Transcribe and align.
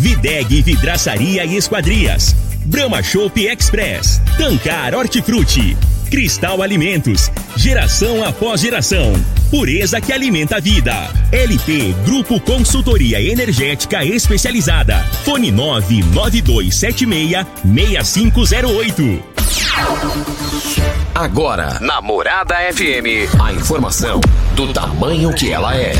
Videg 0.00 0.62
Vidraçaria 0.62 1.44
e 1.44 1.56
Esquadrias. 1.56 2.34
Brahma 2.64 3.02
Shop 3.02 3.38
Express. 3.46 4.20
Tancar 4.38 4.94
Hortifruti. 4.94 5.76
Cristal 6.10 6.62
Alimentos. 6.62 7.30
Geração 7.54 8.24
após 8.24 8.62
geração. 8.62 9.12
Pureza 9.50 10.00
que 10.00 10.10
alimenta 10.10 10.56
a 10.56 10.60
vida. 10.60 10.94
LT 11.30 11.94
Grupo 12.06 12.40
Consultoria 12.40 13.20
Energética 13.20 14.02
Especializada. 14.02 15.04
Fone 15.22 15.52
99276 15.52 17.46
6508. 17.62 19.22
Agora, 21.14 21.78
Namorada 21.80 22.54
FM, 22.72 23.38
a 23.38 23.52
informação 23.52 24.18
do 24.54 24.72
tamanho 24.72 25.34
que 25.34 25.52
ela 25.52 25.76
é. 25.76 25.92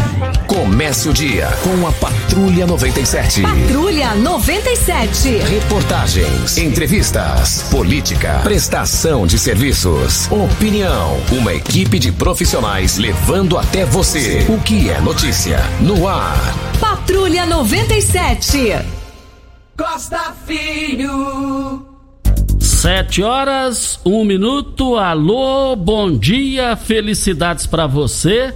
Comece 0.51 1.09
o 1.09 1.13
dia 1.13 1.47
com 1.63 1.87
a 1.87 1.93
Patrulha 1.93 2.67
97. 2.67 3.43
Patrulha 3.43 4.17
97. 4.17 5.29
Reportagens, 5.29 6.59
entrevistas, 6.59 7.69
política, 7.71 8.41
prestação 8.43 9.29
de 9.29 9.39
serviços, 9.39 10.29
opinião. 10.29 11.17
Uma 11.31 11.55
equipe 11.55 12.01
de 12.01 12.11
profissionais 12.11 12.99
levando 12.99 13.57
até 13.57 13.85
você 13.85 14.45
o 14.49 14.61
que 14.61 14.91
é 14.91 15.01
notícia 15.01 15.61
no 15.81 16.09
ar. 16.09 16.37
Patrulha 16.81 17.47
97. 17.47 18.75
Costa 19.79 20.35
Filho. 20.49 21.87
Sete 22.59 23.23
horas, 23.23 24.01
um 24.05 24.25
minuto. 24.25 24.97
Alô, 24.97 25.77
bom 25.77 26.11
dia, 26.11 26.75
felicidades 26.75 27.67
para 27.67 27.87
você. 27.87 28.53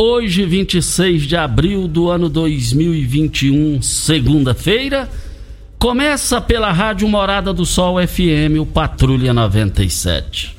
Hoje, 0.00 0.46
26 0.46 1.22
de 1.22 1.36
abril 1.36 1.88
do 1.88 2.08
ano 2.08 2.28
2021, 2.28 3.82
segunda-feira. 3.82 5.10
Começa 5.76 6.40
pela 6.40 6.70
Rádio 6.70 7.08
Morada 7.08 7.52
do 7.52 7.66
Sol 7.66 7.96
FM, 8.06 8.60
o 8.60 8.64
Patrulha 8.64 9.34
97. 9.34 10.56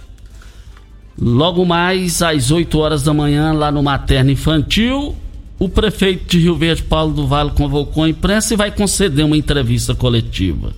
Logo 1.17 1.63
mais 1.63 2.21
às 2.21 2.51
8 2.51 2.77
horas 2.77 3.01
da 3.01 3.13
manhã, 3.13 3.53
lá 3.53 3.71
no 3.71 3.81
Materno 3.81 4.29
Infantil, 4.29 5.15
o 5.57 5.69
prefeito 5.69 6.25
de 6.31 6.39
Rio 6.39 6.57
Verde, 6.57 6.83
Paulo 6.83 7.13
do 7.13 7.25
Vale, 7.25 7.51
convocou 7.51 8.03
a 8.03 8.09
imprensa 8.09 8.53
e 8.53 8.57
vai 8.57 8.71
conceder 8.71 9.23
uma 9.23 9.37
entrevista 9.37 9.95
coletiva. 9.95 10.73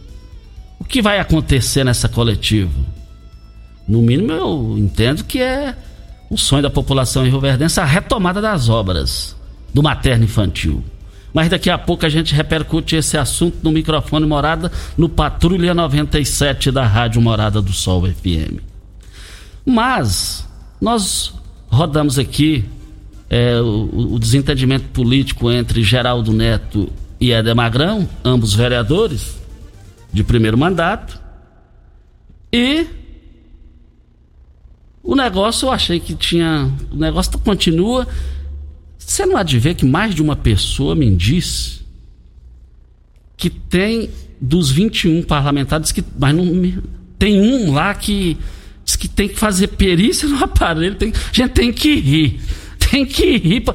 O 0.80 0.84
que 0.84 1.02
vai 1.02 1.18
acontecer 1.18 1.84
nessa 1.84 2.08
coletiva? 2.08 2.80
No 3.88 4.04
mínimo, 4.04 4.32
eu 4.32 4.76
entendo 4.78 5.24
que 5.24 5.42
é 5.42 5.76
o 6.32 6.38
sonho 6.38 6.64
da 6.64 6.70
população 6.70 7.26
rio-verdense 7.26 7.78
a 7.82 7.84
retomada 7.84 8.40
das 8.40 8.70
obras 8.70 9.36
do 9.74 9.84
materno 9.84 10.24
infantil. 10.24 10.82
Mas 11.34 11.50
daqui 11.50 11.70
a 11.70 11.78
pouco 11.78 12.06
a 12.06 12.10
gente 12.10 12.34
repercute 12.34 12.96
esse 12.96 13.18
assunto 13.18 13.58
no 13.62 13.70
microfone 13.70 14.26
Morada, 14.26 14.72
no 14.98 15.10
Patrulha 15.10 15.74
97 15.74 16.72
da 16.72 16.86
Rádio 16.86 17.22
Morada 17.22 17.62
do 17.62 17.74
Sol 17.74 18.04
FM. 18.08 18.62
Mas 19.66 20.48
nós 20.80 21.34
rodamos 21.70 22.18
aqui 22.18 22.64
é, 23.30 23.60
o, 23.60 24.14
o 24.14 24.20
desentendimento 24.20 24.88
político 24.90 25.52
entre 25.52 25.84
Geraldo 25.84 26.32
Neto 26.32 26.90
e 27.20 27.34
Éder 27.34 27.56
Magrão, 27.56 28.08
ambos 28.24 28.54
vereadores 28.54 29.36
de 30.14 30.24
primeiro 30.24 30.58
mandato. 30.58 31.20
E 32.54 33.01
o 35.04 35.16
negócio 35.16 35.68
eu 35.68 35.72
achei 35.72 36.00
que 36.00 36.16
tinha. 36.16 36.72
O 36.92 36.96
negócio 36.96 37.38
continua. 37.40 38.08
Você 38.98 39.26
não 39.26 39.36
há 39.36 39.44
de 39.44 39.58
ver 39.58 39.76
que 39.76 39.86
mais 39.86 40.14
de 40.14 40.22
uma 40.22 40.36
pessoa 40.36 40.96
me 40.96 41.14
disse 41.16 41.82
que 43.36 43.50
tem 43.50 44.10
dos 44.40 44.70
21 44.70 45.24
parlamentares 45.24 45.92
que. 45.92 46.04
Mas 46.18 46.36
não, 46.36 46.46
tem 47.18 47.42
um 47.42 47.74
lá 47.74 47.94
que 47.96 48.38
diz 48.86 48.96
que 48.96 49.08
tem 49.08 49.28
que 49.28 49.40
fazer 49.40 49.70
perícia 49.70 50.28
no 50.28 50.38
aparelho. 50.44 50.96
Tem, 50.96 51.12
gente 51.32 51.52
tem 51.52 51.74
que 51.74 51.96
rir. 51.96 52.40
Tem 52.92 53.06
que 53.06 53.38
rir. 53.38 53.62
Pra, 53.62 53.74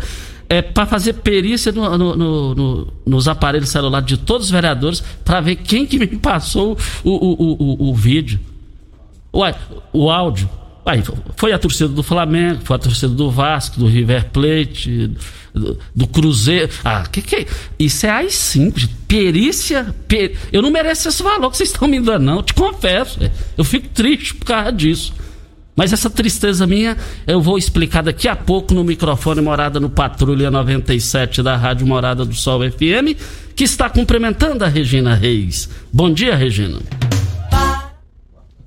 é, 0.48 0.62
para 0.62 0.86
fazer 0.86 1.14
perícia 1.14 1.72
no, 1.72 1.98
no, 1.98 2.54
no, 2.54 2.92
nos 3.04 3.26
aparelhos 3.26 3.68
celulares 3.68 4.06
de 4.06 4.16
todos 4.16 4.46
os 4.46 4.50
vereadores 4.52 5.02
para 5.24 5.40
ver 5.40 5.56
quem 5.56 5.84
que 5.84 5.98
me 5.98 6.06
passou 6.06 6.78
o, 7.02 7.10
o, 7.10 7.88
o, 7.88 7.90
o 7.90 7.94
vídeo. 7.94 8.38
Uai, 9.34 9.54
o 9.92 10.08
áudio. 10.08 10.48
Uai, 10.86 11.02
foi 11.36 11.52
a 11.52 11.58
torcida 11.58 11.88
do 11.88 12.02
Flamengo, 12.02 12.60
foi 12.62 12.76
a 12.76 12.78
torcida 12.78 13.12
do 13.12 13.28
Vasco, 13.28 13.80
do 13.80 13.88
River 13.88 14.26
Plate, 14.26 15.10
do, 15.52 15.76
do 15.92 16.06
Cruzeiro. 16.06 16.70
Ah, 16.84 17.04
que 17.10 17.20
que 17.20 17.36
é? 17.36 17.46
Isso 17.76 18.06
é 18.06 18.10
AI-5, 18.10 18.74
de 18.74 18.86
perícia. 19.08 19.92
Per... 20.06 20.36
Eu 20.52 20.62
não 20.62 20.70
mereço 20.70 21.08
esse 21.08 21.24
valor 21.24 21.50
que 21.50 21.56
vocês 21.56 21.70
estão 21.70 21.88
me 21.88 21.98
dando, 21.98 22.22
não. 22.22 22.36
Eu 22.36 22.42
te 22.44 22.54
confesso. 22.54 23.18
Eu 23.58 23.64
fico 23.64 23.88
triste 23.88 24.32
por 24.36 24.44
causa 24.44 24.70
disso. 24.70 25.12
Mas 25.74 25.92
essa 25.92 26.08
tristeza 26.08 26.66
minha 26.68 26.96
eu 27.26 27.40
vou 27.42 27.58
explicar 27.58 28.02
daqui 28.02 28.28
a 28.28 28.36
pouco 28.36 28.72
no 28.72 28.84
microfone 28.84 29.40
Morada 29.40 29.80
no 29.80 29.90
Patrulha 29.90 30.50
97 30.50 31.42
da 31.42 31.56
Rádio 31.56 31.86
Morada 31.86 32.24
do 32.24 32.34
Sol 32.34 32.60
FM, 32.60 33.18
que 33.56 33.64
está 33.64 33.90
cumprimentando 33.90 34.64
a 34.64 34.68
Regina 34.68 35.14
Reis. 35.14 35.68
Bom 35.92 36.12
dia, 36.12 36.36
Regina. 36.36 36.78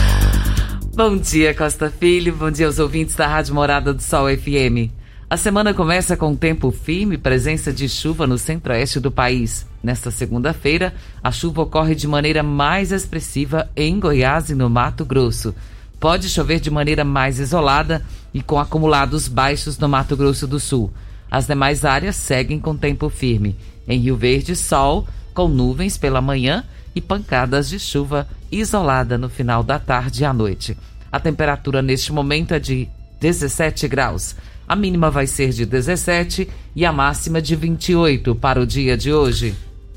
Bom 0.95 1.17
dia, 1.17 1.53
Costa 1.53 1.91
Filho. 1.91 2.33
Bom 2.33 2.49
dia 2.49 2.67
aos 2.67 2.79
ouvintes 2.79 3.15
da 3.15 3.27
Rádio 3.27 3.53
Morada 3.53 3.93
do 3.93 4.01
Sol 4.01 4.27
FM. 4.29 4.89
A 5.29 5.35
semana 5.35 5.73
começa 5.73 6.15
com 6.15 6.33
tempo 6.37 6.71
firme 6.71 7.15
e 7.15 7.17
presença 7.17 7.73
de 7.73 7.89
chuva 7.89 8.25
no 8.25 8.37
centro-oeste 8.37 9.01
do 9.01 9.11
país. 9.11 9.67
Nesta 9.83 10.09
segunda-feira, 10.09 10.93
a 11.21 11.33
chuva 11.33 11.63
ocorre 11.63 11.95
de 11.95 12.07
maneira 12.07 12.41
mais 12.41 12.93
expressiva 12.93 13.69
em 13.75 13.99
Goiás 13.99 14.49
e 14.49 14.55
no 14.55 14.69
Mato 14.69 15.03
Grosso. 15.03 15.53
Pode 15.99 16.29
chover 16.29 16.61
de 16.61 16.71
maneira 16.71 17.03
mais 17.03 17.39
isolada 17.39 18.01
e 18.33 18.41
com 18.41 18.57
acumulados 18.57 19.27
baixos 19.27 19.77
no 19.77 19.89
Mato 19.89 20.15
Grosso 20.15 20.47
do 20.47 20.61
Sul. 20.61 20.93
As 21.29 21.45
demais 21.45 21.83
áreas 21.83 22.15
seguem 22.15 22.57
com 22.57 22.73
tempo 22.73 23.09
firme. 23.09 23.57
Em 23.85 23.99
Rio 23.99 24.15
Verde, 24.15 24.55
sol, 24.55 25.05
com 25.33 25.49
nuvens 25.49 25.97
pela 25.97 26.21
manhã 26.21 26.63
e 26.95 27.01
pancadas 27.01 27.69
de 27.69 27.77
chuva 27.77 28.27
isolada 28.51 29.17
no 29.17 29.29
final 29.29 29.63
da 29.63 29.77
tarde 29.77 30.23
e 30.23 30.25
à 30.25 30.33
noite. 30.33 30.77
A 31.11 31.19
temperatura 31.19 31.81
neste 31.81 32.11
momento 32.11 32.53
é 32.53 32.59
de 32.59 32.87
17 33.19 33.87
graus. 33.87 34.35
A 34.67 34.75
mínima 34.75 35.11
vai 35.11 35.27
ser 35.27 35.51
de 35.51 35.65
17 35.65 36.49
e 36.75 36.85
a 36.85 36.91
máxima 36.91 37.41
de 37.41 37.55
28 37.55 38.33
para 38.35 38.61
o 38.61 38.65
dia 38.65 38.97
de 38.97 39.13
hoje. 39.13 39.53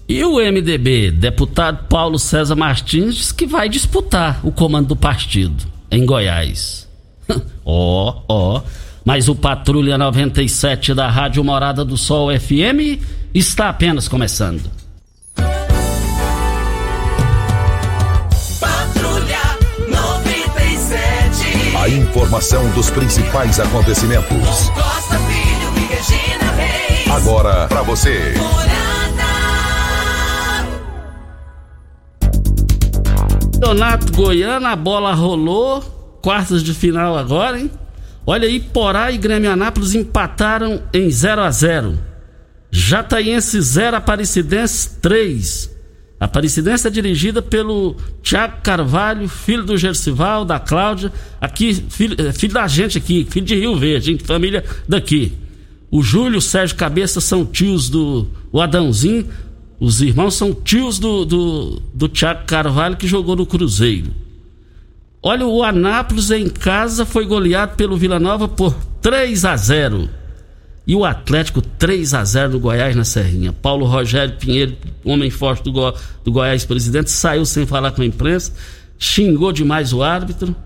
E 0.08 0.24
o 0.24 0.36
MDB, 0.36 1.10
deputado 1.10 1.86
Paulo 1.86 2.18
César 2.18 2.56
Martins, 2.56 3.14
diz 3.14 3.32
que 3.32 3.46
vai 3.46 3.68
disputar 3.68 4.40
o 4.42 4.50
comando 4.50 4.88
do 4.88 4.96
partido 4.96 5.64
em 5.90 6.04
Goiás. 6.04 6.88
Ó, 7.64 8.22
ó. 8.26 8.56
oh, 8.56 8.58
oh. 8.58 8.62
Mas 9.04 9.26
o 9.26 9.34
Patrulha 9.34 9.96
97 9.96 10.92
da 10.92 11.08
Rádio 11.08 11.42
Morada 11.42 11.82
do 11.82 11.96
Sol 11.96 12.28
FM 12.30 13.00
está 13.34 13.70
apenas 13.70 14.06
começando. 14.06 14.77
Informação 21.88 22.68
dos 22.72 22.90
principais 22.90 23.58
acontecimentos. 23.58 24.68
Costa 24.68 25.18
Filho 25.20 25.72
e 25.74 25.86
Regina 25.86 26.52
Reis. 26.52 27.10
Agora 27.10 27.66
para 27.66 27.80
você. 27.80 28.34
Donato 33.58 34.12
Goiânia, 34.12 34.68
a 34.68 34.76
bola 34.76 35.14
rolou. 35.14 35.80
Quartas 36.20 36.62
de 36.62 36.74
final 36.74 37.16
agora, 37.16 37.58
hein? 37.58 37.70
Olha 38.26 38.46
aí, 38.46 38.60
Porá 38.60 39.10
e 39.10 39.16
Grêmio 39.16 39.50
Anápolis 39.50 39.94
empataram 39.94 40.82
em 40.92 41.10
0 41.10 41.40
a 41.40 41.50
0 41.50 41.98
Jataiense 42.70 43.62
0, 43.62 43.96
Aparecidense 43.96 44.90
3. 45.00 45.77
Aparecidense 46.20 46.88
é 46.88 46.90
dirigida 46.90 47.40
pelo 47.40 47.96
Tiago 48.22 48.60
Carvalho, 48.62 49.28
filho 49.28 49.62
do 49.62 49.76
Gercival, 49.76 50.44
da 50.44 50.58
Cláudia, 50.58 51.12
aqui, 51.40 51.72
filho, 51.88 52.16
é, 52.18 52.32
filho 52.32 52.52
da 52.52 52.66
gente 52.66 52.98
aqui, 52.98 53.26
filho 53.30 53.46
de 53.46 53.54
Rio 53.54 53.76
Verde, 53.76 54.06
gente, 54.06 54.24
família 54.24 54.64
daqui. 54.88 55.32
O 55.90 56.02
Júlio 56.02 56.38
o 56.38 56.42
Sérgio 56.42 56.76
Cabeça 56.76 57.20
são 57.20 57.46
tios 57.46 57.88
do 57.88 58.26
o 58.50 58.60
Adãozinho, 58.60 59.28
os 59.78 60.00
irmãos 60.00 60.34
são 60.34 60.52
tios 60.52 60.98
do, 60.98 61.24
do, 61.24 61.82
do 61.94 62.08
Tiago 62.08 62.44
Carvalho 62.46 62.96
que 62.96 63.06
jogou 63.06 63.36
no 63.36 63.46
Cruzeiro. 63.46 64.10
Olha, 65.22 65.46
o 65.46 65.62
Anápolis 65.62 66.30
em 66.30 66.48
casa 66.48 67.06
foi 67.06 67.26
goleado 67.26 67.76
pelo 67.76 67.96
Vila 67.96 68.18
Nova 68.18 68.48
por 68.48 68.74
3 69.00 69.44
a 69.44 69.56
0. 69.56 70.08
E 70.88 70.96
o 70.96 71.04
Atlético 71.04 71.60
3 71.60 72.14
a 72.14 72.24
0 72.24 72.52
do 72.52 72.60
Goiás 72.60 72.96
na 72.96 73.04
Serrinha. 73.04 73.52
Paulo 73.52 73.84
Rogério 73.84 74.36
Pinheiro, 74.36 74.74
homem 75.04 75.28
forte 75.28 75.64
do, 75.64 75.70
Go 75.70 75.92
do 76.24 76.32
Goiás, 76.32 76.64
presidente, 76.64 77.10
saiu 77.10 77.44
sem 77.44 77.66
falar 77.66 77.92
com 77.92 78.00
a 78.00 78.06
imprensa, 78.06 78.54
xingou 78.98 79.52
demais 79.52 79.92
o 79.92 80.02
árbitro. 80.02 80.56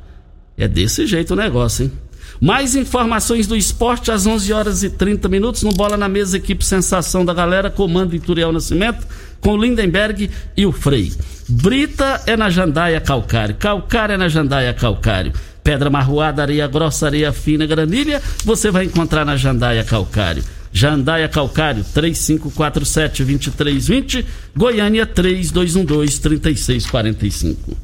É 0.56 0.68
desse 0.68 1.08
jeito 1.08 1.32
o 1.32 1.36
negócio, 1.36 1.86
hein? 1.86 1.92
Mais 2.40 2.76
informações 2.76 3.48
do 3.48 3.56
esporte 3.56 4.12
às 4.12 4.24
11 4.24 4.52
horas 4.52 4.82
e 4.84 4.90
30 4.90 5.28
minutos 5.28 5.64
no 5.64 5.72
Bola 5.72 5.96
na 5.96 6.08
Mesa, 6.08 6.36
equipe 6.36 6.64
Sensação 6.64 7.24
da 7.24 7.34
Galera, 7.34 7.68
comando 7.68 8.14
Ituriel 8.14 8.52
Nascimento, 8.52 9.04
com 9.40 9.54
o 9.54 9.56
Lindenberg 9.60 10.30
e 10.56 10.64
o 10.64 10.70
Frei. 10.70 11.12
Brita 11.48 12.22
é 12.26 12.36
na 12.36 12.48
Jandaia 12.48 13.00
Calcário, 13.00 13.56
Calcário 13.56 14.14
é 14.14 14.16
na 14.16 14.28
Jandaia 14.28 14.72
Calcário. 14.72 15.32
Pedra 15.62 15.88
marroada, 15.88 16.42
areia 16.42 16.66
grossa, 16.66 17.06
areia 17.06 17.32
fina, 17.32 17.64
granilha, 17.66 18.20
você 18.44 18.68
vai 18.70 18.84
encontrar 18.84 19.24
na 19.24 19.36
Jandaia 19.36 19.82
Calcário. 19.84 20.44
Jandaia 20.72 21.28
Calcário, 21.28 21.84
3547-2320, 21.84 24.26
Goiânia 24.56 25.06
3212-3645. 25.06 27.76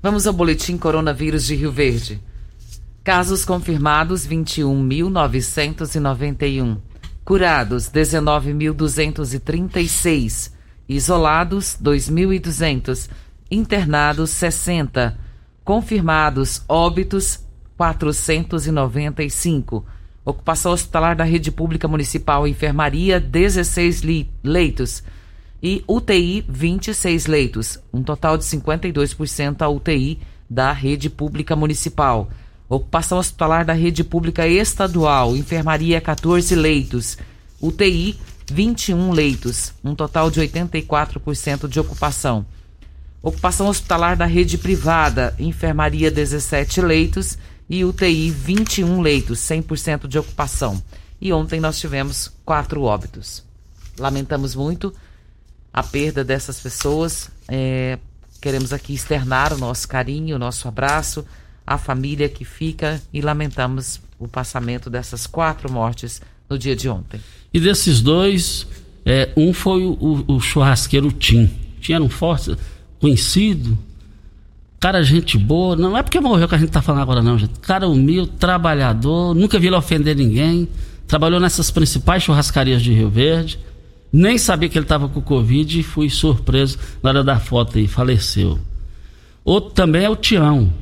Vamos 0.00 0.26
ao 0.26 0.32
boletim 0.32 0.78
Coronavírus 0.78 1.44
de 1.44 1.54
Rio 1.54 1.70
Verde. 1.70 2.18
Casos 3.04 3.44
confirmados 3.44 4.26
21.991. 4.26 6.78
Curados 7.24 7.90
19.236. 7.90 10.50
Isolados 10.88 11.76
2.200. 11.82 13.10
Internados 13.50 14.30
60. 14.30 15.18
Confirmados 15.64 16.62
óbitos 16.68 17.40
495. 17.76 19.84
Ocupação 20.24 20.72
hospitalar 20.72 21.16
da 21.16 21.24
rede 21.24 21.52
pública 21.52 21.86
municipal 21.86 22.48
enfermaria 22.48 23.20
16 23.20 24.02
leitos 24.42 25.04
e 25.62 25.84
UTI 25.86 26.44
26 26.48 27.26
leitos, 27.26 27.78
um 27.92 28.02
total 28.02 28.36
de 28.36 28.42
52% 28.44 29.62
a 29.62 29.68
UTI 29.68 30.18
da 30.50 30.72
rede 30.72 31.08
pública 31.08 31.54
municipal. 31.54 32.28
Ocupação 32.68 33.18
hospitalar 33.18 33.64
da 33.64 33.72
rede 33.72 34.02
pública 34.02 34.48
estadual, 34.48 35.36
enfermaria 35.36 36.00
14 36.00 36.56
leitos, 36.56 37.16
UTI 37.60 38.18
21 38.50 39.12
leitos, 39.12 39.72
um 39.84 39.94
total 39.94 40.30
de 40.30 40.40
84% 40.40 41.68
de 41.68 41.78
ocupação. 41.78 42.44
Ocupação 43.22 43.68
hospitalar 43.68 44.16
da 44.16 44.26
rede 44.26 44.58
privada, 44.58 45.34
enfermaria 45.38 46.10
17 46.10 46.80
leitos 46.80 47.38
e 47.70 47.84
UTI 47.84 48.30
21 48.30 49.00
leitos, 49.00 49.38
100% 49.40 50.08
de 50.08 50.18
ocupação. 50.18 50.82
E 51.20 51.32
ontem 51.32 51.60
nós 51.60 51.78
tivemos 51.78 52.32
quatro 52.44 52.82
óbitos. 52.82 53.44
Lamentamos 53.98 54.54
muito 54.54 54.92
a 55.72 55.82
perda 55.82 56.24
dessas 56.24 56.58
pessoas. 56.58 57.30
É, 57.46 57.98
queremos 58.40 58.72
aqui 58.72 58.92
externar 58.92 59.52
o 59.52 59.58
nosso 59.58 59.86
carinho, 59.86 60.36
o 60.36 60.38
nosso 60.38 60.66
abraço 60.66 61.24
a 61.66 61.78
família 61.78 62.28
que 62.28 62.44
fica 62.44 63.00
e 63.12 63.20
lamentamos 63.20 64.00
o 64.18 64.28
passamento 64.28 64.90
dessas 64.90 65.26
quatro 65.26 65.70
mortes 65.72 66.20
no 66.48 66.58
dia 66.58 66.76
de 66.76 66.88
ontem. 66.88 67.20
E 67.52 67.60
desses 67.60 68.00
dois, 68.00 68.66
é, 69.04 69.30
um 69.36 69.52
foi 69.52 69.84
o, 69.84 70.24
o, 70.26 70.40
churrasqueiro 70.40 71.10
Tim. 71.12 71.50
Era 71.88 72.02
um 72.02 72.08
forte 72.08 72.56
conhecido, 73.02 73.76
cara 74.78 75.02
gente 75.02 75.36
boa, 75.36 75.74
não 75.74 75.96
é 75.96 76.04
porque 76.04 76.20
morreu 76.20 76.46
que 76.46 76.54
a 76.54 76.58
gente 76.58 76.68
está 76.68 76.80
falando 76.80 77.02
agora 77.02 77.20
não, 77.20 77.36
gente. 77.36 77.58
Cara 77.60 77.88
humilde, 77.88 78.30
trabalhador, 78.38 79.34
nunca 79.34 79.58
vi 79.58 79.66
ele 79.66 79.74
ofender 79.74 80.14
ninguém, 80.14 80.68
trabalhou 81.08 81.40
nessas 81.40 81.68
principais 81.68 82.22
churrascarias 82.22 82.80
de 82.80 82.92
Rio 82.92 83.10
Verde, 83.10 83.58
nem 84.12 84.38
sabia 84.38 84.68
que 84.68 84.78
ele 84.78 84.84
estava 84.84 85.08
com 85.08 85.20
Covid 85.20 85.80
e 85.80 85.82
fui 85.82 86.08
surpreso 86.08 86.78
na 87.02 87.10
hora 87.10 87.24
da 87.24 87.40
foto 87.40 87.76
aí, 87.76 87.88
faleceu. 87.88 88.56
Outro 89.44 89.70
também 89.72 90.04
é 90.04 90.08
o 90.08 90.14
Tião, 90.14 90.72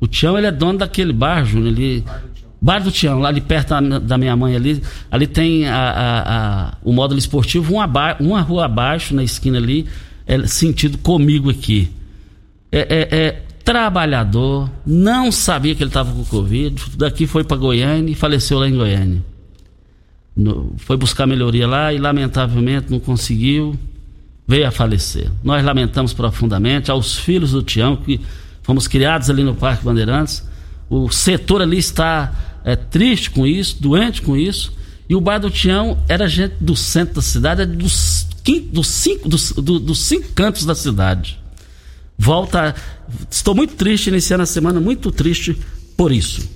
o 0.00 0.08
Tião, 0.08 0.36
ele 0.36 0.48
é 0.48 0.52
dono 0.52 0.80
daquele 0.80 1.12
bar, 1.12 1.44
Júnior, 1.44 1.72
ali... 1.72 2.04
Bar 2.64 2.78
do 2.78 2.92
Tião, 2.92 3.18
lá 3.18 3.28
ali 3.28 3.40
perto 3.40 3.74
da, 4.00 4.16
minha 4.16 4.36
mãe 4.36 4.54
ali, 4.54 4.80
ali 5.10 5.26
tem 5.26 5.66
a, 5.66 5.74
a, 5.76 6.20
a, 6.20 6.74
o 6.84 6.92
módulo 6.92 7.18
esportivo, 7.18 7.74
uma, 7.74 7.90
uma 8.20 8.40
rua 8.40 8.66
abaixo, 8.66 9.16
na 9.16 9.24
esquina 9.24 9.58
ali, 9.58 9.88
é 10.34 10.46
sentido 10.46 10.98
comigo 10.98 11.50
aqui. 11.50 11.90
É, 12.70 12.80
é, 12.80 13.18
é 13.18 13.42
trabalhador, 13.64 14.70
não 14.84 15.30
sabia 15.30 15.74
que 15.74 15.82
ele 15.82 15.90
estava 15.90 16.12
com 16.12 16.24
Covid, 16.24 16.82
daqui 16.96 17.26
foi 17.26 17.44
para 17.44 17.56
Goiânia 17.56 18.12
e 18.12 18.14
faleceu 18.14 18.58
lá 18.58 18.68
em 18.68 18.74
Goiânia. 18.74 19.24
No, 20.34 20.74
foi 20.78 20.96
buscar 20.96 21.26
melhoria 21.26 21.66
lá 21.66 21.92
e 21.92 21.98
lamentavelmente 21.98 22.90
não 22.90 22.98
conseguiu, 22.98 23.78
veio 24.48 24.66
a 24.66 24.70
falecer. 24.70 25.30
Nós 25.44 25.64
lamentamos 25.64 26.12
profundamente 26.12 26.90
aos 26.90 27.16
filhos 27.16 27.52
do 27.52 27.62
Tião 27.62 27.96
que 27.96 28.20
Fomos 28.62 28.86
criados 28.86 29.28
ali 29.28 29.42
no 29.42 29.54
Parque 29.54 29.84
Bandeirantes. 29.84 30.44
O 30.88 31.10
setor 31.10 31.62
ali 31.62 31.78
está 31.78 32.60
é, 32.64 32.76
triste 32.76 33.30
com 33.30 33.46
isso, 33.46 33.82
doente 33.82 34.22
com 34.22 34.36
isso. 34.36 34.72
E 35.08 35.16
o 35.16 35.20
Bar 35.20 35.38
do 35.38 35.50
Tião 35.50 35.98
era 36.08 36.28
gente 36.28 36.54
do 36.60 36.76
centro 36.76 37.16
da 37.16 37.22
cidade, 37.22 37.66
dos, 37.66 38.21
dos, 38.72 38.88
cinco, 38.88 39.28
dos, 39.28 39.52
do, 39.52 39.78
dos 39.78 40.04
cinco 40.04 40.28
cantos 40.34 40.64
da 40.64 40.74
cidade. 40.74 41.38
Volta. 42.18 42.74
Estou 43.30 43.54
muito 43.54 43.74
triste 43.74 44.08
iniciando 44.08 44.42
a 44.42 44.46
semana, 44.46 44.80
muito 44.80 45.12
triste 45.12 45.60
por 45.96 46.12
isso. 46.12 46.48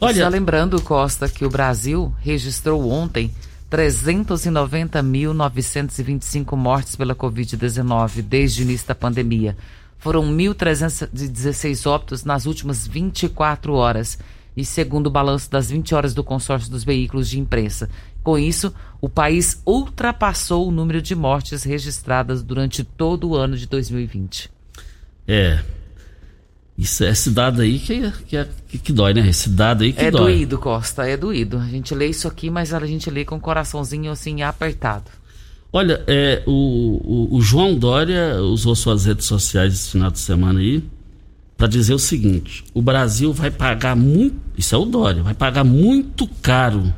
Olha, 0.00 0.22
Só 0.24 0.28
lembrando, 0.28 0.82
Costa, 0.82 1.28
que 1.28 1.44
o 1.44 1.50
Brasil 1.50 2.12
registrou 2.22 2.90
ontem 2.90 3.30
390.925 3.70 6.56
mortes 6.56 6.96
pela 6.96 7.14
Covid-19 7.14 8.22
desde 8.22 8.62
o 8.62 8.64
início 8.64 8.88
da 8.88 8.94
pandemia. 8.94 9.54
Foram 9.98 10.24
1.316 10.24 11.86
óbitos 11.90 12.24
nas 12.24 12.46
últimas 12.46 12.86
24 12.86 13.74
horas, 13.74 14.18
e 14.56 14.64
segundo 14.64 15.08
o 15.08 15.10
balanço 15.10 15.50
das 15.50 15.70
20 15.70 15.94
horas 15.94 16.14
do 16.14 16.24
consórcio 16.24 16.70
dos 16.70 16.82
veículos 16.82 17.28
de 17.28 17.38
imprensa. 17.38 17.90
Com 18.22 18.38
isso, 18.38 18.72
o 19.00 19.08
país 19.08 19.60
ultrapassou 19.66 20.66
o 20.66 20.72
número 20.72 21.02
de 21.02 21.14
mortes 21.14 21.62
registradas 21.62 22.42
durante 22.42 22.82
todo 22.82 23.28
o 23.28 23.36
ano 23.36 23.56
de 23.56 23.66
2020. 23.66 24.50
É. 25.28 25.60
Isso, 26.78 27.04
esse 27.04 27.30
dado 27.30 27.62
aí 27.62 27.78
que, 27.78 28.12
que, 28.68 28.78
que, 28.78 28.92
dói, 28.92 29.14
né? 29.14 29.28
Esse 29.28 29.48
dado 29.48 29.84
aí 29.84 29.92
que 29.92 30.00
é 30.00 30.10
dói. 30.10 30.20
É 30.20 30.34
doído, 30.34 30.58
Costa, 30.58 31.06
é 31.06 31.16
doído. 31.16 31.58
A 31.58 31.66
gente 31.66 31.94
lê 31.94 32.08
isso 32.08 32.28
aqui, 32.28 32.50
mas 32.50 32.72
a 32.74 32.84
gente 32.86 33.08
lê 33.10 33.24
com 33.24 33.36
o 33.36 33.40
coraçãozinho 33.40 34.10
assim 34.10 34.42
apertado. 34.42 35.10
Olha, 35.72 36.02
é, 36.06 36.42
o, 36.46 36.50
o, 37.32 37.36
o, 37.36 37.40
João 37.40 37.74
Dória 37.74 38.40
usou 38.40 38.74
suas 38.74 39.04
redes 39.04 39.26
sociais 39.26 39.74
esse 39.74 39.90
final 39.90 40.10
de 40.10 40.18
semana 40.18 40.60
aí 40.60 40.82
para 41.56 41.66
dizer 41.66 41.94
o 41.94 41.98
seguinte: 41.98 42.64
o 42.74 42.82
Brasil 42.82 43.32
vai 43.32 43.50
pagar 43.50 43.96
muito, 43.96 44.36
isso 44.56 44.74
é 44.74 44.78
o 44.78 44.84
Dória, 44.84 45.22
vai 45.22 45.34
pagar 45.34 45.64
muito 45.64 46.26
caro 46.42 46.92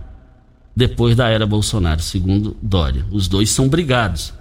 depois 0.75 1.17
da 1.17 1.29
era 1.29 1.47
Bolsonaro, 1.47 2.01
segundo 2.01 2.57
Dória. 2.63 3.05
Os 3.11 3.27
dois 3.27 3.51
são 3.51 3.69
brigados. 3.69 4.33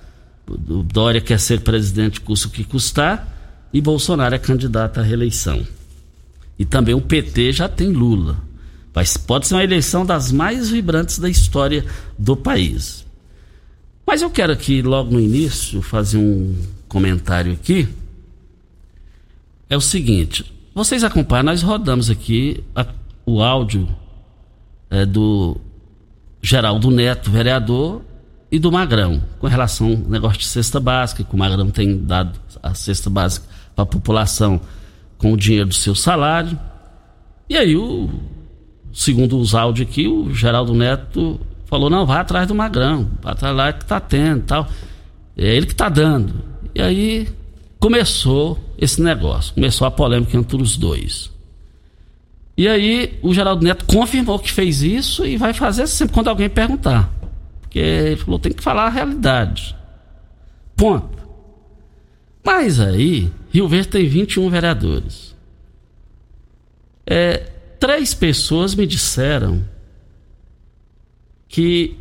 O 0.47 0.83
Dória 0.83 1.19
quer 1.19 1.39
ser 1.39 1.61
presidente, 1.61 2.21
custa 2.21 2.47
o 2.47 2.51
que 2.51 2.63
custar, 2.63 3.67
e 3.73 3.81
Bolsonaro 3.81 4.35
é 4.35 4.39
candidato 4.39 4.99
à 4.99 5.03
reeleição. 5.03 5.65
E 6.57 6.63
também 6.63 6.95
o 6.95 7.01
PT 7.01 7.51
já 7.51 7.67
tem 7.67 7.91
Lula. 7.91 8.37
Mas 8.93 9.15
pode 9.15 9.47
ser 9.47 9.53
uma 9.55 9.63
eleição 9.63 10.05
das 10.05 10.31
mais 10.31 10.69
vibrantes 10.69 11.19
da 11.19 11.29
história 11.29 11.85
do 12.17 12.35
país. 12.35 13.05
Mas 14.05 14.21
eu 14.21 14.29
quero 14.29 14.53
aqui, 14.53 14.81
logo 14.81 15.11
no 15.11 15.19
início, 15.19 15.81
fazer 15.81 16.17
um 16.17 16.55
comentário 16.87 17.51
aqui. 17.51 17.87
É 19.69 19.75
o 19.75 19.81
seguinte: 19.81 20.45
vocês 20.73 21.03
acompanham, 21.03 21.43
nós 21.43 21.61
rodamos 21.61 22.09
aqui 22.09 22.63
a, 22.75 22.85
o 23.25 23.41
áudio 23.41 23.87
é, 24.89 25.05
do 25.05 25.57
Geraldo 26.41 26.89
Neto, 26.91 27.29
vereador, 27.29 28.01
e 28.51 28.57
do 28.57 28.71
Magrão, 28.71 29.21
com 29.39 29.47
relação 29.47 29.89
ao 29.89 29.97
negócio 29.97 30.39
de 30.39 30.45
cesta 30.45 30.79
básica, 30.79 31.23
que 31.23 31.35
o 31.35 31.37
Magrão 31.37 31.69
tem 31.69 31.97
dado 31.97 32.39
a 32.63 32.73
cesta 32.73 33.09
básica 33.09 33.45
para 33.75 33.83
a 33.83 33.87
população 33.87 34.61
com 35.17 35.33
o 35.33 35.37
dinheiro 35.37 35.67
do 35.67 35.75
seu 35.75 35.93
salário. 35.93 36.57
E 37.49 37.57
aí, 37.57 37.75
o, 37.75 38.09
segundo 38.93 39.37
os 39.37 39.53
áudios 39.53 39.89
aqui, 39.89 40.07
o 40.07 40.33
Geraldo 40.33 40.73
Neto 40.73 41.39
falou: 41.65 41.89
não, 41.89 42.05
vai 42.05 42.19
atrás 42.19 42.47
do 42.47 42.55
Magrão, 42.55 43.09
vai 43.21 43.33
atrás 43.33 43.55
lá 43.55 43.73
que 43.73 43.85
tá 43.85 43.99
tendo 43.99 44.43
tal. 44.43 44.67
É 45.35 45.55
ele 45.55 45.65
que 45.65 45.75
tá 45.75 45.89
dando. 45.89 46.33
E 46.73 46.81
aí 46.81 47.27
começou 47.79 48.59
esse 48.77 49.01
negócio, 49.01 49.53
começou 49.53 49.87
a 49.87 49.91
polêmica 49.91 50.37
entre 50.37 50.61
os 50.61 50.77
dois. 50.77 51.31
E 52.57 52.67
aí 52.67 53.19
o 53.21 53.33
Geraldo 53.33 53.63
Neto 53.63 53.85
confirmou 53.85 54.39
que 54.39 54.51
fez 54.51 54.81
isso 54.81 55.25
e 55.25 55.37
vai 55.37 55.53
fazer 55.53 55.85
sempre 55.87 56.13
quando 56.13 56.27
alguém 56.27 56.49
perguntar. 56.49 57.13
Porque 57.61 57.79
ele 57.79 58.15
falou, 58.15 58.39
tem 58.39 58.51
que 58.51 58.63
falar 58.63 58.87
a 58.87 58.89
realidade. 58.89 59.75
Ponto. 60.75 61.17
Mas 62.43 62.79
aí, 62.79 63.31
Rio 63.51 63.67
Verde 63.67 63.89
tem 63.89 64.07
21 64.07 64.49
vereadores. 64.49 65.35
É, 67.05 67.37
três 67.79 68.13
pessoas 68.13 68.73
me 68.73 68.87
disseram 68.87 69.63
que 71.47 71.95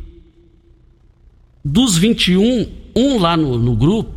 dos 1.63 1.97
21, 1.97 2.67
um 2.95 3.19
lá 3.19 3.37
no, 3.37 3.59
no 3.59 3.75
grupo 3.75 4.16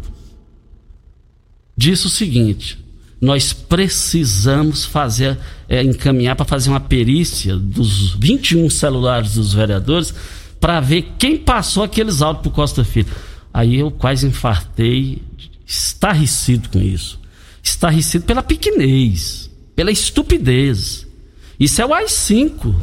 disse 1.80 2.06
o 2.06 2.10
seguinte: 2.10 2.78
nós 3.18 3.54
precisamos 3.54 4.84
fazer, 4.84 5.38
é, 5.66 5.82
encaminhar 5.82 6.36
para 6.36 6.44
fazer 6.44 6.68
uma 6.68 6.80
perícia 6.80 7.56
dos 7.56 8.14
21 8.14 8.68
celulares 8.68 9.34
dos 9.34 9.54
vereadores 9.54 10.14
para 10.60 10.78
ver 10.78 11.14
quem 11.18 11.38
passou 11.38 11.82
aqueles 11.82 12.20
áudios 12.20 12.42
para 12.42 12.52
Costa 12.52 12.84
Filho. 12.84 13.08
Aí 13.52 13.76
eu 13.76 13.90
quase 13.90 14.26
infartei, 14.26 15.22
estarrecido 15.66 16.68
com 16.68 16.78
isso. 16.78 17.18
Estarrecido 17.62 18.26
pela 18.26 18.42
pequenez, 18.42 19.50
pela 19.74 19.90
estupidez. 19.90 21.06
Isso 21.58 21.80
é 21.80 21.86
o 21.86 21.94
AI-5, 21.94 22.74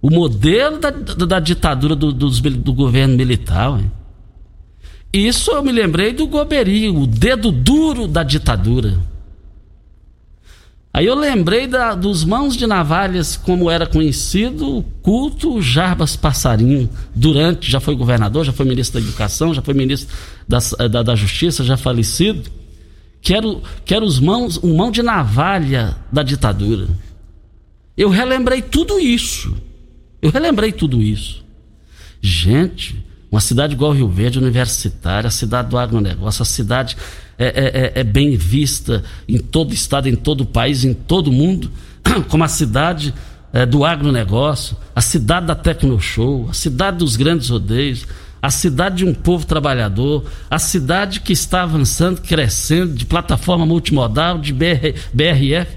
o 0.00 0.10
modelo 0.10 0.78
da, 0.78 0.90
da, 0.90 1.26
da 1.26 1.40
ditadura 1.40 1.94
do, 1.94 2.10
do, 2.12 2.30
do, 2.30 2.72
governo 2.72 3.16
militar. 3.16 3.78
Hein? 3.78 3.90
Isso 5.14 5.52
eu 5.52 5.62
me 5.62 5.70
lembrei 5.70 6.12
do 6.12 6.26
Goberi, 6.26 6.88
o 6.88 7.06
dedo 7.06 7.52
duro 7.52 8.08
da 8.08 8.24
ditadura. 8.24 8.98
Aí 10.92 11.06
eu 11.06 11.14
lembrei 11.14 11.68
da, 11.68 11.94
dos 11.94 12.24
mãos 12.24 12.56
de 12.56 12.66
navalhas, 12.66 13.36
como 13.36 13.70
era 13.70 13.86
conhecido 13.86 14.78
o 14.78 14.82
culto 14.82 15.62
Jarbas 15.62 16.16
Passarinho, 16.16 16.90
durante, 17.14 17.70
já 17.70 17.78
foi 17.78 17.94
governador, 17.94 18.44
já 18.44 18.52
foi 18.52 18.66
ministro 18.66 19.00
da 19.00 19.06
Educação, 19.06 19.54
já 19.54 19.62
foi 19.62 19.72
ministro 19.72 20.16
da, 20.48 20.58
da, 20.88 21.04
da 21.04 21.14
Justiça, 21.14 21.62
já 21.62 21.76
falecido, 21.76 22.50
que 23.20 23.34
era, 23.34 23.46
que 23.84 23.94
era 23.94 24.04
os 24.04 24.18
mãos, 24.18 24.56
o 24.56 24.74
mão 24.74 24.90
de 24.90 25.00
navalha 25.00 25.96
da 26.10 26.24
ditadura. 26.24 26.88
Eu 27.96 28.08
relembrei 28.08 28.62
tudo 28.62 28.98
isso. 28.98 29.56
Eu 30.20 30.32
relembrei 30.32 30.72
tudo 30.72 31.00
isso. 31.00 31.44
Gente, 32.20 33.04
uma 33.34 33.40
cidade 33.40 33.74
igual 33.74 33.90
Rio 33.90 34.08
Verde, 34.08 34.38
universitária, 34.38 35.26
a 35.26 35.30
cidade 35.30 35.68
do 35.68 35.76
agronegócio, 35.76 36.40
a 36.40 36.44
cidade 36.44 36.96
é, 37.36 37.46
é, 37.46 37.50
é, 37.50 37.92
é 37.96 38.04
bem 38.04 38.36
vista 38.36 39.02
em 39.28 39.38
todo 39.38 39.72
o 39.72 39.74
estado, 39.74 40.08
em 40.08 40.14
todo 40.14 40.42
o 40.42 40.46
país, 40.46 40.84
em 40.84 40.94
todo 40.94 41.28
o 41.28 41.32
mundo, 41.32 41.68
como 42.30 42.44
a 42.44 42.48
cidade 42.48 43.12
é, 43.52 43.66
do 43.66 43.84
agronegócio, 43.84 44.76
a 44.94 45.00
cidade 45.00 45.46
da 45.46 45.56
Tecnoshow, 45.56 46.46
a 46.48 46.52
cidade 46.52 46.98
dos 46.98 47.16
grandes 47.16 47.48
rodeios, 47.48 48.06
a 48.40 48.50
cidade 48.50 48.98
de 48.98 49.04
um 49.04 49.12
povo 49.12 49.44
trabalhador, 49.44 50.30
a 50.48 50.60
cidade 50.60 51.18
que 51.18 51.32
está 51.32 51.64
avançando, 51.64 52.20
crescendo, 52.20 52.94
de 52.94 53.04
plataforma 53.04 53.66
multimodal, 53.66 54.38
de 54.38 54.52
BR, 54.52 54.94
BRF. 55.12 55.76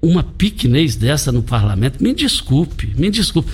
Uma 0.00 0.22
pequenez 0.22 0.96
dessa 0.96 1.30
no 1.30 1.42
parlamento, 1.42 2.02
me 2.02 2.14
desculpe, 2.14 2.94
me 2.96 3.10
desculpe. 3.10 3.50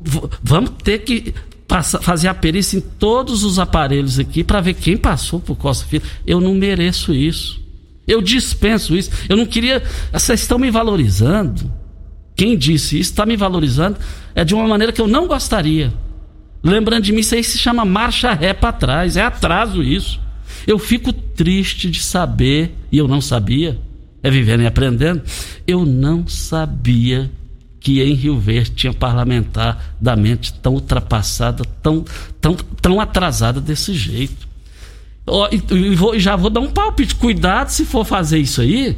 V 0.00 0.28
vamos 0.42 0.72
ter 0.82 0.98
que 0.98 1.32
passa, 1.72 1.98
fazer 2.02 2.28
a 2.28 2.34
perícia 2.34 2.76
em 2.76 2.82
todos 2.82 3.42
os 3.42 3.58
aparelhos 3.58 4.18
aqui 4.18 4.44
para 4.44 4.60
ver 4.60 4.74
quem 4.74 4.94
passou 4.94 5.40
por 5.40 5.56
Costa 5.56 5.86
Filho. 5.86 6.02
Eu 6.26 6.38
não 6.38 6.54
mereço 6.54 7.14
isso. 7.14 7.58
Eu 8.06 8.20
dispenso 8.20 8.94
isso. 8.94 9.10
Eu 9.26 9.38
não 9.38 9.46
queria. 9.46 9.82
Vocês 10.12 10.40
estão 10.40 10.58
me 10.58 10.70
valorizando. 10.70 11.72
Quem 12.36 12.58
disse 12.58 12.98
isso 12.98 13.12
está 13.12 13.24
me 13.24 13.38
valorizando 13.38 13.96
é 14.34 14.44
de 14.44 14.54
uma 14.54 14.68
maneira 14.68 14.92
que 14.92 15.00
eu 15.00 15.08
não 15.08 15.26
gostaria. 15.26 15.90
Lembrando 16.62 17.04
de 17.04 17.12
mim, 17.12 17.20
isso 17.20 17.34
aí 17.34 17.42
se 17.42 17.56
chama 17.56 17.86
marcha 17.86 18.34
ré 18.34 18.52
para 18.52 18.72
trás. 18.72 19.16
É 19.16 19.22
atraso 19.22 19.82
isso. 19.82 20.20
Eu 20.66 20.78
fico 20.78 21.10
triste 21.10 21.90
de 21.90 22.02
saber, 22.02 22.76
e 22.92 22.98
eu 22.98 23.08
não 23.08 23.22
sabia, 23.22 23.80
é 24.22 24.30
vivendo 24.30 24.62
e 24.62 24.66
aprendendo, 24.66 25.22
eu 25.66 25.86
não 25.86 26.28
sabia 26.28 27.30
que 27.82 28.00
em 28.00 28.14
Rio 28.14 28.38
Verde 28.38 28.70
tinha 28.70 28.92
parlamentar 28.92 29.94
da 30.00 30.14
mente 30.14 30.54
tão 30.54 30.74
ultrapassada, 30.74 31.64
tão, 31.82 32.04
tão, 32.40 32.54
tão 32.54 33.00
atrasada 33.00 33.60
desse 33.60 33.92
jeito. 33.92 34.46
Oh, 35.26 35.48
e, 35.50 35.94
vou, 35.94 36.18
já 36.18 36.36
vou 36.36 36.48
dar 36.48 36.60
um 36.60 36.70
palpite. 36.70 37.16
Cuidado 37.16 37.70
se 37.70 37.84
for 37.84 38.04
fazer 38.04 38.38
isso 38.38 38.60
aí. 38.60 38.96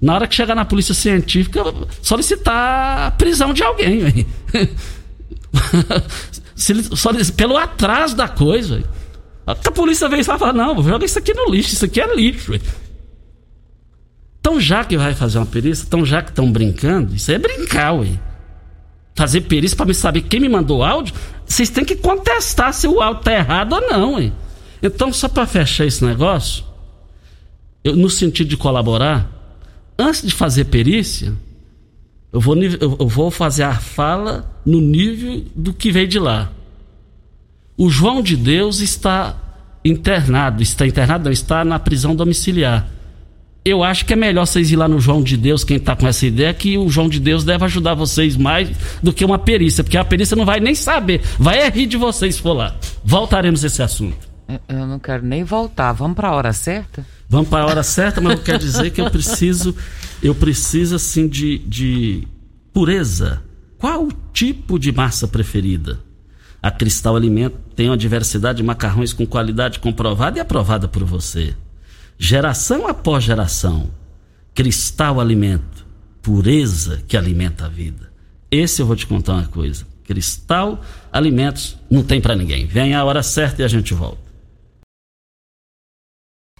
Na 0.00 0.14
hora 0.14 0.26
que 0.26 0.34
chegar 0.34 0.54
na 0.54 0.66
polícia 0.66 0.92
científica, 0.92 1.62
solicitar 2.02 3.06
a 3.06 3.10
prisão 3.10 3.54
de 3.54 3.62
alguém. 3.62 4.26
pelo 7.36 7.56
atraso 7.56 8.14
da 8.14 8.28
coisa. 8.28 8.84
A 9.46 9.54
polícia 9.54 10.08
veio 10.08 10.20
e 10.20 10.24
fala: 10.24 10.52
não, 10.52 10.82
joga 10.82 11.06
isso 11.06 11.18
aqui 11.18 11.32
no 11.32 11.50
lixo, 11.50 11.72
isso 11.72 11.86
aqui 11.86 12.00
é 12.00 12.14
lixo. 12.14 12.52
Então, 14.46 14.60
já 14.60 14.84
que 14.84 14.96
vai 14.96 15.12
fazer 15.12 15.38
uma 15.38 15.46
perícia, 15.46 15.84
então 15.84 16.06
já 16.06 16.22
que 16.22 16.30
estão 16.30 16.52
brincando, 16.52 17.16
isso 17.16 17.32
é 17.32 17.36
brincar, 17.36 17.94
ué. 17.94 18.16
Fazer 19.12 19.40
perícia 19.40 19.76
para 19.76 19.86
me 19.86 19.92
saber 19.92 20.20
quem 20.20 20.38
me 20.38 20.48
mandou 20.48 20.84
áudio, 20.84 21.12
vocês 21.44 21.68
têm 21.68 21.84
que 21.84 21.96
contestar 21.96 22.72
se 22.72 22.86
o 22.86 23.00
áudio 23.00 23.24
tá 23.24 23.32
errado 23.32 23.72
ou 23.72 23.80
não, 23.80 24.14
ué. 24.14 24.30
Então, 24.80 25.12
só 25.12 25.28
para 25.28 25.48
fechar 25.48 25.84
esse 25.84 26.04
negócio, 26.04 26.64
eu, 27.82 27.96
no 27.96 28.08
sentido 28.08 28.46
de 28.46 28.56
colaborar, 28.56 29.28
antes 29.98 30.22
de 30.22 30.32
fazer 30.32 30.66
perícia, 30.66 31.32
eu 32.32 32.40
vou, 32.40 32.56
eu 32.56 33.08
vou 33.08 33.32
fazer 33.32 33.64
a 33.64 33.74
fala 33.74 34.48
no 34.64 34.80
nível 34.80 35.44
do 35.56 35.74
que 35.74 35.90
veio 35.90 36.06
de 36.06 36.20
lá. 36.20 36.52
O 37.76 37.90
João 37.90 38.22
de 38.22 38.36
Deus 38.36 38.78
está 38.78 39.36
internado, 39.84 40.62
está 40.62 40.86
internado, 40.86 41.24
não, 41.24 41.32
está 41.32 41.64
na 41.64 41.80
prisão 41.80 42.14
domiciliar 42.14 42.94
eu 43.66 43.82
acho 43.82 44.06
que 44.06 44.12
é 44.12 44.16
melhor 44.16 44.46
vocês 44.46 44.70
ir 44.70 44.76
lá 44.76 44.86
no 44.86 45.00
João 45.00 45.20
de 45.20 45.36
Deus, 45.36 45.64
quem 45.64 45.76
está 45.76 45.96
com 45.96 46.06
essa 46.06 46.24
ideia, 46.24 46.54
que 46.54 46.78
o 46.78 46.88
João 46.88 47.08
de 47.08 47.18
Deus 47.18 47.42
deve 47.42 47.64
ajudar 47.64 47.94
vocês 47.94 48.36
mais 48.36 48.70
do 49.02 49.12
que 49.12 49.24
uma 49.24 49.40
perícia, 49.40 49.82
porque 49.82 49.96
a 49.96 50.04
perícia 50.04 50.36
não 50.36 50.44
vai 50.44 50.60
nem 50.60 50.72
saber, 50.72 51.20
vai 51.36 51.58
é 51.58 51.68
rir 51.68 51.86
de 51.86 51.96
vocês 51.96 52.38
for 52.38 52.52
lá. 52.52 52.76
Voltaremos 53.04 53.64
a 53.64 53.66
esse 53.66 53.82
assunto. 53.82 54.28
Eu 54.68 54.86
não 54.86 55.00
quero 55.00 55.26
nem 55.26 55.42
voltar. 55.42 55.92
Vamos 55.92 56.14
para 56.14 56.28
a 56.28 56.34
hora 56.36 56.52
certa? 56.52 57.04
Vamos 57.28 57.48
para 57.48 57.64
a 57.64 57.66
hora 57.66 57.82
certa, 57.82 58.20
mas 58.20 58.34
eu 58.38 58.44
quero 58.44 58.60
dizer 58.60 58.92
que 58.92 59.00
eu 59.00 59.10
preciso, 59.10 59.74
eu 60.22 60.32
preciso 60.32 60.94
assim 60.94 61.26
de, 61.26 61.58
de 61.58 62.28
pureza. 62.72 63.42
Qual 63.78 64.04
o 64.04 64.12
tipo 64.32 64.78
de 64.78 64.92
massa 64.92 65.26
preferida? 65.26 65.98
A 66.62 66.70
Cristal 66.70 67.16
Alimento 67.16 67.56
tem 67.74 67.88
uma 67.88 67.96
diversidade 67.96 68.58
de 68.58 68.62
macarrões 68.62 69.12
com 69.12 69.26
qualidade 69.26 69.80
comprovada 69.80 70.38
e 70.38 70.40
aprovada 70.40 70.86
por 70.86 71.02
você 71.02 71.52
geração 72.18 72.86
após 72.86 73.24
geração. 73.24 73.90
Cristal 74.54 75.20
alimento, 75.20 75.86
pureza 76.22 77.02
que 77.06 77.16
alimenta 77.16 77.66
a 77.66 77.68
vida. 77.68 78.12
Esse 78.50 78.80
eu 78.80 78.86
vou 78.86 78.96
te 78.96 79.06
contar 79.06 79.34
uma 79.34 79.48
coisa. 79.48 79.86
Cristal 80.04 80.80
Alimentos 81.12 81.76
não 81.90 82.02
tem 82.02 82.20
para 82.20 82.36
ninguém. 82.36 82.66
Vem 82.66 82.94
a 82.94 83.04
hora 83.04 83.22
certa 83.22 83.62
e 83.62 83.64
a 83.64 83.68
gente 83.68 83.92
volta. 83.92 84.26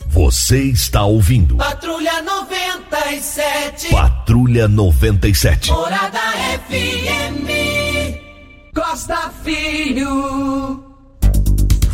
Você 0.08 0.62
está 0.64 1.04
ouvindo. 1.04 1.56
Patrulha 1.56 2.22
97. 2.22 3.90
Patrulha 3.90 4.68
97. 4.68 5.70
Morada 5.70 6.18
FM. 6.68 7.46
Costa 8.74 9.30
Filho. 9.42 10.95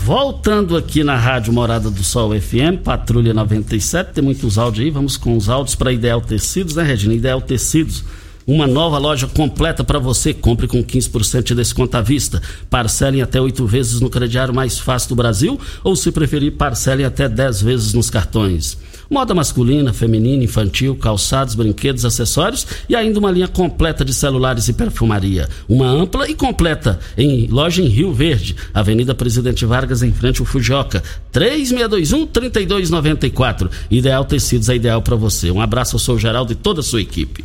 Voltando 0.05 0.77
aqui 0.77 1.05
na 1.05 1.17
Rádio 1.17 1.53
Morada 1.53 1.89
do 1.89 2.03
Sol 2.03 2.33
FM, 2.33 2.83
Patrulha 2.83 3.33
97, 3.33 4.15
tem 4.15 4.25
muitos 4.25 4.59
áudios 4.59 4.85
aí, 4.85 4.91
vamos 4.91 5.17
com 5.17 5.37
os 5.37 5.49
áudios 5.49 5.77
para 5.77 5.93
Ideal 5.93 6.21
Tecidos, 6.21 6.75
né, 6.75 6.83
Regina? 6.83 7.15
Ideal 7.15 7.41
Tecidos, 7.41 8.03
uma 8.45 8.67
nova 8.67 8.99
loja 8.99 9.29
completa 9.29 9.85
para 9.85 10.01
você. 10.01 10.35
Compre 10.35 10.67
com 10.67 10.83
15% 10.83 11.45
de 11.45 11.55
desconto 11.55 11.97
à 11.97 12.01
vista. 12.01 12.43
Parcelem 12.69 13.23
até 13.23 13.41
oito 13.41 13.65
vezes 13.65 14.01
no 14.01 14.11
crediário 14.11 14.53
mais 14.53 14.77
fácil 14.77 15.11
do 15.11 15.15
Brasil, 15.15 15.59
ou 15.85 15.95
se 15.95 16.11
preferir, 16.11 16.51
parcelem 16.51 17.07
até 17.07 17.29
10 17.29 17.63
vezes 17.63 17.95
nos 17.95 18.11
cartões. 18.11 18.77
Moda 19.11 19.35
masculina, 19.35 19.93
feminina, 19.93 20.45
infantil, 20.45 20.97
calçados, 20.97 21.55
brinquedos, 21.55 22.05
acessórios 22.05 22.67
e 22.89 22.97
ainda 22.97 23.19
uma 23.19 23.31
linha 23.31 23.49
completa 23.49 24.05
de 24.05 24.15
celulares 24.15 24.69
e 24.69 24.73
perfumaria. 24.73 25.49
Uma 25.69 25.87
ampla 25.87 26.29
e 26.29 26.35
completa 26.35 26.99
em 27.17 27.47
loja 27.47 27.83
em 27.83 27.89
Rio 27.89 28.13
Verde, 28.13 28.55
Avenida 28.73 29.15
Presidente 29.15 29.65
Vargas, 29.65 30.03
em 30.03 30.13
frente 30.13 30.41
ao 30.41 30.47
Fujioka. 30.47 31.03
3621-3294. 31.33 33.71
Ideal 33.91 34.25
Tecidos 34.25 34.69
é 34.69 34.77
ideal 34.77 35.03
para 35.03 35.17
você. 35.17 35.51
Um 35.51 35.61
abraço 35.61 35.97
ao 35.97 36.01
seu 36.01 36.17
Geraldo 36.19 36.53
e 36.53 36.57
toda 36.57 36.81
a 36.81 36.85
sua 36.85 37.01
equipe. 37.01 37.45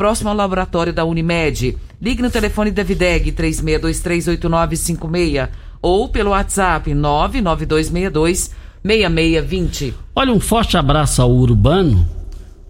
próximo 0.00 0.30
ao 0.30 0.34
laboratório 0.34 0.94
da 0.94 1.04
Unimed. 1.04 1.76
Ligue 2.00 2.22
no 2.22 2.30
telefone 2.30 2.70
da 2.70 2.82
Videg 2.82 3.32
36238956 3.32 5.50
ou 5.82 6.08
pelo 6.08 6.30
WhatsApp 6.30 6.94
99262 6.94 8.50
6620. 8.82 9.92
Olha, 10.16 10.32
um 10.32 10.40
forte 10.40 10.78
abraço 10.78 11.20
ao 11.20 11.30
Urbano. 11.30 12.08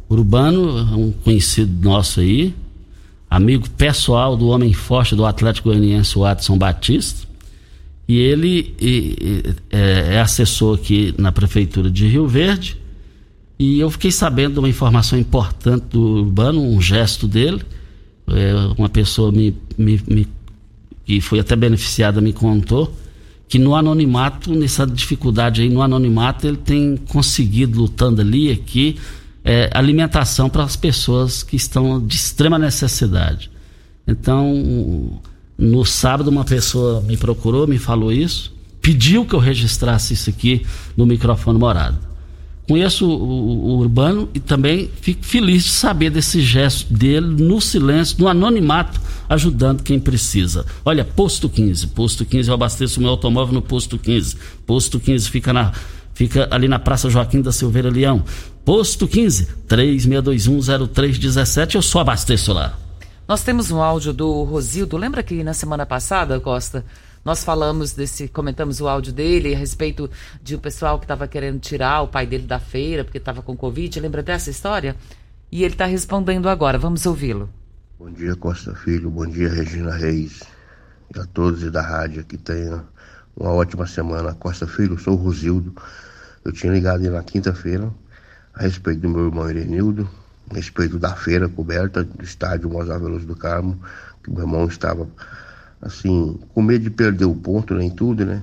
Urbano 0.09 0.77
é 0.77 0.97
um 0.97 1.13
conhecido 1.13 1.89
nosso 1.89 2.19
aí, 2.19 2.53
amigo 3.31 3.71
pessoal 3.71 4.37
do 4.37 4.49
homem 4.49 4.73
forte 4.73 5.15
do 5.15 5.25
Atlético 5.25 5.69
Goianiense, 5.69 6.19
o 6.19 6.25
Adson 6.25 6.59
Batista. 6.59 7.29
E 8.09 8.19
ele 8.19 8.75
e, 8.81 9.17
e, 9.21 9.55
é, 9.71 10.17
é 10.17 10.21
assessor 10.21 10.79
aqui 10.79 11.15
na 11.17 11.31
Prefeitura 11.31 11.89
de 11.89 12.09
Rio 12.09 12.27
Verde. 12.27 12.80
E 13.61 13.79
eu 13.79 13.91
fiquei 13.91 14.11
sabendo 14.11 14.55
de 14.55 14.59
uma 14.61 14.71
informação 14.71 15.19
importante 15.19 15.85
do 15.91 16.01
Urbano, 16.01 16.63
um 16.63 16.81
gesto 16.81 17.29
dele. 17.29 17.61
É, 18.27 18.55
uma 18.79 18.89
pessoa 18.89 19.31
me, 19.31 19.55
me, 19.77 20.01
me, 20.09 20.27
que 21.05 21.21
foi 21.21 21.41
até 21.41 21.55
beneficiada 21.55 22.23
me 22.23 22.33
contou 22.33 22.91
que 23.47 23.59
no 23.59 23.75
anonimato, 23.75 24.55
nessa 24.55 24.87
dificuldade 24.87 25.61
aí, 25.61 25.69
no 25.69 25.83
anonimato, 25.83 26.47
ele 26.47 26.57
tem 26.57 26.97
conseguido, 26.97 27.81
lutando 27.81 28.23
ali, 28.23 28.51
aqui, 28.51 28.97
é, 29.45 29.69
alimentação 29.75 30.49
para 30.49 30.63
as 30.63 30.75
pessoas 30.75 31.43
que 31.43 31.57
estão 31.57 32.01
de 32.01 32.17
extrema 32.17 32.59
necessidade. 32.59 33.51
Então, 34.07 35.21
no 35.59 35.85
sábado, 35.85 36.31
uma 36.31 36.45
pessoa 36.47 37.03
me 37.03 37.19
procurou, 37.19 37.67
me 37.67 37.77
falou 37.77 38.11
isso, 38.11 38.55
pediu 38.81 39.27
que 39.27 39.35
eu 39.35 39.39
registrasse 39.39 40.15
isso 40.15 40.31
aqui 40.31 40.65
no 40.97 41.05
microfone 41.05 41.59
morado. 41.59 42.10
Conheço 42.71 43.05
o, 43.05 43.11
o, 43.11 43.67
o 43.67 43.79
Urbano 43.79 44.29
e 44.33 44.39
também 44.39 44.89
fico 45.01 45.25
feliz 45.25 45.65
de 45.65 45.71
saber 45.71 46.09
desse 46.09 46.41
gesto 46.41 46.95
dele 46.95 47.27
no 47.27 47.61
silêncio, 47.61 48.17
no 48.21 48.29
anonimato, 48.29 49.01
ajudando 49.29 49.83
quem 49.83 49.99
precisa. 49.99 50.65
Olha, 50.85 51.05
Posto 51.05 51.49
15. 51.49 51.89
Posto 51.89 52.25
15, 52.25 52.49
eu 52.49 52.55
abasteço 52.55 53.01
meu 53.01 53.11
automóvel 53.11 53.55
no 53.55 53.61
Posto 53.61 53.99
15. 53.99 54.37
Posto 54.65 55.01
15 55.01 55.29
fica, 55.29 55.53
na, 55.53 55.73
fica 56.15 56.47
ali 56.49 56.69
na 56.69 56.79
Praça 56.79 57.11
Joaquim 57.11 57.43
da 57.43 57.51
Silveira 57.51 57.91
Leão. 57.91 58.25
Posto 58.65 59.09
15, 59.09 59.49
36210317, 59.69 61.75
eu 61.75 61.83
só 61.83 61.99
abasteço 61.99 62.53
lá. 62.53 62.79
Nós 63.27 63.43
temos 63.43 63.73
um 63.73 63.83
áudio 63.83 64.13
do 64.13 64.45
Rosildo. 64.45 64.97
Lembra 64.97 65.25
que 65.25 65.43
na 65.43 65.55
semana 65.55 65.85
passada, 65.85 66.39
Costa, 66.39 66.85
nós 67.25 67.45
falamos 67.45 67.93
desse, 67.93 68.29
comentamos 68.29 68.81
o 68.81 68.89
áudio 68.89 69.13
dele 69.13 69.55
a 69.55 69.59
respeito 69.59 70.11
de 70.43 70.55
o 70.55 70.59
um 70.59 70.61
pessoal 70.61 70.99
que 70.99 71.05
estava 71.05 71.29
querendo 71.29 71.61
tirar 71.61 72.03
o 72.03 72.09
pai 72.09 72.27
dele 72.27 72.47
da 72.47 72.59
feira 72.59 73.05
porque 73.05 73.19
estava 73.19 73.43
com 73.43 73.57
Covid. 73.57 74.01
Lembra 74.01 74.23
dessa 74.23 74.51
história? 74.51 74.97
E 75.53 75.63
ele 75.65 75.75
está 75.75 75.85
respondendo 75.85 76.49
agora. 76.49 76.79
Vamos 76.79 77.05
ouvi-lo. 77.05 77.51
Bom 77.99 78.11
dia, 78.11 78.35
Costa 78.37 78.75
Filho. 78.75 79.11
Bom 79.11 79.27
dia, 79.27 79.49
Regina 79.49 79.95
Reis. 79.95 80.43
E 81.15 81.19
a 81.19 81.27
todos 81.27 81.71
da 81.71 81.83
rádio 81.83 82.25
que 82.25 82.39
tenham 82.39 82.83
uma 83.37 83.51
ótima 83.51 83.87
semana. 83.87 84.33
Costa 84.35 84.67
Filho, 84.67 84.99
sou 84.99 85.15
o 85.15 85.17
Rosildo. 85.17 85.75
Eu 86.43 86.53
tinha 86.53 86.73
ligado 86.73 87.03
aí 87.03 87.11
na 87.11 87.23
quinta-feira 87.23 87.93
a 88.55 88.63
respeito 88.63 89.01
do 89.01 89.09
meu 89.09 89.27
irmão 89.27 89.49
Irenildo, 89.49 90.09
a 90.51 90.55
respeito 90.55 90.99
da 90.99 91.15
feira 91.15 91.49
coberta 91.49 92.03
do 92.03 92.25
estádio 92.25 92.71
Mozart 92.71 93.01
Veloso 93.01 93.27
do 93.27 93.37
Carmo, 93.37 93.79
que 94.23 94.31
meu 94.31 94.41
irmão 94.41 94.67
estava 94.67 95.07
assim, 95.81 96.39
com 96.55 96.63
medo 96.63 96.85
de 96.85 96.91
perder 96.91 97.25
o 97.25 97.35
ponto 97.35 97.75
nem 97.75 97.91
tudo, 97.91 98.25
né? 98.25 98.43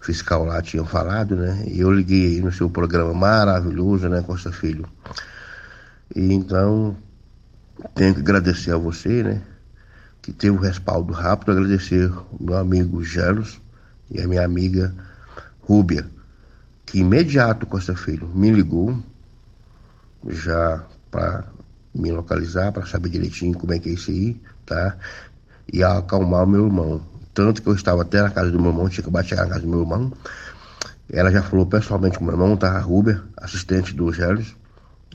O 0.00 0.04
fiscal 0.04 0.44
lá 0.44 0.62
tinha 0.62 0.84
falado, 0.84 1.36
né? 1.36 1.64
E 1.66 1.80
eu 1.80 1.90
liguei 1.90 2.40
no 2.40 2.52
seu 2.52 2.70
programa 2.70 3.12
maravilhoso, 3.12 4.08
né, 4.08 4.22
Costa 4.22 4.52
Filho? 4.52 4.86
E 6.14 6.32
então, 6.32 6.96
tenho 7.94 8.14
que 8.14 8.20
agradecer 8.20 8.72
a 8.72 8.76
você, 8.76 9.22
né? 9.22 9.42
Que 10.22 10.32
teve 10.32 10.56
o 10.56 10.60
respaldo 10.60 11.12
rápido, 11.12 11.52
agradecer 11.52 12.10
o 12.10 12.38
meu 12.40 12.56
amigo 12.56 13.02
Gelos 13.02 13.60
e 14.10 14.20
a 14.20 14.28
minha 14.28 14.44
amiga 14.44 14.94
Rúbia, 15.62 16.06
que 16.84 17.00
imediato, 17.00 17.66
Costa 17.66 17.96
Filho, 17.96 18.28
me 18.32 18.50
ligou 18.50 18.96
já 20.28 20.84
para 21.10 21.44
me 21.94 22.12
localizar, 22.12 22.72
para 22.72 22.86
saber 22.86 23.08
direitinho 23.08 23.56
como 23.58 23.72
é 23.72 23.78
que 23.78 23.88
é 23.88 23.92
isso 23.92 24.10
aí, 24.10 24.40
tá? 24.64 24.96
E 25.72 25.82
acalmar 25.82 26.44
o 26.44 26.46
meu 26.46 26.66
irmão. 26.66 27.00
Tanto 27.34 27.60
que 27.60 27.68
eu 27.68 27.74
estava 27.74 28.02
até 28.02 28.22
na 28.22 28.30
casa 28.30 28.50
do 28.50 28.60
meu 28.60 28.70
irmão, 28.70 28.88
tinha 28.88 29.04
que 29.04 29.10
bater 29.10 29.36
na 29.36 29.46
casa 29.46 29.60
do 29.60 29.68
meu 29.68 29.80
irmão. 29.80 30.12
Ela 31.12 31.30
já 31.30 31.42
falou 31.42 31.66
pessoalmente 31.66 32.18
com 32.18 32.24
meu 32.24 32.34
irmão, 32.34 32.56
tá? 32.56 32.72
A 32.72 32.80
Rúbia, 32.80 33.22
assistente 33.36 33.94
do 33.94 34.12
Gélios, 34.12 34.56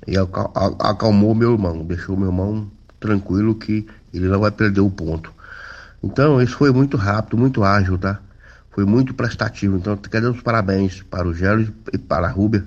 e 0.08 0.16
acalmou 0.18 1.36
meu 1.36 1.54
irmão, 1.54 1.84
deixou 1.84 2.16
meu 2.16 2.28
irmão 2.28 2.72
tranquilo 3.00 3.56
que 3.56 3.88
ele 4.14 4.28
não 4.28 4.40
vai 4.40 4.52
perder 4.52 4.82
o 4.82 4.90
ponto. 4.90 5.34
Então, 6.04 6.42
isso 6.42 6.58
foi 6.58 6.72
muito 6.72 6.98
rápido, 6.98 7.38
muito 7.38 7.64
ágil, 7.64 7.98
tá? 7.98 8.20
Foi 8.72 8.86
muito 8.86 9.14
prestativo. 9.14 9.78
Então, 9.78 9.98
quero 9.98 10.26
dar 10.26 10.32
os 10.32 10.42
parabéns 10.42 11.02
para 11.04 11.28
o 11.28 11.34
Gélios 11.34 11.72
e 11.92 11.98
para 11.98 12.28
a 12.28 12.30
Rúbia, 12.30 12.66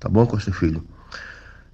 tá 0.00 0.08
bom, 0.08 0.26
Costa 0.26 0.52
Filho? 0.52 0.82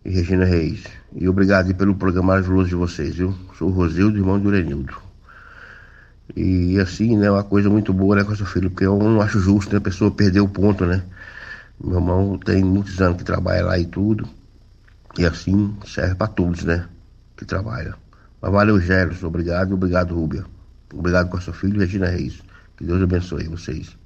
E 0.05 0.11
Regina 0.11 0.45
Reis. 0.45 0.85
E 1.15 1.29
obrigado 1.29 1.75
pelo 1.75 1.95
programa 1.95 2.35
maravilhoso 2.35 2.69
de 2.69 2.75
vocês, 2.75 3.15
viu? 3.15 3.35
Sou 3.59 3.69
o 3.69 3.73
Rosildo, 3.73 4.19
irmão 4.19 4.39
do 4.39 4.49
Urenildo. 4.49 5.04
E 6.37 6.79
assim, 6.81 7.17
né, 7.17 7.31
uma 7.31 7.45
coisa 7.45 7.69
muito 7.69 7.93
boa, 7.93 8.17
né, 8.17 8.25
com 8.25 8.35
seu 8.35 8.47
filho, 8.47 8.71
porque 8.71 8.87
eu 8.87 8.99
não 8.99 9.21
acho 9.21 9.39
justo, 9.39 9.73
né, 9.73 9.79
a 9.79 9.81
pessoa 9.81 10.11
perder 10.11 10.41
o 10.41 10.49
ponto, 10.49 10.87
né. 10.87 11.03
Meu 11.83 11.97
irmão 11.97 12.39
tem 12.39 12.65
muitos 12.65 13.01
anos 13.01 13.19
que 13.19 13.25
trabalha 13.25 13.65
lá 13.65 13.79
e 13.79 13.85
tudo, 13.85 14.27
e 15.19 15.25
assim 15.27 15.75
serve 15.87 16.15
para 16.15 16.29
todos, 16.29 16.65
né, 16.65 16.87
que 17.37 17.45
trabalha. 17.45 17.95
Mas 18.41 18.53
valeu, 18.53 18.81
Gélos, 18.81 19.23
obrigado, 19.23 19.75
obrigado, 19.75 20.15
Rúbia. 20.15 20.45
Obrigado 20.93 21.29
com 21.29 21.41
seu 21.41 21.53
filho, 21.53 21.81
Regina 21.81 22.07
Reis. 22.07 22.41
Que 22.77 22.85
Deus 22.85 23.03
abençoe 23.03 23.49
vocês. 23.49 23.97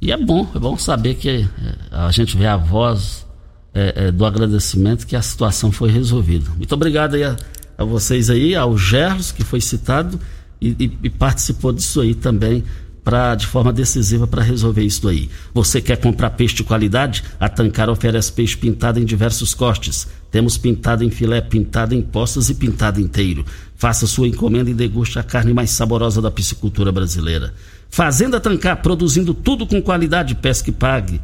E 0.00 0.10
é 0.10 0.16
bom, 0.16 0.50
é 0.54 0.58
bom 0.58 0.76
saber 0.76 1.14
que 1.14 1.28
é, 1.28 1.48
a 1.90 2.10
gente 2.10 2.36
vê 2.36 2.46
a 2.46 2.56
voz 2.56 3.26
é, 3.72 4.06
é, 4.06 4.12
do 4.12 4.24
agradecimento 4.24 5.06
que 5.06 5.16
a 5.16 5.22
situação 5.22 5.70
foi 5.70 5.90
resolvida. 5.90 6.50
Muito 6.56 6.74
obrigado 6.74 7.14
aí 7.14 7.24
a, 7.24 7.36
a 7.78 7.84
vocês 7.84 8.28
aí, 8.28 8.54
ao 8.54 8.76
Gerlos, 8.76 9.32
que 9.32 9.44
foi 9.44 9.60
citado 9.60 10.18
e, 10.62 10.76
e, 10.84 10.98
e 11.04 11.10
participou 11.10 11.72
disso 11.72 12.00
aí 12.00 12.14
também 12.14 12.62
para 13.04 13.34
de 13.34 13.46
forma 13.46 13.72
decisiva 13.72 14.26
para 14.26 14.42
resolver 14.42 14.82
isso 14.82 15.08
aí. 15.08 15.28
Você 15.52 15.80
quer 15.80 15.96
comprar 15.96 16.30
peixe 16.30 16.54
de 16.54 16.64
qualidade? 16.64 17.24
A 17.38 17.48
Tancar 17.48 17.90
oferece 17.90 18.32
peixe 18.32 18.56
pintado 18.56 19.00
em 19.00 19.04
diversos 19.04 19.54
cortes. 19.54 20.06
Temos 20.30 20.56
pintado 20.56 21.02
em 21.02 21.10
filé, 21.10 21.40
pintado 21.40 21.94
em 21.94 22.02
postas 22.02 22.48
e 22.48 22.54
pintado 22.54 23.00
inteiro. 23.00 23.44
Faça 23.74 24.06
sua 24.06 24.28
encomenda 24.28 24.70
e 24.70 24.74
deguste 24.74 25.18
a 25.18 25.22
carne 25.22 25.52
mais 25.52 25.70
saborosa 25.70 26.22
da 26.22 26.30
piscicultura 26.30 26.92
brasileira. 26.92 27.52
Fazenda 27.90 28.40
Tancar, 28.40 28.80
produzindo 28.80 29.34
tudo 29.34 29.66
com 29.66 29.82
qualidade, 29.82 30.36
pesca 30.36 30.70
e 30.70 30.72
pague. 30.72 31.20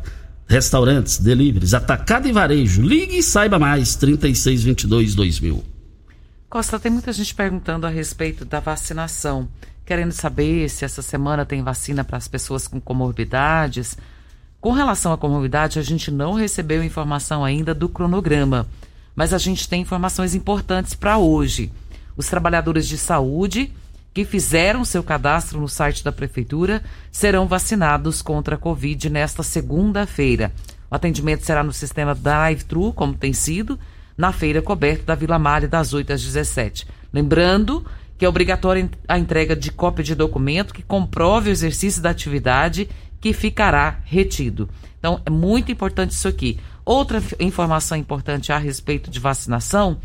Restaurantes, 0.47 1.19
deliveries, 1.19 1.75
atacado 1.75 2.27
e 2.27 2.33
varejo. 2.33 2.83
Ligue 2.83 3.19
e 3.19 3.23
saiba 3.23 3.59
mais. 3.59 3.95
3622 3.95 5.15
2000. 5.15 5.78
Costa, 6.51 6.81
tem 6.81 6.91
muita 6.91 7.13
gente 7.13 7.35
perguntando 7.35 7.87
a 7.87 7.91
respeito 7.91 8.43
da 8.43 8.59
vacinação, 8.59 9.47
querendo 9.85 10.13
saber 10.13 10.71
se 10.71 10.83
essa 10.83 11.03
semana 11.03 11.45
tem 11.45 11.63
vacina 11.63 12.03
para 12.03 12.17
as 12.17 12.27
pessoas 12.27 12.67
com 12.67 12.81
comorbidades. 12.81 13.99
Com 14.59 14.73
relação 14.73 15.13
à 15.13 15.19
comorbidade, 15.19 15.79
a 15.79 15.83
gente 15.83 16.11
não 16.11 16.33
recebeu 16.33 16.83
informação 16.83 17.45
ainda 17.45 17.75
do 17.75 17.87
cronograma, 17.87 18.67
mas 19.15 19.35
a 19.35 19.39
gente 19.39 19.69
tem 19.69 19.83
informações 19.83 20.35
importantes 20.35 20.95
para 20.95 21.19
hoje. 21.19 21.71
Os 22.17 22.29
trabalhadores 22.29 22.89
de 22.89 22.97
saúde 22.97 23.71
que 24.15 24.25
fizeram 24.25 24.87
seu 24.87 25.05
cadastro 25.05 25.61
no 25.61 25.69
site 25.69 26.03
da 26.03 26.11
prefeitura 26.11 26.83
serão 27.13 27.47
vacinados 27.47 28.23
contra 28.23 28.55
a 28.55 28.59
Covid 28.59 29.11
nesta 29.11 29.43
segunda-feira. 29.43 30.51
O 30.91 30.95
atendimento 30.95 31.45
será 31.45 31.63
no 31.63 31.75
sistema 31.75 32.15
drive-thru, 32.15 32.95
como 32.95 33.13
tem 33.13 33.35
sido, 33.35 33.79
na 34.19 34.33
feira 34.33 34.61
coberta 34.61 35.05
da 35.05 35.15
Vila 35.15 35.39
Malha, 35.39 35.69
das 35.69 35.95
8 35.95 36.13
às 36.13 36.23
17. 36.23 36.87
Lembrando 37.13 37.87
que 38.19 38.25
é 38.25 38.29
obrigatória 38.29 38.91
a 39.07 39.17
entrega 39.17 39.55
de 39.55 39.71
cópia 39.71 40.03
de 40.03 40.17
documento 40.17 40.75
que 40.75 40.83
comprove 40.83 41.51
o 41.51 41.53
exercício 41.53 42.03
da 42.03 42.11
atividade 42.11 42.89
que 43.21 43.33
ficará 43.33 44.01
retido. 44.05 44.69
Então, 44.99 45.23
é 45.25 45.31
muito 45.31 45.71
importante 45.71 46.11
isso 46.11 46.27
aqui. 46.27 46.59
Outra 46.85 47.23
informação 47.39 47.97
importante 47.97 48.53
a 48.53 48.59
respeito 48.59 49.09
de 49.09 49.21
vacinação: 49.21 49.99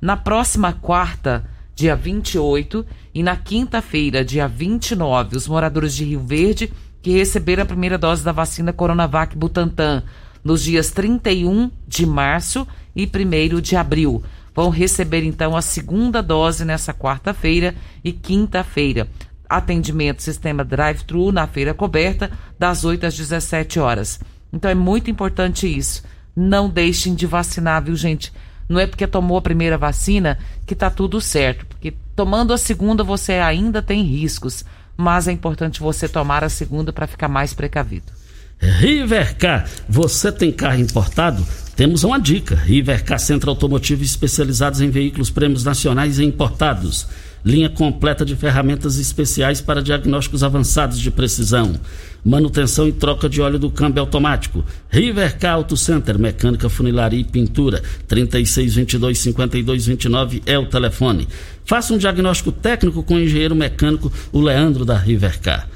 na 0.00 0.16
próxima 0.16 0.72
quarta, 0.72 1.44
dia 1.74 1.96
28, 1.96 2.86
e 3.12 3.22
na 3.22 3.36
quinta-feira, 3.36 4.24
dia 4.24 4.46
29, 4.46 5.36
os 5.36 5.48
moradores 5.48 5.94
de 5.94 6.04
Rio 6.04 6.20
Verde 6.20 6.72
que 7.02 7.12
receberam 7.12 7.62
a 7.62 7.66
primeira 7.66 7.96
dose 7.96 8.24
da 8.24 8.32
vacina 8.32 8.72
Coronavac 8.72 9.36
Butantan 9.36 10.02
nos 10.42 10.62
dias 10.64 10.90
31 10.90 11.70
de 11.86 12.04
março 12.04 12.66
e 12.96 13.04
1 13.04 13.60
de 13.60 13.76
abril. 13.76 14.24
Vão 14.54 14.70
receber 14.70 15.22
então 15.22 15.54
a 15.54 15.60
segunda 15.60 16.22
dose 16.22 16.64
nessa 16.64 16.94
quarta-feira 16.94 17.74
e 18.02 18.10
quinta-feira. 18.10 19.06
Atendimento 19.48 20.22
sistema 20.22 20.64
drive-thru 20.64 21.30
na 21.30 21.46
feira 21.46 21.74
coberta, 21.74 22.30
das 22.58 22.82
8 22.82 23.04
às 23.04 23.14
17 23.14 23.78
horas. 23.78 24.18
Então 24.50 24.70
é 24.70 24.74
muito 24.74 25.10
importante 25.10 25.66
isso. 25.66 26.02
Não 26.34 26.70
deixem 26.70 27.14
de 27.14 27.26
vacinar, 27.26 27.84
viu, 27.84 27.94
gente? 27.94 28.32
Não 28.68 28.80
é 28.80 28.86
porque 28.86 29.06
tomou 29.06 29.36
a 29.36 29.42
primeira 29.42 29.78
vacina 29.78 30.38
que 30.66 30.74
está 30.74 30.90
tudo 30.90 31.20
certo, 31.20 31.66
porque 31.66 31.94
tomando 32.16 32.52
a 32.52 32.58
segunda 32.58 33.04
você 33.04 33.34
ainda 33.34 33.80
tem 33.80 34.02
riscos, 34.02 34.64
mas 34.96 35.28
é 35.28 35.32
importante 35.32 35.80
você 35.80 36.08
tomar 36.08 36.42
a 36.42 36.48
segunda 36.48 36.92
para 36.92 37.06
ficar 37.06 37.28
mais 37.28 37.54
precavido. 37.54 38.10
Rivercar, 38.60 39.68
você 39.88 40.32
tem 40.32 40.50
carro 40.50 40.80
importado? 40.80 41.46
Temos 41.76 42.02
uma 42.04 42.18
dica. 42.18 42.54
Rivercar 42.54 43.18
Centro 43.18 43.50
Automotivo 43.50 44.02
especializados 44.02 44.80
em 44.80 44.88
veículos 44.88 45.28
prêmios 45.28 45.62
nacionais 45.62 46.18
e 46.18 46.24
importados. 46.24 47.06
Linha 47.44 47.68
completa 47.68 48.24
de 48.24 48.34
ferramentas 48.34 48.98
especiais 48.98 49.60
para 49.60 49.82
diagnósticos 49.82 50.42
avançados 50.42 50.98
de 50.98 51.10
precisão. 51.10 51.78
Manutenção 52.24 52.88
e 52.88 52.92
troca 52.92 53.28
de 53.28 53.42
óleo 53.42 53.58
do 53.58 53.70
câmbio 53.70 54.00
automático. 54.00 54.64
Rivercar 54.90 55.54
Auto 55.54 55.76
Center, 55.76 56.18
mecânica, 56.18 56.68
funilaria 56.68 57.20
e 57.20 57.24
pintura. 57.24 57.80
3622-5229 58.08 60.42
é 60.46 60.58
o 60.58 60.66
telefone. 60.66 61.28
Faça 61.64 61.94
um 61.94 61.98
diagnóstico 61.98 62.50
técnico 62.50 63.02
com 63.02 63.14
o 63.14 63.20
engenheiro 63.20 63.54
mecânico, 63.54 64.12
o 64.32 64.40
Leandro 64.40 64.84
da 64.84 64.96
Rivercar. 64.96 65.68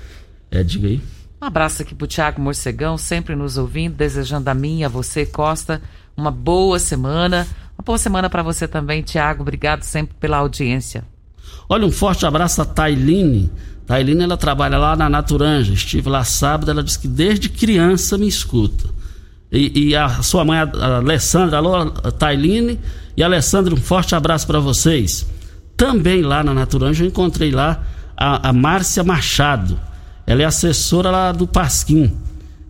É, 0.51 0.65
diga 0.65 0.89
aí. 0.89 1.01
Um 1.43 1.47
abraço 1.47 1.81
aqui 1.81 1.95
pro 1.95 2.07
Tiago 2.07 2.39
Morcegão, 2.39 2.99
sempre 2.99 3.35
nos 3.35 3.57
ouvindo, 3.57 3.95
desejando 3.95 4.51
a 4.51 4.53
mim, 4.53 4.85
a 4.85 4.89
você, 4.91 5.25
Costa, 5.25 5.81
uma 6.15 6.31
boa 6.31 6.79
semana. 6.79 7.49
Uma 7.79 7.83
boa 7.83 7.97
semana 7.97 8.29
para 8.29 8.43
você 8.43 8.69
também, 8.69 9.01
Tiago. 9.01 9.41
Obrigado 9.41 9.83
sempre 9.83 10.15
pela 10.21 10.37
audiência. 10.37 11.03
Olha, 11.67 11.87
um 11.87 11.91
forte 11.91 12.27
abraço 12.27 12.61
a 12.61 12.67
Tailine. 12.67 13.51
Tailine, 13.87 14.25
ela 14.25 14.37
trabalha 14.37 14.77
lá 14.77 14.95
na 14.95 15.09
Naturanja. 15.09 15.73
Estive 15.73 16.11
lá 16.11 16.25
sábado, 16.25 16.71
ela 16.71 16.83
disse 16.83 16.99
que 16.99 17.09
desde 17.09 17.49
criança 17.49 18.19
me 18.19 18.29
escuta. 18.29 18.91
E, 19.51 19.89
e 19.89 19.97
a 19.97 20.23
sua 20.23 20.45
mãe, 20.45 20.59
a 20.59 20.97
Alessandra, 20.97 21.57
alô, 21.57 21.91
Tailine 22.19 22.79
e 23.17 23.23
Alessandra, 23.23 23.73
um 23.73 23.81
forte 23.81 24.15
abraço 24.15 24.47
para 24.47 24.61
vocês. 24.61 25.27
Também 25.75 26.21
lá 26.21 26.45
na 26.45 26.53
Naturanja 26.53 27.03
eu 27.03 27.09
encontrei 27.09 27.51
lá 27.51 27.83
a, 28.15 28.51
a 28.51 28.53
Márcia 28.53 29.03
Machado 29.03 29.89
ela 30.31 30.43
é 30.43 30.45
assessora 30.45 31.11
lá 31.11 31.33
do 31.33 31.45
Pasquim. 31.45 32.13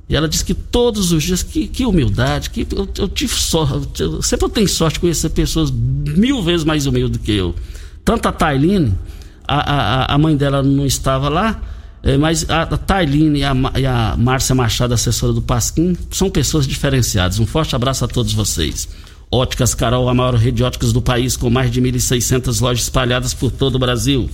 E 0.08 0.16
ela 0.16 0.26
diz 0.26 0.42
que 0.42 0.54
todos 0.54 1.12
os 1.12 1.22
dias, 1.22 1.42
que, 1.42 1.68
que 1.68 1.84
humildade, 1.84 2.48
que 2.48 2.66
eu, 2.74 2.88
eu 2.96 3.06
tive 3.06 3.34
sorte, 3.34 4.02
eu, 4.02 4.22
sempre 4.22 4.46
eu 4.46 4.48
tenho 4.48 4.66
sorte 4.66 4.94
de 4.94 5.00
conhecer 5.00 5.28
pessoas 5.28 5.70
mil 5.70 6.42
vezes 6.42 6.64
mais 6.64 6.86
humildes 6.86 7.18
do 7.18 7.22
que 7.22 7.32
eu. 7.32 7.54
Tanto 8.02 8.26
a 8.26 8.32
Tailine, 8.32 8.94
a, 9.46 9.56
a, 9.58 10.14
a 10.14 10.16
mãe 10.16 10.34
dela 10.38 10.62
não 10.62 10.86
estava 10.86 11.28
lá, 11.28 11.60
é, 12.02 12.16
mas 12.16 12.48
a, 12.48 12.62
a 12.62 12.78
Tailine 12.78 13.40
e 13.40 13.44
a, 13.44 13.52
e 13.78 13.84
a 13.84 14.16
Márcia 14.16 14.54
Machado, 14.54 14.94
assessora 14.94 15.34
do 15.34 15.42
Pasquim, 15.42 15.94
são 16.10 16.30
pessoas 16.30 16.66
diferenciadas. 16.66 17.38
Um 17.38 17.46
forte 17.46 17.76
abraço 17.76 18.06
a 18.06 18.08
todos 18.08 18.32
vocês. 18.32 18.88
Óticas 19.30 19.74
Carol, 19.74 20.08
a 20.08 20.14
maior 20.14 20.34
rede 20.34 20.56
de 20.56 20.64
óticas 20.64 20.94
do 20.94 21.02
país, 21.02 21.36
com 21.36 21.50
mais 21.50 21.70
de 21.70 21.78
1.600 21.78 22.58
lojas 22.62 22.84
espalhadas 22.84 23.34
por 23.34 23.50
todo 23.50 23.74
o 23.74 23.78
Brasil. 23.78 24.30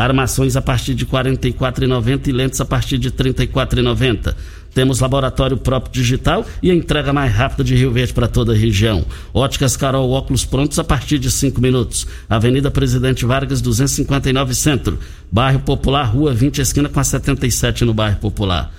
Armações 0.00 0.56
a 0.56 0.62
partir 0.62 0.94
de 0.94 1.04
R$ 1.04 1.10
44,90 1.10 2.28
e 2.28 2.32
lentes 2.32 2.60
a 2.60 2.64
partir 2.64 2.98
de 2.98 3.08
R$ 3.08 3.14
34,90. 3.14 4.34
Temos 4.72 5.00
laboratório 5.00 5.56
próprio 5.56 5.92
digital 5.92 6.46
e 6.62 6.70
a 6.70 6.74
entrega 6.74 7.12
mais 7.12 7.34
rápida 7.34 7.64
de 7.64 7.74
Rio 7.74 7.92
Verde 7.92 8.12
para 8.12 8.28
toda 8.28 8.52
a 8.52 8.56
região. 8.56 9.04
Óticas 9.34 9.76
Carol, 9.76 10.10
óculos 10.10 10.44
prontos 10.44 10.78
a 10.78 10.84
partir 10.84 11.18
de 11.18 11.30
5 11.30 11.60
minutos. 11.60 12.06
Avenida 12.28 12.70
Presidente 12.70 13.26
Vargas, 13.26 13.60
259 13.60 14.54
Centro. 14.54 14.98
Bairro 15.30 15.60
Popular, 15.60 16.04
Rua 16.04 16.32
20, 16.32 16.60
esquina 16.60 16.88
com 16.88 17.00
a 17.00 17.04
77 17.04 17.84
no 17.84 17.92
Bairro 17.92 18.18
Popular. 18.18 18.72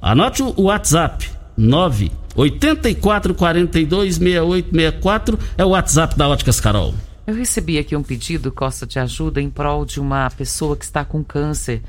Anote 0.00 0.42
o 0.42 0.62
WhatsApp, 0.64 1.28
9 1.56 2.12
84 2.36 3.34
42 3.34 4.14
6864 4.16 5.38
é 5.56 5.64
o 5.64 5.70
WhatsApp 5.70 6.16
da 6.16 6.28
Óticas 6.28 6.60
Carol. 6.60 6.94
Eu 7.28 7.34
recebi 7.34 7.78
aqui 7.78 7.94
um 7.94 8.02
pedido, 8.02 8.50
Costa, 8.50 8.86
de 8.86 8.98
ajuda 8.98 9.38
em 9.38 9.50
prol 9.50 9.84
de 9.84 10.00
uma 10.00 10.30
pessoa 10.30 10.74
que 10.74 10.84
está 10.86 11.04
com 11.04 11.22
câncer. 11.22 11.82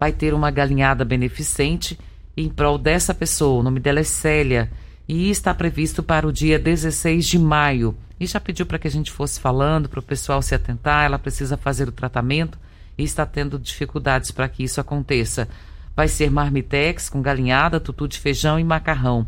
Vai 0.00 0.10
ter 0.10 0.34
uma 0.34 0.50
galinhada 0.50 1.04
beneficente 1.04 1.96
em 2.36 2.48
prol 2.48 2.76
dessa 2.76 3.14
pessoa. 3.14 3.60
O 3.60 3.62
nome 3.62 3.78
dela 3.78 4.00
é 4.00 4.02
Célia 4.02 4.68
e 5.06 5.30
está 5.30 5.54
previsto 5.54 6.02
para 6.02 6.26
o 6.26 6.32
dia 6.32 6.58
16 6.58 7.24
de 7.24 7.38
maio. 7.38 7.96
E 8.18 8.26
já 8.26 8.40
pediu 8.40 8.66
para 8.66 8.80
que 8.80 8.88
a 8.88 8.90
gente 8.90 9.12
fosse 9.12 9.38
falando, 9.38 9.88
para 9.88 10.00
o 10.00 10.02
pessoal 10.02 10.42
se 10.42 10.56
atentar. 10.56 11.04
Ela 11.04 11.20
precisa 11.20 11.56
fazer 11.56 11.88
o 11.88 11.92
tratamento 11.92 12.58
e 12.98 13.04
está 13.04 13.24
tendo 13.24 13.60
dificuldades 13.60 14.32
para 14.32 14.48
que 14.48 14.64
isso 14.64 14.80
aconteça. 14.80 15.48
Vai 15.94 16.08
ser 16.08 16.32
marmitex 16.32 17.08
com 17.08 17.22
galinhada, 17.22 17.78
tutu 17.78 18.08
de 18.08 18.18
feijão 18.18 18.58
e 18.58 18.64
macarrão. 18.64 19.24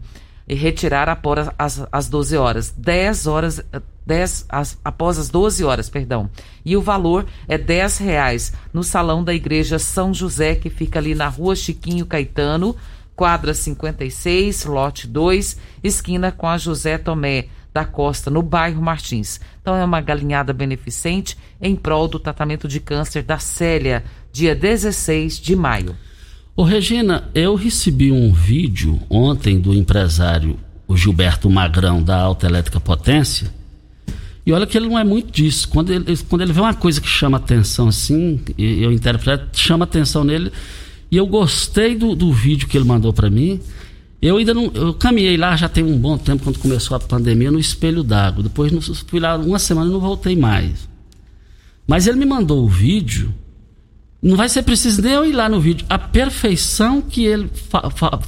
E 0.49 0.57
retirar 0.57 1.09
após 1.09 1.49
as, 1.57 1.87
as 1.93 2.09
12 2.09 2.37
horas. 2.37 2.75
10 2.77 3.29
horas, 3.29 3.65
10, 4.07 4.47
as, 4.49 4.79
após 4.85 5.19
as 5.19 5.29
12 5.29 5.65
horas, 5.65 5.89
perdão. 5.89 6.29
E 6.65 6.77
o 6.77 6.83
valor 6.83 7.27
é 7.47 7.57
10 7.57 7.99
reais 7.99 8.53
no 8.73 8.83
salão 8.83 9.23
da 9.23 9.35
igreja 9.35 9.79
São 9.79 10.13
José, 10.13 10.55
que 10.55 10.71
fica 10.71 10.99
ali 10.99 11.15
na 11.15 11.29
rua 11.29 11.55
Chiquinho 11.55 12.07
Caetano, 12.07 12.77
quadra 13.15 13.55
56, 13.55 14.65
lote 14.65 15.07
2, 15.07 15.57
esquina 15.83 16.33
com 16.33 16.49
a 16.49 16.59
José 16.59 16.99
Tomé 16.99 17.47
da 17.73 17.85
Costa, 17.85 18.31
no 18.31 18.43
bairro 18.43 18.83
Martins. 18.83 19.41
Então 19.61 19.75
é 19.75 19.85
uma 19.85 20.01
galinhada 20.01 20.53
beneficente 20.53 21.37
em 21.61 21.75
prol 21.75 22.07
do 22.07 22.19
tratamento 22.19 22.69
de 22.69 22.81
câncer 22.81 23.23
da 23.23 23.39
Célia, 23.39 24.05
dia 24.33 24.55
16 24.55 25.39
de 25.39 25.57
maio. 25.57 25.97
Ô 26.55 26.65
Regina, 26.65 27.31
eu 27.35 27.55
recebi 27.55 28.13
um 28.13 28.31
vídeo 28.31 29.01
ontem 29.09 29.59
do 29.59 29.73
empresário 29.73 30.59
o 30.87 30.97
Gilberto 30.97 31.49
Magrão 31.49 32.03
da 32.03 32.21
Alta 32.21 32.47
Elétrica 32.47 32.79
Potência 32.79 33.51
e 34.45 34.53
olha 34.53 34.67
que 34.67 34.77
ele 34.77 34.89
não 34.89 34.99
é 34.99 35.05
muito 35.05 35.31
disso. 35.31 35.69
Quando 35.69 35.93
ele, 35.93 36.17
quando 36.29 36.43
ele 36.43 36.53
vê 36.53 36.61
uma 36.61 36.75
coisa 36.75 37.01
que 37.01 37.09
chama 37.09 37.37
atenção 37.37 37.89
assim, 37.89 38.41
eu 38.59 38.93
interpreto, 38.93 39.49
chama 39.59 39.85
atenção 39.85 40.25
nele. 40.25 40.51
E 41.11 41.17
eu 41.17 41.27
gostei 41.27 41.95
do, 41.95 42.15
do 42.15 42.33
vídeo 42.33 42.67
que 42.67 42.77
ele 42.77 42.85
mandou 42.85 43.13
para 43.13 43.31
mim. 43.31 43.61
Eu 44.21 44.37
ainda 44.37 44.53
não. 44.53 44.71
Eu 44.75 44.95
caminhei 44.95 45.37
lá 45.37 45.55
já 45.57 45.69
tem 45.69 45.85
um 45.85 45.97
bom 45.97 46.19
tempo 46.19 46.45
quando 46.45 46.59
começou 46.59 46.97
a 46.97 47.01
pandemia 47.01 47.51
no 47.51 47.59
espelho 47.59 48.03
d'água. 48.03 48.43
Depois 48.43 48.73
fui 49.07 49.21
lá 49.21 49.37
uma 49.37 49.59
semana 49.59 49.89
e 49.89 49.93
não 49.93 50.01
voltei 50.01 50.35
mais. 50.35 50.89
Mas 51.87 52.07
ele 52.07 52.19
me 52.19 52.27
mandou 52.27 52.65
o 52.65 52.69
vídeo. 52.69 53.33
Não 54.21 54.37
vai 54.37 54.49
ser 54.49 54.63
preciso 54.63 55.03
nem 55.03 55.13
eu 55.13 55.25
ir 55.25 55.33
lá 55.33 55.49
no 55.49 55.61
vídeo. 55.61 55.85
A 55.89 55.99
perfeição 55.99 57.01
que 57.01 57.25
ele 57.25 57.51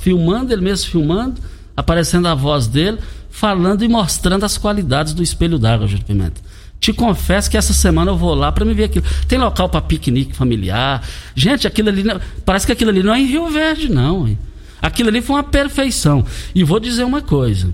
filmando, 0.00 0.52
ele 0.52 0.62
mesmo 0.62 0.90
filmando, 0.90 1.40
aparecendo 1.76 2.26
a 2.28 2.34
voz 2.34 2.66
dele 2.66 2.98
falando 3.30 3.82
e 3.82 3.88
mostrando 3.88 4.44
as 4.44 4.56
qualidades 4.56 5.12
do 5.12 5.22
espelho 5.22 5.58
d'água, 5.58 5.88
Júlio 5.88 6.04
Pimenta. 6.04 6.40
Te 6.78 6.92
confesso 6.92 7.50
que 7.50 7.56
essa 7.56 7.72
semana 7.72 8.10
eu 8.10 8.16
vou 8.16 8.34
lá 8.34 8.52
para 8.52 8.64
me 8.64 8.74
ver 8.74 8.84
aquilo. 8.84 9.04
Tem 9.26 9.38
local 9.38 9.68
para 9.68 9.80
piquenique 9.80 10.36
familiar. 10.36 11.02
Gente, 11.34 11.66
aquilo 11.66 11.88
ali. 11.88 12.04
Parece 12.44 12.66
que 12.66 12.72
aquilo 12.72 12.90
ali 12.90 13.02
não 13.02 13.14
é 13.14 13.20
em 13.20 13.26
Rio 13.26 13.48
Verde, 13.48 13.90
não. 13.90 14.36
Aquilo 14.82 15.08
ali 15.08 15.22
foi 15.22 15.36
uma 15.36 15.42
perfeição. 15.42 16.24
E 16.54 16.62
vou 16.62 16.78
dizer 16.78 17.04
uma 17.04 17.22
coisa. 17.22 17.72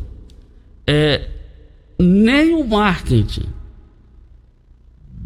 É, 0.86 1.28
nem 1.98 2.54
o 2.54 2.64
marketing. 2.64 3.46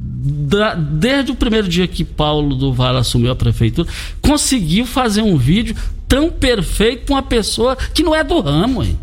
Da, 0.06 0.74
desde 0.74 1.32
o 1.32 1.34
primeiro 1.34 1.68
dia 1.68 1.86
que 1.86 2.04
Paulo 2.04 2.54
do 2.54 2.72
Vale 2.72 2.98
assumiu 2.98 3.32
a 3.32 3.36
prefeitura, 3.36 3.88
conseguiu 4.20 4.84
fazer 4.84 5.22
um 5.22 5.36
vídeo 5.36 5.74
tão 6.06 6.30
perfeito 6.30 7.06
com 7.06 7.14
uma 7.14 7.22
pessoa 7.22 7.76
que 7.76 8.02
não 8.02 8.14
é 8.14 8.22
do 8.22 8.40
ramo. 8.40 8.82
Hein? 8.82 8.98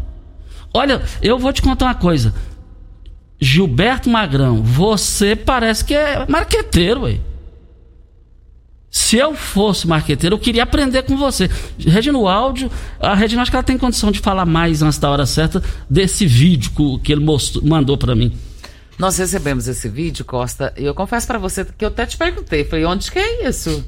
Olha, 0.73 1.01
eu 1.21 1.37
vou 1.37 1.51
te 1.51 1.61
contar 1.61 1.85
uma 1.85 1.95
coisa. 1.95 2.33
Gilberto 3.39 4.09
Magrão, 4.09 4.61
você 4.61 5.35
parece 5.35 5.83
que 5.83 5.95
é 5.95 6.25
marqueteiro, 6.29 7.01
ué. 7.01 7.19
Se 8.91 9.17
eu 9.17 9.33
fosse 9.33 9.87
marqueteiro, 9.87 10.35
eu 10.35 10.39
queria 10.39 10.63
aprender 10.63 11.03
com 11.03 11.15
você. 11.15 11.49
Regina, 11.79 12.17
o 12.17 12.27
áudio, 12.27 12.69
a 12.99 13.15
Regina 13.15 13.41
acho 13.41 13.49
que 13.49 13.55
ela 13.55 13.63
tem 13.63 13.77
condição 13.77 14.11
de 14.11 14.19
falar 14.19 14.45
mais 14.45 14.81
antes 14.81 14.99
da 14.99 15.09
hora 15.09 15.25
certa 15.25 15.63
desse 15.89 16.25
vídeo 16.25 16.71
que 17.01 17.11
ele 17.11 17.23
mostrou, 17.23 17.65
mandou 17.65 17.97
para 17.97 18.13
mim. 18.13 18.33
Nós 18.97 19.17
recebemos 19.17 19.67
esse 19.67 19.89
vídeo, 19.89 20.23
Costa, 20.23 20.73
e 20.77 20.85
eu 20.85 20.93
confesso 20.93 21.25
para 21.25 21.39
você 21.39 21.65
que 21.65 21.83
eu 21.83 21.89
até 21.89 22.05
te 22.05 22.17
perguntei, 22.17 22.63
falei, 22.63 22.85
onde 22.85 23.11
que 23.11 23.17
é 23.17 23.47
isso? 23.47 23.83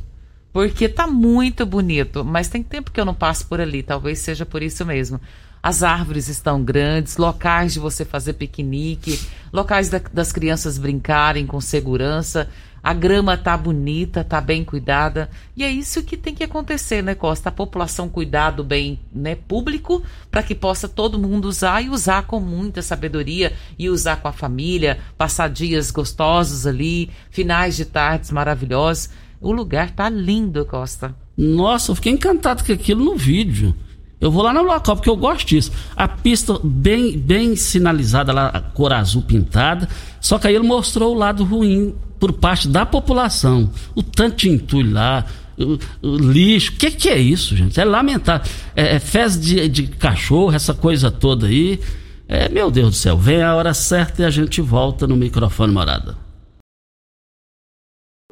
Porque 0.52 0.88
tá 0.88 1.08
muito 1.08 1.66
bonito, 1.66 2.24
mas 2.24 2.48
tem 2.48 2.62
tempo 2.62 2.92
que 2.92 3.00
eu 3.00 3.06
não 3.06 3.14
passo 3.14 3.48
por 3.48 3.60
ali, 3.60 3.82
talvez 3.82 4.20
seja 4.20 4.46
por 4.46 4.62
isso 4.62 4.86
mesmo. 4.86 5.20
As 5.62 5.82
árvores 5.82 6.28
estão 6.28 6.64
grandes, 6.64 7.18
locais 7.18 7.74
de 7.74 7.80
você 7.80 8.04
fazer 8.04 8.34
piquenique, 8.34 9.20
locais 9.52 9.90
da, 9.90 10.00
das 10.12 10.32
crianças 10.32 10.78
brincarem 10.78 11.48
com 11.48 11.62
segurança. 11.62 12.50
A 12.84 12.94
grama 12.94 13.38
tá 13.38 13.56
bonita, 13.56 14.26
tá 14.26 14.42
bem 14.42 14.66
cuidada. 14.66 15.30
E 15.56 15.64
é 15.64 15.72
isso 15.72 16.04
que 16.04 16.18
tem 16.18 16.36
que 16.36 16.44
acontecer, 16.44 17.02
né, 17.02 17.16
Costa? 17.16 17.48
A 17.48 17.52
população 17.52 18.10
cuidar 18.10 18.52
do 18.52 18.62
bem 18.62 19.00
né, 19.10 19.36
público 19.36 20.04
para 20.30 20.44
que 20.44 20.54
possa 20.54 20.90
todo 20.90 21.18
mundo 21.18 21.46
usar 21.46 21.82
e 21.82 21.90
usar 21.90 22.24
com 22.24 22.42
muita 22.42 22.82
sabedoria 22.82 23.54
e 23.80 23.90
usar 23.90 24.18
com 24.18 24.28
a 24.28 24.34
família, 24.34 25.00
passar 25.18 25.50
dias 25.50 25.92
gostosos 25.92 26.68
ali, 26.68 27.10
finais 27.30 27.78
de 27.78 27.86
tardes 27.86 28.32
maravilhosos. 28.32 29.10
O 29.40 29.54
lugar 29.54 29.92
tá 29.92 30.10
lindo, 30.10 30.66
Costa. 30.66 31.16
Nossa, 31.38 31.92
eu 31.92 31.96
fiquei 31.96 32.12
encantado 32.12 32.66
com 32.66 32.74
aquilo 32.74 33.06
no 33.06 33.16
vídeo. 33.16 33.74
Eu 34.20 34.32
vou 34.32 34.42
lá 34.44 34.54
no 34.54 34.62
local 34.62 34.96
porque 34.96 35.10
eu 35.10 35.18
gosto 35.18 35.48
disso. 35.48 35.72
A 35.96 36.08
pista 36.08 36.60
bem, 36.64 37.18
bem 37.18 37.56
sinalizada 37.56 38.32
lá, 38.32 38.72
cor 38.74 38.92
azul 38.92 39.22
pintada. 39.22 39.88
Só 40.20 40.38
que 40.38 40.48
aí 40.48 40.56
ele 40.56 40.66
mostrou 40.66 41.14
o 41.14 41.18
lado 41.18 41.44
ruim 41.44 41.94
por 42.24 42.32
parte 42.32 42.70
da 42.70 42.86
população. 42.86 43.70
O 43.94 44.02
tanto 44.02 44.38
de 44.38 44.50
entulho 44.50 44.94
lá, 44.94 45.26
o, 45.58 45.78
o 46.02 46.16
lixo. 46.16 46.72
O 46.72 46.76
que, 46.78 46.90
que 46.90 47.10
é 47.10 47.18
isso, 47.18 47.54
gente? 47.54 47.78
É 47.78 47.84
lamentável. 47.84 48.50
É, 48.74 48.96
é 48.96 49.00
fezes 49.00 49.46
de, 49.46 49.68
de 49.68 49.88
cachorro, 49.88 50.54
essa 50.54 50.74
coisa 50.74 51.12
toda 51.12 51.48
aí. 51.48 51.82
É, 52.26 52.48
meu 52.48 52.72
Deus 52.72 52.92
do 52.92 52.96
céu, 52.96 53.18
vem 53.18 53.44
a 53.44 53.54
hora 53.54 53.74
certa 53.74 54.22
e 54.22 54.26
a 54.26 54.30
gente 54.30 54.62
volta 54.62 55.06
no 55.06 55.18
microfone 55.18 55.74
morada. 55.74 56.16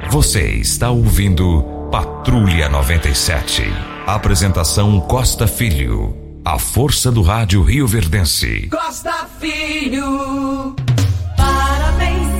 Você 0.09 0.51
está 0.51 0.89
ouvindo 0.89 1.61
Patrulha 1.91 2.69
97. 2.69 3.63
Apresentação 4.07 5.01
Costa 5.01 5.47
Filho. 5.47 6.15
A 6.45 6.57
força 6.57 7.11
do 7.11 7.21
rádio 7.21 7.61
Rio 7.61 7.85
Verdense. 7.85 8.69
Costa 8.69 9.27
Filho. 9.37 10.77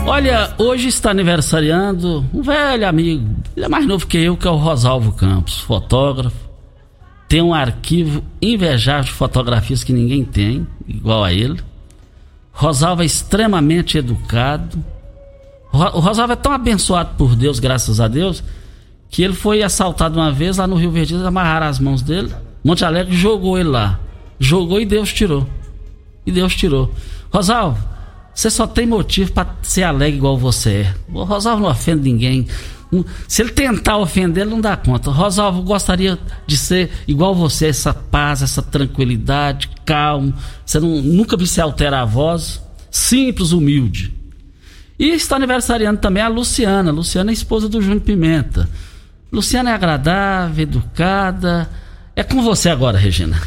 Olha, 0.06 0.54
hoje 0.58 0.88
está 0.88 1.12
aniversariando 1.12 2.26
um 2.34 2.42
velho 2.42 2.88
amigo. 2.88 3.36
Ele 3.56 3.66
é 3.66 3.70
mais 3.70 3.86
novo 3.86 4.06
que 4.08 4.18
eu, 4.18 4.36
que 4.36 4.48
é 4.48 4.52
o 4.52 4.56
Rosalvo 4.56 5.14
Campos, 5.14 5.60
fotógrafo. 5.60 6.50
Tem 7.28 7.42
um 7.42 7.54
arquivo 7.54 8.24
invejável 8.42 9.06
de 9.06 9.12
fotografias 9.12 9.84
que 9.84 9.94
ninguém 9.94 10.26
tem, 10.26 10.68
igual 10.88 11.24
a 11.24 11.32
ele. 11.32 11.60
Rosalvo 12.52 13.04
é 13.04 13.06
extremamente 13.06 13.98
educado. 13.98 14.84
O 15.72 16.00
Rosalvo 16.00 16.34
é 16.34 16.36
tão 16.36 16.52
abençoado 16.52 17.12
por 17.18 17.36
Deus, 17.36 17.60
graças 17.60 18.02
a 18.02 18.08
Deus, 18.08 18.44
que 19.10 19.24
ele 19.24 19.34
foi 19.34 19.64
assaltado 19.64 20.20
uma 20.20 20.32
vez 20.32 20.58
lá 20.58 20.68
no 20.68 20.76
Rio 20.76 20.92
Verde, 20.92 21.16
amarraram 21.16 21.68
as 21.68 21.80
mãos 21.80 22.02
dele, 22.02 22.34
Monte 22.64 22.86
Alegre 22.86 23.16
jogou 23.16 23.58
ele 23.58 23.70
lá. 23.70 24.00
Jogou 24.40 24.80
e 24.80 24.86
Deus 24.86 25.12
tirou. 25.14 25.48
E 26.26 26.32
Deus 26.32 26.56
tirou. 26.56 26.94
Rosalvo, 27.32 27.78
você 28.34 28.50
só 28.50 28.66
tem 28.66 28.86
motivo 28.86 29.32
para 29.32 29.56
ser 29.62 29.84
alegre 29.84 30.18
igual 30.18 30.38
você 30.38 30.70
é. 30.70 30.96
O 31.12 31.24
Rosalvo 31.24 31.64
não 31.64 31.70
ofende 31.70 32.04
ninguém. 32.04 32.48
Se 33.28 33.42
ele 33.42 33.52
tentar 33.52 33.98
ofender, 33.98 34.44
ele 34.44 34.52
não 34.52 34.62
dá 34.62 34.76
conta. 34.76 35.12
Rosalvo 35.12 35.62
gostaria 35.62 36.18
de 36.46 36.58
ser 36.58 36.92
igual 37.08 37.34
você, 37.34 37.68
essa 37.68 37.94
paz, 37.94 38.42
essa 38.42 38.62
tranquilidade, 38.62 39.70
calmo. 39.86 40.34
Você 40.66 40.80
não, 40.80 41.02
nunca 41.02 41.38
vi 41.38 41.48
se 41.48 41.62
alterar 41.62 42.02
a 42.02 42.06
voz. 42.06 42.62
Simples, 42.90 43.52
humilde. 43.52 44.14
E 45.00 45.10
está 45.10 45.38
aniversariando 45.38 46.00
também 46.00 46.22
a 46.22 46.28
Luciana. 46.28 46.92
Luciana 46.92 47.32
é 47.32 47.34
esposa 47.34 47.70
do 47.70 47.82
Júnior 47.82 48.02
Pimenta. 48.02 48.70
Luciana 49.32 49.72
é 49.72 49.74
agradável, 49.74 50.64
educada. 50.64 51.70
É 52.16 52.24
com 52.24 52.42
você 52.42 52.70
agora, 52.70 52.98
Regina. 52.98 53.42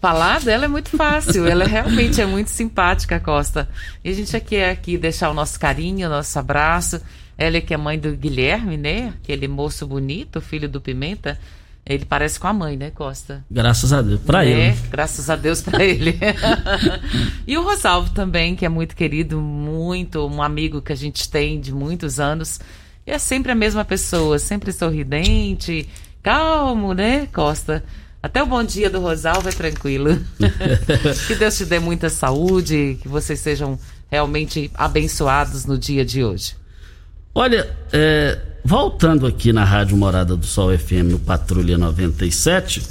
Falar 0.00 0.40
dela 0.40 0.66
é 0.66 0.68
muito 0.68 0.90
fácil, 0.90 1.46
ela 1.46 1.64
realmente 1.64 2.20
é 2.20 2.26
muito 2.26 2.50
simpática, 2.50 3.18
Costa. 3.18 3.68
E 4.04 4.10
a 4.10 4.12
gente 4.12 4.36
aqui 4.36 4.56
é 4.56 4.70
aqui 4.70 4.96
deixar 4.96 5.28
o 5.30 5.34
nosso 5.34 5.58
carinho, 5.58 6.06
o 6.06 6.10
nosso 6.10 6.38
abraço. 6.38 7.00
Ela 7.36 7.56
é 7.56 7.60
que 7.60 7.74
é 7.74 7.76
mãe 7.76 7.98
do 7.98 8.16
Guilherme, 8.16 8.76
né? 8.76 9.14
Aquele 9.22 9.48
moço 9.48 9.86
bonito, 9.86 10.40
filho 10.40 10.68
do 10.68 10.80
Pimenta. 10.80 11.38
Ele 11.84 12.04
parece 12.04 12.38
com 12.38 12.46
a 12.46 12.52
mãe, 12.52 12.76
né, 12.76 12.90
Costa? 12.90 13.44
Graças 13.50 13.92
a 13.92 14.02
Deus, 14.02 14.20
para 14.20 14.44
né? 14.44 14.50
ele. 14.50 14.78
Graças 14.90 15.30
a 15.30 15.36
Deus 15.36 15.62
para 15.62 15.82
ele. 15.82 16.18
e 17.46 17.56
o 17.56 17.62
Rosalvo 17.62 18.10
também, 18.10 18.54
que 18.54 18.66
é 18.66 18.68
muito 18.68 18.94
querido, 18.94 19.40
muito 19.40 20.26
um 20.28 20.42
amigo 20.42 20.82
que 20.82 20.92
a 20.92 20.96
gente 20.96 21.28
tem 21.30 21.58
de 21.58 21.72
muitos 21.72 22.20
anos. 22.20 22.60
E 23.06 23.10
é 23.10 23.18
sempre 23.18 23.52
a 23.52 23.54
mesma 23.54 23.84
pessoa, 23.86 24.38
sempre 24.38 24.70
sorridente, 24.70 25.88
calmo, 26.22 26.92
né, 26.92 27.26
Costa? 27.32 27.82
Até 28.22 28.42
o 28.42 28.46
bom 28.46 28.64
dia 28.64 28.90
do 28.90 29.00
Rosalvo 29.00 29.48
é 29.48 29.52
tranquilo. 29.52 30.18
que 31.26 31.34
Deus 31.36 31.56
te 31.56 31.64
dê 31.64 31.78
muita 31.78 32.08
saúde, 32.10 32.98
que 33.00 33.08
vocês 33.08 33.38
sejam 33.38 33.78
realmente 34.10 34.70
abençoados 34.74 35.64
no 35.66 35.78
dia 35.78 36.04
de 36.04 36.24
hoje. 36.24 36.56
Olha, 37.34 37.70
é, 37.92 38.38
voltando 38.64 39.26
aqui 39.26 39.52
na 39.52 39.64
Rádio 39.64 39.96
Morada 39.96 40.36
do 40.36 40.44
Sol 40.44 40.76
FM 40.76 41.12
no 41.12 41.18
Patrulha 41.18 41.78
97, 41.78 42.82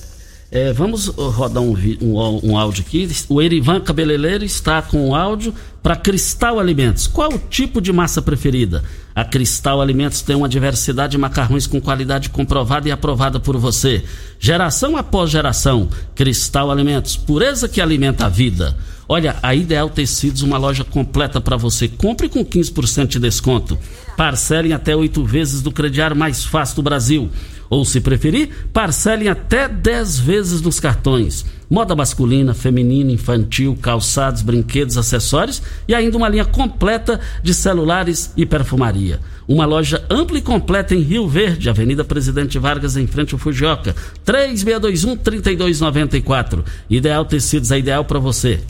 é, 0.49 0.71
vamos 0.71 1.07
rodar 1.07 1.62
um, 1.62 1.75
um, 2.01 2.51
um, 2.51 2.57
áudio 2.57 2.83
aqui. 2.86 3.10
O 3.27 3.41
Erivan 3.41 3.81
Cabeleireiro 3.81 4.45
está 4.45 4.81
com 4.81 5.10
o 5.10 5.15
áudio 5.15 5.53
para 5.83 5.95
Cristal 5.95 6.57
Alimentos. 6.57 7.05
Qual 7.05 7.33
o 7.33 7.38
tipo 7.38 7.81
de 7.81 7.91
massa 7.91 8.21
preferida? 8.21 8.81
A 9.13 9.25
Cristal 9.25 9.81
Alimentos 9.81 10.21
tem 10.21 10.38
uma 10.38 10.47
diversidade 10.47 11.12
de 11.12 11.17
macarrões 11.17 11.67
com 11.67 11.81
qualidade 11.81 12.29
comprovada 12.29 12.88
e 12.88 12.91
aprovada 12.91 13.41
por 13.41 13.57
você. 13.57 14.05
Geração 14.39 14.95
após 14.95 15.29
geração. 15.29 15.89
Cristal 16.15 16.71
Alimentos, 16.71 17.17
pureza 17.17 17.67
que 17.67 17.81
alimenta 17.81 18.25
a 18.25 18.29
vida. 18.29 18.77
Olha, 19.10 19.38
a 19.41 19.55
Ideal 19.55 19.89
Tecidos, 19.89 20.41
uma 20.41 20.57
loja 20.57 20.83
completa 20.83 21.41
para 21.41 21.57
você. 21.57 21.88
Compre 21.88 22.27
com 22.27 22.43
15% 22.43 23.07
de 23.07 23.19
desconto. 23.19 23.77
Parcelem 24.15 24.73
até 24.73 24.95
oito 24.95 25.23
vezes 25.23 25.62
do 25.62 25.71
crediário 25.71 26.15
mais 26.15 26.43
fácil 26.43 26.77
do 26.77 26.83
Brasil. 26.83 27.29
Ou, 27.69 27.84
se 27.84 28.01
preferir, 28.01 28.49
parcelem 28.71 29.27
até 29.27 29.67
10 29.67 30.19
vezes 30.19 30.62
nos 30.62 30.80
cartões. 30.80 31.45
Moda 31.69 31.93
masculina, 31.95 32.53
feminina, 32.53 33.12
infantil, 33.12 33.77
calçados, 33.82 34.41
brinquedos, 34.41 34.97
acessórios 34.97 35.62
e 35.86 35.93
ainda 35.93 36.15
uma 36.17 36.30
linha 36.30 36.45
completa 36.45 37.19
de 37.43 37.53
celulares 37.53 38.32
e 38.38 38.45
perfumaria. 38.45 39.19
Uma 39.45 39.65
loja 39.65 40.01
ampla 40.10 40.38
e 40.38 40.41
completa 40.41 40.95
em 40.95 41.01
Rio 41.01 41.27
Verde, 41.27 41.69
Avenida 41.69 42.06
Presidente 42.06 42.58
Vargas, 42.58 42.95
em 42.95 43.06
frente 43.06 43.34
ao 43.34 43.39
Fujioka. 43.39 43.93
3621-3294. 44.25 46.63
Ideal 46.89 47.25
Tecidos 47.25 47.69
é 47.71 47.80
ideal 47.80 48.06
para 48.06 48.19
você. 48.19 48.62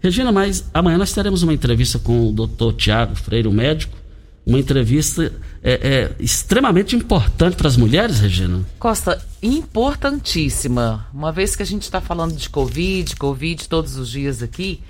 Regina, 0.00 0.32
mas 0.32 0.64
amanhã 0.72 0.96
nós 0.96 1.12
teremos 1.12 1.42
uma 1.42 1.52
entrevista 1.52 1.98
com 1.98 2.28
o 2.28 2.32
Dr. 2.32 2.72
Tiago 2.76 3.16
Freire, 3.16 3.48
o 3.48 3.52
médico 3.52 4.05
uma 4.46 4.60
entrevista 4.60 5.32
é, 5.60 5.72
é 5.72 6.22
extremamente 6.22 6.94
importante 6.94 7.56
para 7.56 7.66
as 7.66 7.76
mulheres, 7.76 8.20
Regina? 8.20 8.64
Costa, 8.78 9.20
importantíssima. 9.42 11.04
Uma 11.12 11.32
vez 11.32 11.56
que 11.56 11.64
a 11.64 11.66
gente 11.66 11.82
está 11.82 12.00
falando 12.00 12.36
de 12.36 12.48
Covid, 12.48 13.16
Covid 13.16 13.68
todos 13.68 13.96
os 13.96 14.08
dias 14.08 14.44
aqui, 14.44 14.80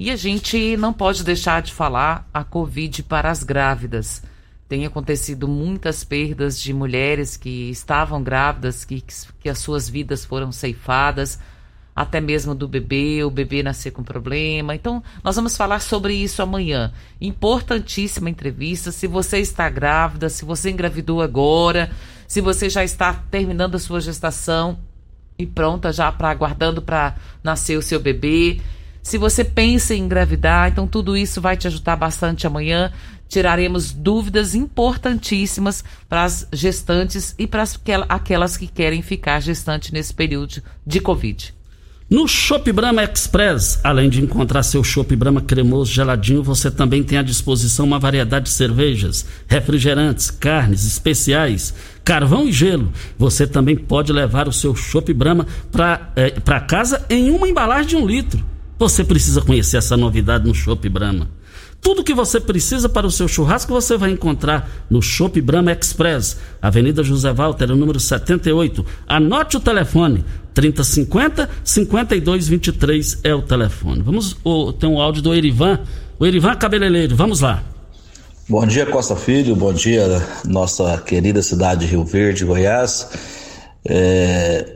e 0.00 0.10
a 0.10 0.16
gente 0.16 0.76
não 0.76 0.92
pode 0.92 1.22
deixar 1.22 1.62
de 1.62 1.72
falar 1.72 2.28
a 2.34 2.42
Covid 2.42 3.04
para 3.04 3.30
as 3.30 3.44
grávidas. 3.44 4.20
Tem 4.68 4.84
acontecido 4.84 5.46
muitas 5.46 6.02
perdas 6.02 6.60
de 6.60 6.72
mulheres 6.72 7.36
que 7.36 7.70
estavam 7.70 8.20
grávidas, 8.20 8.84
que, 8.84 9.00
que 9.38 9.48
as 9.48 9.60
suas 9.60 9.88
vidas 9.88 10.24
foram 10.24 10.50
ceifadas 10.50 11.38
até 11.94 12.20
mesmo 12.20 12.54
do 12.54 12.66
bebê, 12.66 13.22
o 13.22 13.30
bebê 13.30 13.62
nascer 13.62 13.92
com 13.92 14.02
problema. 14.02 14.74
Então, 14.74 15.02
nós 15.22 15.36
vamos 15.36 15.56
falar 15.56 15.80
sobre 15.80 16.14
isso 16.14 16.42
amanhã. 16.42 16.92
Importantíssima 17.20 18.28
entrevista. 18.28 18.90
Se 18.90 19.06
você 19.06 19.38
está 19.38 19.68
grávida, 19.70 20.28
se 20.28 20.44
você 20.44 20.70
engravidou 20.70 21.22
agora, 21.22 21.90
se 22.26 22.40
você 22.40 22.68
já 22.68 22.82
está 22.82 23.12
terminando 23.30 23.76
a 23.76 23.78
sua 23.78 24.00
gestação 24.00 24.78
e 25.38 25.46
pronta 25.46 25.92
já 25.92 26.10
para 26.10 26.30
aguardando 26.30 26.82
para 26.82 27.14
nascer 27.42 27.78
o 27.78 27.82
seu 27.82 28.00
bebê. 28.00 28.60
Se 29.02 29.18
você 29.18 29.44
pensa 29.44 29.94
em 29.94 30.02
engravidar, 30.04 30.70
então 30.70 30.86
tudo 30.86 31.16
isso 31.16 31.40
vai 31.40 31.56
te 31.56 31.66
ajudar 31.66 31.96
bastante 31.96 32.46
amanhã. 32.46 32.92
Tiraremos 33.28 33.92
dúvidas 33.92 34.54
importantíssimas 34.54 35.84
para 36.08 36.24
as 36.24 36.48
gestantes 36.52 37.34
e 37.38 37.46
para 37.46 37.64
aquelas 38.08 38.56
que 38.56 38.66
querem 38.66 39.02
ficar 39.02 39.40
gestante 39.40 39.92
nesse 39.92 40.14
período 40.14 40.62
de 40.86 41.00
Covid. 41.00 41.54
No 42.08 42.28
Shop 42.28 42.70
Brahma 42.70 43.02
Express, 43.02 43.80
além 43.82 44.10
de 44.10 44.22
encontrar 44.22 44.62
seu 44.62 44.84
Shop 44.84 45.16
Brahma 45.16 45.40
cremoso 45.40 45.90
geladinho, 45.90 46.42
você 46.42 46.70
também 46.70 47.02
tem 47.02 47.16
à 47.16 47.22
disposição 47.22 47.86
uma 47.86 47.98
variedade 47.98 48.44
de 48.44 48.50
cervejas, 48.50 49.24
refrigerantes, 49.48 50.30
carnes 50.30 50.86
especiais, 50.86 51.72
carvão 52.04 52.46
e 52.46 52.52
gelo. 52.52 52.92
Você 53.18 53.46
também 53.46 53.74
pode 53.74 54.12
levar 54.12 54.46
o 54.46 54.52
seu 54.52 54.74
Shop 54.76 55.10
Brahma 55.14 55.46
para 55.72 56.12
é, 56.14 56.30
casa 56.68 57.06
em 57.08 57.30
uma 57.30 57.48
embalagem 57.48 57.88
de 57.88 57.96
um 57.96 58.06
litro. 58.06 58.44
Você 58.78 59.02
precisa 59.02 59.40
conhecer 59.40 59.78
essa 59.78 59.96
novidade 59.96 60.46
no 60.46 60.54
Shop 60.54 60.86
Brahma. 60.90 61.30
Tudo 61.84 62.02
que 62.02 62.14
você 62.14 62.40
precisa 62.40 62.88
para 62.88 63.06
o 63.06 63.10
seu 63.10 63.28
churrasco 63.28 63.70
você 63.70 63.98
vai 63.98 64.10
encontrar 64.10 64.70
no 64.88 65.02
Shop 65.02 65.38
Brahma 65.42 65.70
Express, 65.70 66.38
Avenida 66.60 67.02
José 67.02 67.30
Walter, 67.30 67.68
número 67.76 68.00
78. 68.00 68.86
Anote 69.06 69.58
o 69.58 69.60
telefone, 69.60 70.24
3050 70.54 71.46
5223 71.62 73.20
é 73.22 73.34
o 73.34 73.42
telefone. 73.42 74.00
Vamos, 74.00 74.34
oh, 74.42 74.72
um 74.84 74.98
áudio 74.98 75.20
do 75.20 75.34
Erivan, 75.34 75.78
o 76.18 76.24
Erivan 76.24 76.54
Cabeleireiro, 76.56 77.14
vamos 77.14 77.40
lá. 77.40 77.62
Bom 78.48 78.66
dia, 78.66 78.86
Costa 78.86 79.14
Filho, 79.14 79.54
bom 79.54 79.74
dia, 79.74 80.26
nossa 80.46 80.96
querida 80.96 81.42
cidade 81.42 81.84
de 81.84 81.90
Rio 81.90 82.04
Verde, 82.06 82.46
Goiás. 82.46 83.10
É... 83.86 84.74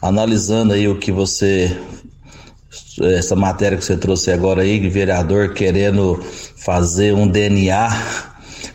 Analisando 0.00 0.72
aí 0.72 0.86
o 0.86 1.00
que 1.00 1.10
você 1.10 1.76
essa 3.02 3.34
matéria 3.34 3.76
que 3.76 3.84
você 3.84 3.96
trouxe 3.96 4.30
agora 4.30 4.62
aí, 4.62 4.88
vereador 4.88 5.52
querendo 5.54 6.22
fazer 6.56 7.12
um 7.12 7.26
DNA 7.26 7.88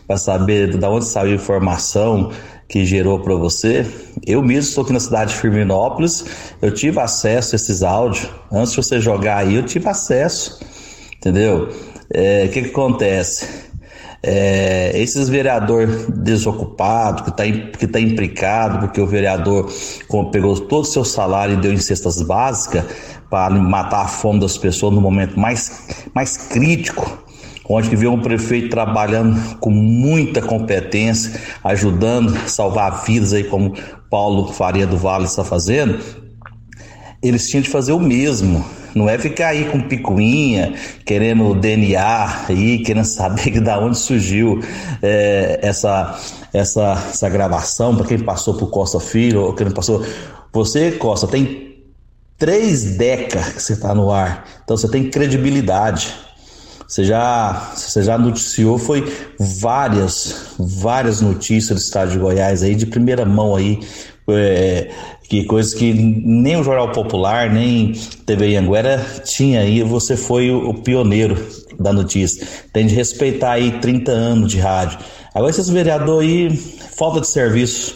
para 0.06 0.16
saber 0.16 0.76
de 0.76 0.84
onde 0.84 1.06
saiu 1.06 1.32
a 1.32 1.34
informação 1.34 2.30
que 2.68 2.84
gerou 2.84 3.20
para 3.20 3.34
você. 3.34 3.86
Eu 4.26 4.42
mesmo 4.42 4.68
estou 4.68 4.84
aqui 4.84 4.92
na 4.92 5.00
cidade 5.00 5.32
de 5.32 5.40
Firminópolis, 5.40 6.24
eu 6.62 6.72
tive 6.72 7.00
acesso 7.00 7.54
a 7.54 7.56
esses 7.56 7.82
áudios. 7.82 8.28
Antes 8.50 8.72
de 8.72 8.76
você 8.76 9.00
jogar 9.00 9.38
aí, 9.38 9.56
eu 9.56 9.64
tive 9.64 9.88
acesso, 9.88 10.60
entendeu? 11.16 11.68
É, 12.12 12.42
o 12.42 12.44
é, 12.44 12.48
que, 12.48 12.62
que 12.62 12.70
acontece? 12.70 13.70
É, 14.22 14.92
esses 14.96 15.28
vereador 15.28 15.86
desocupado, 16.10 17.24
que 17.24 17.30
está 17.30 17.44
que 17.78 17.86
tá 17.86 17.98
implicado, 17.98 18.80
porque 18.80 19.00
o 19.00 19.06
vereador 19.06 19.72
pegou 20.30 20.60
todo 20.60 20.82
o 20.82 20.86
seu 20.86 21.04
salário 21.04 21.54
e 21.54 21.60
deu 21.60 21.72
em 21.72 21.78
cestas 21.78 22.20
básicas, 22.20 22.84
para 23.30 23.54
matar 23.54 24.02
a 24.02 24.08
fome 24.08 24.40
das 24.40 24.58
pessoas 24.58 24.92
no 24.92 25.00
momento 25.00 25.38
mais, 25.38 26.04
mais 26.12 26.36
crítico, 26.36 27.24
onde 27.68 27.88
que 27.88 27.96
vê 27.96 28.08
um 28.08 28.20
prefeito 28.20 28.68
trabalhando 28.68 29.56
com 29.58 29.70
muita 29.70 30.42
competência, 30.42 31.40
ajudando 31.62 32.36
a 32.36 32.48
salvar 32.48 33.04
vidas 33.04 33.32
aí 33.32 33.44
como 33.44 33.74
Paulo 34.10 34.52
Faria 34.52 34.86
do 34.86 34.98
Vale 34.98 35.26
está 35.26 35.44
fazendo, 35.44 36.00
eles 37.22 37.48
tinham 37.48 37.62
de 37.62 37.70
fazer 37.70 37.92
o 37.92 38.00
mesmo. 38.00 38.64
Não 38.92 39.08
é 39.08 39.16
ficar 39.16 39.48
aí 39.48 39.66
com 39.66 39.80
picuinha, 39.80 40.74
querendo 41.04 41.54
DNA 41.54 42.46
aí, 42.48 42.78
querendo 42.78 43.04
saber 43.06 43.60
de 43.60 43.70
onde 43.70 43.96
surgiu 43.96 44.60
é, 45.00 45.60
essa, 45.62 46.18
essa, 46.52 46.92
essa 47.08 47.28
gravação, 47.28 47.94
para 47.94 48.06
quem 48.06 48.18
passou 48.18 48.54
por 48.54 48.68
Costa 48.68 48.98
Filho, 48.98 49.42
ou 49.42 49.54
quem 49.54 49.70
passou. 49.70 50.04
Você, 50.52 50.90
Costa, 50.92 51.28
tem 51.28 51.69
três 52.40 52.96
décadas 52.96 53.52
que 53.52 53.62
você 53.62 53.74
está 53.74 53.94
no 53.94 54.10
ar. 54.10 54.44
Então 54.64 54.76
você 54.76 54.88
tem 54.88 55.08
credibilidade. 55.08 56.12
Você 56.88 57.04
já, 57.04 57.72
você 57.76 58.02
já 58.02 58.18
noticiou, 58.18 58.76
foi 58.76 59.04
várias, 59.38 60.54
várias 60.58 61.20
notícias 61.20 61.78
do 61.78 61.80
estado 61.80 62.10
de 62.10 62.18
Goiás 62.18 62.64
aí, 62.64 62.74
de 62.74 62.86
primeira 62.86 63.24
mão 63.24 63.54
aí, 63.54 63.78
é, 64.28 64.90
que 65.28 65.44
coisas 65.44 65.72
que 65.72 65.92
nem 65.92 66.56
o 66.56 66.64
Jornal 66.64 66.90
Popular, 66.90 67.48
nem 67.48 67.92
TV 68.26 68.56
Anguera 68.56 69.06
tinha 69.24 69.60
aí, 69.60 69.84
você 69.84 70.16
foi 70.16 70.50
o, 70.50 70.74
pioneiro 70.74 71.36
da 71.78 71.92
notícia. 71.92 72.44
Tem 72.72 72.86
de 72.86 72.94
respeitar 72.96 73.52
aí 73.52 73.78
30 73.78 74.10
anos 74.10 74.50
de 74.50 74.58
rádio. 74.58 74.98
Agora 75.32 75.50
esses 75.50 75.68
vereadores 75.68 76.28
aí, 76.28 76.56
falta 76.96 77.20
de 77.20 77.28
serviço, 77.28 77.94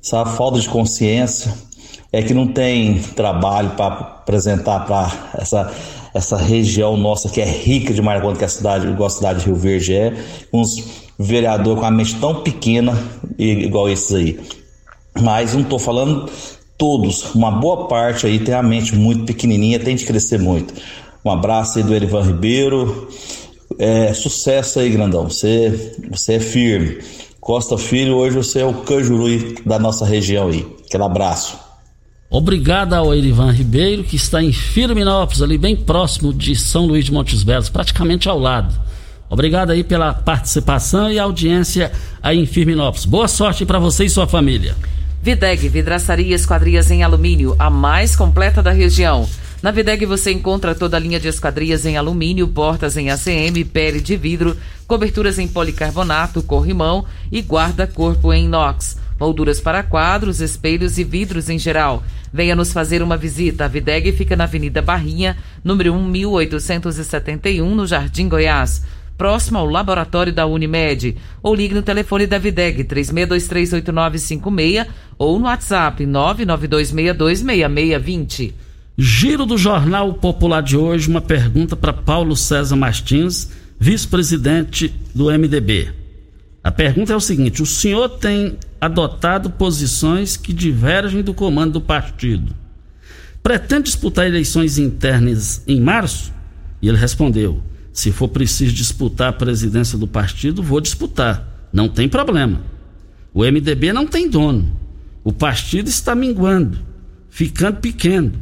sabe? 0.00 0.34
falta 0.34 0.58
de 0.58 0.68
consciência, 0.68 1.52
é 2.12 2.22
que 2.22 2.34
não 2.34 2.46
tem 2.46 2.98
trabalho 2.98 3.70
para 3.70 3.86
apresentar 3.86 4.80
para 4.80 5.30
essa, 5.38 5.72
essa 6.12 6.36
região 6.36 6.96
nossa 6.96 7.28
que 7.28 7.40
é 7.40 7.44
rica 7.44 7.94
de 7.94 8.02
Maracona, 8.02 8.36
que 8.36 8.42
é 8.42 8.46
a 8.46 8.50
cidade, 8.50 8.88
igual 8.88 9.06
a 9.06 9.10
cidade 9.10 9.40
de 9.40 9.46
Rio 9.46 9.54
Verde 9.54 9.94
é, 9.94 10.12
uns 10.52 11.02
vereadores 11.18 11.78
com 11.78 11.86
a 11.86 11.90
mente 11.90 12.16
tão 12.16 12.42
pequena 12.42 12.96
igual 13.38 13.88
esses 13.88 14.14
aí. 14.14 14.40
Mas 15.20 15.54
não 15.54 15.62
estou 15.62 15.78
falando 15.78 16.30
todos, 16.76 17.34
uma 17.34 17.50
boa 17.50 17.86
parte 17.88 18.26
aí 18.26 18.38
tem 18.38 18.54
a 18.54 18.62
mente 18.62 18.96
muito 18.96 19.24
pequenininha, 19.24 19.78
tem 19.78 19.94
de 19.94 20.04
crescer 20.04 20.38
muito. 20.38 20.74
Um 21.24 21.30
abraço 21.30 21.78
aí 21.78 21.84
do 21.84 21.94
Erivan 21.94 22.22
Ribeiro. 22.22 23.08
É, 23.78 24.12
sucesso 24.14 24.80
aí, 24.80 24.88
grandão. 24.88 25.24
Você, 25.24 25.94
você 26.10 26.34
é 26.34 26.40
firme. 26.40 26.98
Costa 27.40 27.76
Filho, 27.76 28.16
hoje 28.16 28.36
você 28.36 28.60
é 28.60 28.64
o 28.64 28.74
Cajuru 28.74 29.26
da 29.64 29.78
nossa 29.78 30.04
região 30.04 30.48
aí. 30.48 30.66
Aquele 30.86 31.04
abraço. 31.04 31.69
Obrigado 32.32 32.94
ao 32.94 33.12
Erivan 33.12 33.50
Ribeiro, 33.50 34.04
que 34.04 34.14
está 34.14 34.40
em 34.40 34.52
Firminópolis, 34.52 35.42
ali 35.42 35.58
bem 35.58 35.74
próximo 35.74 36.32
de 36.32 36.54
São 36.54 36.86
Luís 36.86 37.06
de 37.06 37.12
Montes 37.12 37.42
Belos, 37.42 37.68
praticamente 37.68 38.28
ao 38.28 38.38
lado. 38.38 38.72
Obrigado 39.28 39.72
aí 39.72 39.82
pela 39.82 40.14
participação 40.14 41.10
e 41.10 41.18
audiência 41.18 41.90
aí 42.22 42.38
em 42.38 42.46
Firminópolis. 42.46 43.04
Boa 43.04 43.26
sorte 43.26 43.66
para 43.66 43.80
você 43.80 44.04
e 44.04 44.10
sua 44.10 44.28
família. 44.28 44.76
Videg, 45.20 45.68
vidraçaria 45.68 46.36
esquadrias 46.36 46.88
em 46.92 47.02
alumínio, 47.02 47.56
a 47.58 47.68
mais 47.68 48.14
completa 48.14 48.62
da 48.62 48.70
região. 48.70 49.28
Na 49.60 49.72
Videg 49.72 50.06
você 50.06 50.30
encontra 50.30 50.72
toda 50.72 50.96
a 50.96 51.00
linha 51.00 51.18
de 51.18 51.26
esquadrias 51.26 51.84
em 51.84 51.96
alumínio, 51.96 52.46
portas 52.46 52.96
em 52.96 53.10
ACM, 53.10 53.64
pele 53.64 54.00
de 54.00 54.16
vidro, 54.16 54.56
coberturas 54.86 55.36
em 55.40 55.48
policarbonato, 55.48 56.44
corrimão 56.44 57.04
e 57.32 57.40
guarda-corpo 57.40 58.32
em 58.32 58.44
inox 58.44 58.99
molduras 59.20 59.60
para 59.60 59.82
quadros, 59.82 60.40
espelhos 60.40 60.96
e 60.96 61.04
vidros 61.04 61.50
em 61.50 61.58
geral. 61.58 62.02
Venha 62.32 62.56
nos 62.56 62.72
fazer 62.72 63.02
uma 63.02 63.18
visita. 63.18 63.66
A 63.66 63.68
Videg 63.68 64.10
fica 64.12 64.34
na 64.34 64.44
Avenida 64.44 64.80
Barrinha, 64.80 65.36
número 65.62 65.94
1871, 65.94 67.74
no 67.74 67.86
Jardim 67.86 68.26
Goiás, 68.28 68.82
próximo 69.18 69.58
ao 69.58 69.66
laboratório 69.66 70.32
da 70.32 70.46
Unimed. 70.46 71.18
Ou 71.42 71.54
ligue 71.54 71.74
no 71.74 71.82
telefone 71.82 72.26
da 72.26 72.38
Videg 72.38 72.84
36238956 72.84 74.86
ou 75.18 75.38
no 75.38 75.44
WhatsApp 75.44 76.06
992626620. 76.06 78.54
Giro 78.96 79.44
do 79.44 79.58
Jornal 79.58 80.14
Popular 80.14 80.62
de 80.62 80.76
hoje, 80.76 81.08
uma 81.08 81.20
pergunta 81.20 81.76
para 81.76 81.92
Paulo 81.92 82.36
César 82.36 82.76
Martins, 82.76 83.50
vice-presidente 83.78 84.94
do 85.14 85.26
MDB. 85.26 85.99
A 86.62 86.70
pergunta 86.70 87.12
é 87.12 87.16
o 87.16 87.20
seguinte: 87.20 87.62
o 87.62 87.66
senhor 87.66 88.08
tem 88.08 88.58
adotado 88.80 89.50
posições 89.50 90.36
que 90.36 90.52
divergem 90.52 91.22
do 91.22 91.32
comando 91.32 91.74
do 91.74 91.80
partido. 91.80 92.54
Pretende 93.42 93.84
disputar 93.84 94.26
eleições 94.26 94.78
internas 94.78 95.62
em 95.66 95.80
março? 95.80 96.32
E 96.82 96.88
ele 96.88 96.98
respondeu: 96.98 97.62
se 97.92 98.12
for 98.12 98.28
preciso 98.28 98.74
disputar 98.74 99.30
a 99.30 99.32
presidência 99.32 99.96
do 99.96 100.06
partido, 100.06 100.62
vou 100.62 100.80
disputar. 100.80 101.68
Não 101.72 101.88
tem 101.88 102.08
problema. 102.08 102.62
O 103.32 103.42
MDB 103.42 103.92
não 103.92 104.06
tem 104.06 104.28
dono. 104.28 104.78
O 105.24 105.32
partido 105.32 105.88
está 105.88 106.14
minguando, 106.14 106.78
ficando 107.30 107.78
pequeno, 107.78 108.32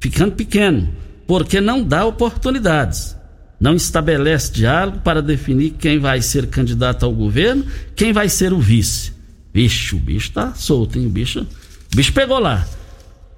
ficando 0.00 0.32
pequeno, 0.32 0.88
porque 1.26 1.60
não 1.60 1.82
dá 1.82 2.04
oportunidades 2.04 3.16
não 3.64 3.74
estabelece 3.74 4.52
diálogo 4.52 4.98
para 4.98 5.22
definir 5.22 5.70
quem 5.70 5.98
vai 5.98 6.20
ser 6.20 6.48
candidato 6.48 7.06
ao 7.06 7.12
governo, 7.12 7.64
quem 7.96 8.12
vai 8.12 8.28
ser 8.28 8.52
o 8.52 8.58
vice. 8.58 9.10
Vixe, 9.54 9.94
o 9.94 9.98
bicho 9.98 10.32
tá 10.32 10.52
solto, 10.52 10.98
hein? 10.98 11.06
O 11.06 11.08
bicho, 11.08 11.40
o 11.40 11.96
bicho 11.96 12.12
pegou 12.12 12.38
lá. 12.38 12.68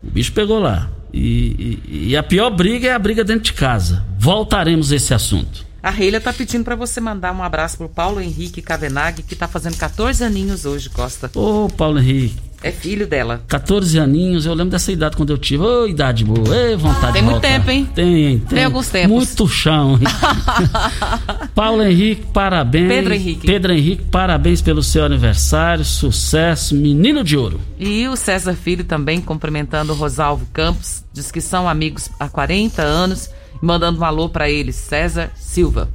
O 0.02 0.10
bicho 0.10 0.32
pegou 0.32 0.58
lá. 0.58 0.90
E, 1.14 1.80
e, 1.88 2.08
e 2.08 2.16
a 2.16 2.24
pior 2.24 2.50
briga 2.50 2.88
é 2.88 2.92
a 2.92 2.98
briga 2.98 3.22
dentro 3.22 3.44
de 3.44 3.52
casa. 3.52 4.04
Voltaremos 4.18 4.90
a 4.90 4.96
esse 4.96 5.14
assunto. 5.14 5.64
A 5.80 5.90
Reila 5.90 6.20
tá 6.20 6.32
pedindo 6.32 6.64
para 6.64 6.74
você 6.74 7.00
mandar 7.00 7.32
um 7.32 7.40
abraço 7.40 7.76
pro 7.76 7.88
Paulo 7.88 8.20
Henrique 8.20 8.60
Cavenaghi, 8.60 9.22
que 9.22 9.36
tá 9.36 9.46
fazendo 9.46 9.76
14 9.76 10.24
aninhos 10.24 10.64
hoje, 10.64 10.90
Costa. 10.90 11.30
Ô, 11.36 11.68
Paulo 11.68 12.00
Henrique. 12.00 12.34
É 12.66 12.72
filho 12.72 13.06
dela. 13.06 13.44
14 13.46 13.96
aninhos, 14.00 14.44
eu 14.44 14.52
lembro 14.52 14.72
dessa 14.72 14.90
idade 14.90 15.16
quando 15.16 15.30
eu 15.30 15.38
tive. 15.38 15.62
Ô, 15.62 15.86
idade 15.86 16.24
boa, 16.24 16.56
Ei, 16.56 16.74
vontade 16.74 17.12
Tem 17.12 17.22
de 17.22 17.28
muito 17.28 17.40
tempo, 17.40 17.70
hein? 17.70 17.88
Tem, 17.94 18.38
tem. 18.38 18.38
Tem 18.40 18.64
alguns 18.64 18.88
tempos. 18.88 19.10
Muito 19.10 19.46
chão. 19.46 20.00
Paulo 21.54 21.80
Henrique, 21.80 22.26
parabéns. 22.32 22.88
Pedro 22.88 23.14
Henrique. 23.14 23.46
Pedro 23.46 23.72
Henrique, 23.72 24.02
parabéns 24.06 24.60
pelo 24.60 24.82
seu 24.82 25.04
aniversário, 25.04 25.84
sucesso, 25.84 26.74
menino 26.74 27.22
de 27.22 27.36
ouro. 27.36 27.60
E 27.78 28.08
o 28.08 28.16
César 28.16 28.54
Filho 28.54 28.82
também 28.82 29.20
cumprimentando 29.20 29.92
o 29.92 29.96
Rosalvo 29.96 30.44
Campos, 30.52 31.04
diz 31.12 31.30
que 31.30 31.40
são 31.40 31.68
amigos 31.68 32.08
há 32.18 32.28
40 32.28 32.82
anos, 32.82 33.30
mandando 33.62 34.00
um 34.00 34.04
alô 34.04 34.28
para 34.28 34.50
ele, 34.50 34.72
César 34.72 35.30
Silva. 35.36 35.88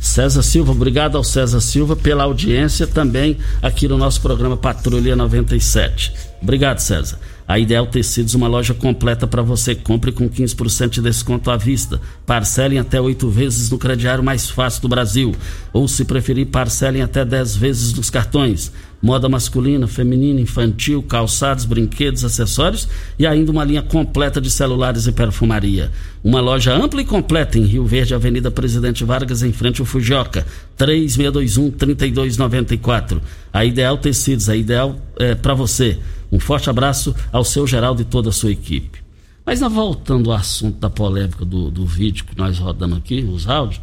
César 0.00 0.42
Silva, 0.42 0.72
obrigado 0.72 1.16
ao 1.16 1.22
César 1.22 1.60
Silva 1.60 1.94
pela 1.94 2.24
audiência 2.24 2.86
também 2.86 3.36
aqui 3.60 3.86
no 3.86 3.98
nosso 3.98 4.22
programa 4.22 4.56
Patrulha 4.56 5.14
97. 5.14 6.14
Obrigado, 6.42 6.78
César. 6.78 7.18
A 7.46 7.58
Ideal 7.58 7.86
Tecidos, 7.86 8.34
uma 8.34 8.48
loja 8.48 8.72
completa 8.72 9.26
para 9.26 9.42
você. 9.42 9.74
Compre 9.74 10.10
com 10.12 10.30
15% 10.30 10.88
de 10.88 11.02
desconto 11.02 11.50
à 11.50 11.56
vista. 11.56 12.00
Parcelem 12.24 12.78
até 12.78 13.00
oito 13.00 13.28
vezes 13.28 13.70
no 13.70 13.76
crediário 13.76 14.22
mais 14.24 14.48
fácil 14.48 14.82
do 14.82 14.88
Brasil. 14.88 15.34
Ou, 15.72 15.86
se 15.86 16.04
preferir, 16.04 16.46
parcelem 16.46 17.02
até 17.02 17.24
10 17.24 17.56
vezes 17.56 17.92
nos 17.92 18.08
cartões. 18.08 18.72
Moda 19.02 19.28
masculina, 19.28 19.86
feminina, 19.86 20.40
infantil, 20.40 21.02
calçados, 21.02 21.64
brinquedos, 21.64 22.24
acessórios 22.24 22.88
e 23.18 23.26
ainda 23.26 23.50
uma 23.50 23.64
linha 23.64 23.82
completa 23.82 24.40
de 24.40 24.48
celulares 24.50 25.06
e 25.06 25.12
perfumaria. 25.12 25.90
Uma 26.22 26.40
loja 26.40 26.74
ampla 26.74 27.00
e 27.00 27.04
completa 27.04 27.58
em 27.58 27.64
Rio 27.64 27.86
Verde, 27.86 28.14
Avenida 28.14 28.50
Presidente 28.50 29.04
Vargas, 29.04 29.42
em 29.42 29.52
frente 29.52 29.80
ao 29.80 29.86
Fujioka, 29.86 30.46
3621-3294. 30.78 33.20
A 33.52 33.64
Ideal 33.64 33.96
Tecidos, 33.96 34.48
a 34.48 34.56
Ideal 34.56 34.96
é, 35.18 35.34
para 35.34 35.54
você. 35.54 35.98
Um 36.30 36.38
forte 36.38 36.70
abraço 36.70 37.12
ao 37.32 37.44
seu 37.44 37.66
Geraldo 37.66 38.02
e 38.02 38.04
toda 38.04 38.28
a 38.28 38.32
sua 38.32 38.52
equipe. 38.52 39.00
Mas 39.44 39.58
voltando 39.60 40.30
ao 40.30 40.36
assunto 40.36 40.78
da 40.78 40.90
polêmica 40.90 41.44
do, 41.44 41.70
do 41.70 41.84
vídeo 41.84 42.24
que 42.24 42.38
nós 42.38 42.58
rodamos 42.58 42.98
aqui, 42.98 43.26
os 43.28 43.48
áudios, 43.48 43.80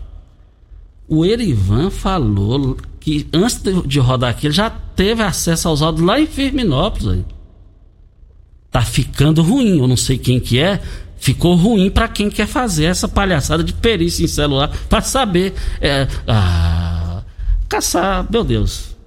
o 1.08 1.26
Erivan 1.26 1.90
falou 1.90 2.78
que 3.08 3.26
antes 3.32 3.62
de 3.86 4.00
rodar 4.02 4.32
aqui, 4.32 4.48
ele 4.48 4.54
já 4.54 4.70
teve 4.70 5.24
acesso 5.24 5.70
aos 5.70 5.82
áudios 5.82 6.06
lá 6.06 6.20
em 6.20 6.28
Firminópolis. 6.28 7.08
Aí. 7.08 7.26
Tá 8.70 8.82
ficando 8.82 9.42
ruim, 9.42 9.80
eu 9.80 9.88
não 9.88 9.96
sei 9.96 10.18
quem 10.18 10.42
que 10.42 10.60
é, 10.60 10.82
ficou 11.18 11.56
ruim 11.56 11.90
para 11.90 12.10
quem 12.10 12.30
quer 12.30 12.48
fazer 12.48 12.84
essa 12.84 13.08
palhaçada 13.08 13.64
de 13.64 13.72
perícia 13.72 14.26
em 14.26 14.28
celular 14.28 14.70
para 14.90 15.00
saber. 15.00 15.54
É, 15.80 16.06
ah, 16.28 17.24
caçar, 17.70 18.28
meu 18.30 18.44
Deus. 18.44 18.98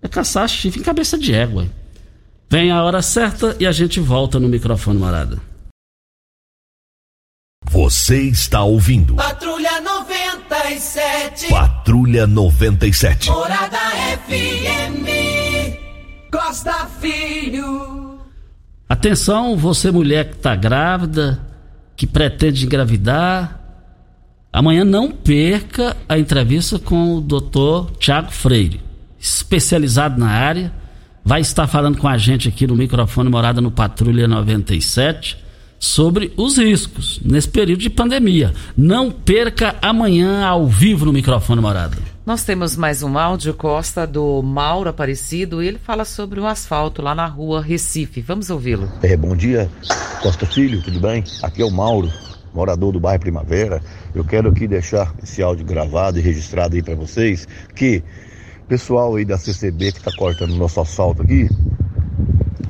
É 0.00 0.08
caçar 0.08 0.48
chifre 0.48 0.80
em 0.80 0.82
cabeça 0.82 1.18
de 1.18 1.34
égua. 1.34 1.68
Vem 2.48 2.70
a 2.70 2.82
hora 2.82 3.02
certa 3.02 3.54
e 3.60 3.66
a 3.66 3.72
gente 3.72 4.00
volta 4.00 4.40
no 4.40 4.48
microfone 4.48 4.98
morada. 4.98 5.38
Você 7.80 8.24
está 8.24 8.62
ouvindo. 8.62 9.14
Patrulha 9.14 9.80
97. 9.80 11.48
Patrulha 11.48 12.26
97. 12.26 13.30
Morada 13.30 13.78
FM. 14.28 15.08
Costa 16.30 16.86
Filho. 17.00 18.18
Atenção, 18.86 19.56
você 19.56 19.90
mulher 19.90 20.28
que 20.28 20.36
está 20.36 20.54
grávida, 20.54 21.40
que 21.96 22.06
pretende 22.06 22.66
engravidar. 22.66 23.58
Amanhã 24.52 24.84
não 24.84 25.10
perca 25.10 25.96
a 26.06 26.18
entrevista 26.18 26.78
com 26.78 27.16
o 27.16 27.20
Dr. 27.22 27.92
Tiago 27.98 28.30
Freire, 28.30 28.82
especializado 29.18 30.20
na 30.20 30.28
área. 30.28 30.70
Vai 31.24 31.40
estar 31.40 31.66
falando 31.66 31.96
com 31.96 32.06
a 32.06 32.18
gente 32.18 32.46
aqui 32.46 32.66
no 32.66 32.76
microfone 32.76 33.30
Morada 33.30 33.62
no 33.62 33.70
Patrulha 33.70 34.28
97 34.28 35.48
sobre 35.80 36.30
os 36.36 36.58
riscos 36.58 37.18
nesse 37.24 37.48
período 37.48 37.80
de 37.80 37.88
pandemia. 37.88 38.52
Não 38.76 39.10
perca 39.10 39.74
amanhã 39.80 40.44
ao 40.44 40.66
vivo 40.66 41.06
no 41.06 41.12
microfone 41.12 41.62
Morada. 41.62 41.96
Nós 42.26 42.44
temos 42.44 42.76
mais 42.76 43.02
um 43.02 43.18
áudio, 43.18 43.54
Costa, 43.54 44.06
do 44.06 44.42
Mauro 44.42 44.90
Aparecido. 44.90 45.62
Ele 45.62 45.78
fala 45.78 46.04
sobre 46.04 46.38
o 46.38 46.46
asfalto 46.46 47.00
lá 47.00 47.14
na 47.14 47.26
rua 47.26 47.62
Recife. 47.62 48.20
Vamos 48.20 48.50
ouvi-lo. 48.50 48.92
É, 49.02 49.16
bom 49.16 49.34
dia, 49.34 49.70
Costa 50.22 50.44
Filho, 50.44 50.82
tudo 50.82 51.00
bem? 51.00 51.24
Aqui 51.42 51.62
é 51.62 51.64
o 51.64 51.70
Mauro, 51.70 52.12
morador 52.52 52.92
do 52.92 53.00
bairro 53.00 53.20
Primavera. 53.20 53.82
Eu 54.14 54.22
quero 54.22 54.50
aqui 54.50 54.68
deixar 54.68 55.14
esse 55.22 55.42
áudio 55.42 55.64
gravado 55.64 56.18
e 56.18 56.22
registrado 56.22 56.76
aí 56.76 56.82
para 56.82 56.94
vocês 56.94 57.48
que 57.74 58.04
pessoal 58.68 59.16
aí 59.16 59.24
da 59.24 59.38
CCB 59.38 59.92
que 59.92 59.98
está 59.98 60.12
cortando 60.16 60.54
nosso 60.54 60.78
asfalto 60.80 61.22
aqui 61.22 61.48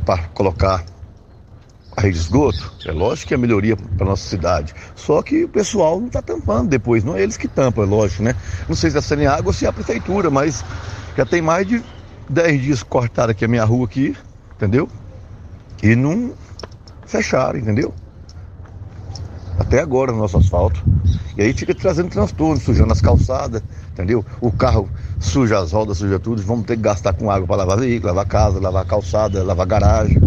para 0.06 0.22
colocar 0.28 0.82
a 1.97 2.03
rede 2.03 2.14
de 2.14 2.20
esgoto, 2.24 2.72
é 2.86 2.93
lógico 2.93 3.28
que 3.28 3.34
é 3.34 3.36
melhoria 3.36 3.76
para 3.76 4.07
nossa 4.07 4.28
cidade. 4.28 4.74
Só 4.95 5.22
que 5.22 5.45
o 5.45 5.49
pessoal 5.49 5.99
não 5.99 6.07
está 6.07 6.22
tampando 6.22 6.68
depois, 6.68 7.03
não 7.03 7.16
é 7.16 7.22
eles 7.22 7.36
que 7.36 7.49
tampam, 7.49 7.82
é 7.82 7.86
lógico, 7.86 8.22
né? 8.22 8.34
Não 8.68 8.76
sei 8.76 8.91
se 8.91 8.99
é 8.99 9.01
sem 9.01 9.26
água 9.26 9.49
ou 9.49 9.53
se 9.53 9.66
é 9.66 9.68
a 9.68 9.72
prefeitura, 9.72 10.30
mas 10.30 10.64
já 11.16 11.26
tem 11.26 11.43
mais 11.43 11.66
de 11.66 11.82
10 12.28 12.62
dias 12.62 12.82
cortaram 12.82 13.32
aqui 13.32 13.45
a 13.45 13.49
minha 13.49 13.64
rua 13.64 13.86
aqui, 13.86 14.16
entendeu? 14.57 14.88
E 15.82 15.97
não 15.97 16.32
fecharam, 17.07 17.59
entendeu? 17.59 17.93
Até 19.59 19.80
agora 19.80 20.12
no 20.12 20.18
nosso 20.18 20.38
asfalto. 20.38 20.82
E 21.36 21.43
aí 21.43 21.53
fica 21.53 21.74
trazendo 21.74 22.09
transtorno, 22.09 22.61
sujando 22.61 22.93
as 22.93 23.01
calçadas, 23.01 23.62
entendeu? 23.93 24.24
O 24.41 24.53
carro 24.53 24.88
suja 25.18 25.59
as 25.59 25.72
rodas, 25.72 25.99
suja 25.99 26.18
tudo, 26.18 26.41
vamos 26.43 26.66
ter 26.66 26.76
que 26.76 26.82
gastar 26.82 27.12
com 27.12 27.30
água 27.30 27.47
para 27.47 27.57
lavar 27.57 27.78
veículo, 27.78 28.09
lavar 28.09 28.26
casa, 28.26 28.61
lavar 28.61 28.86
calçada, 28.86 29.43
lavar 29.43 29.66
garagem 29.66 30.18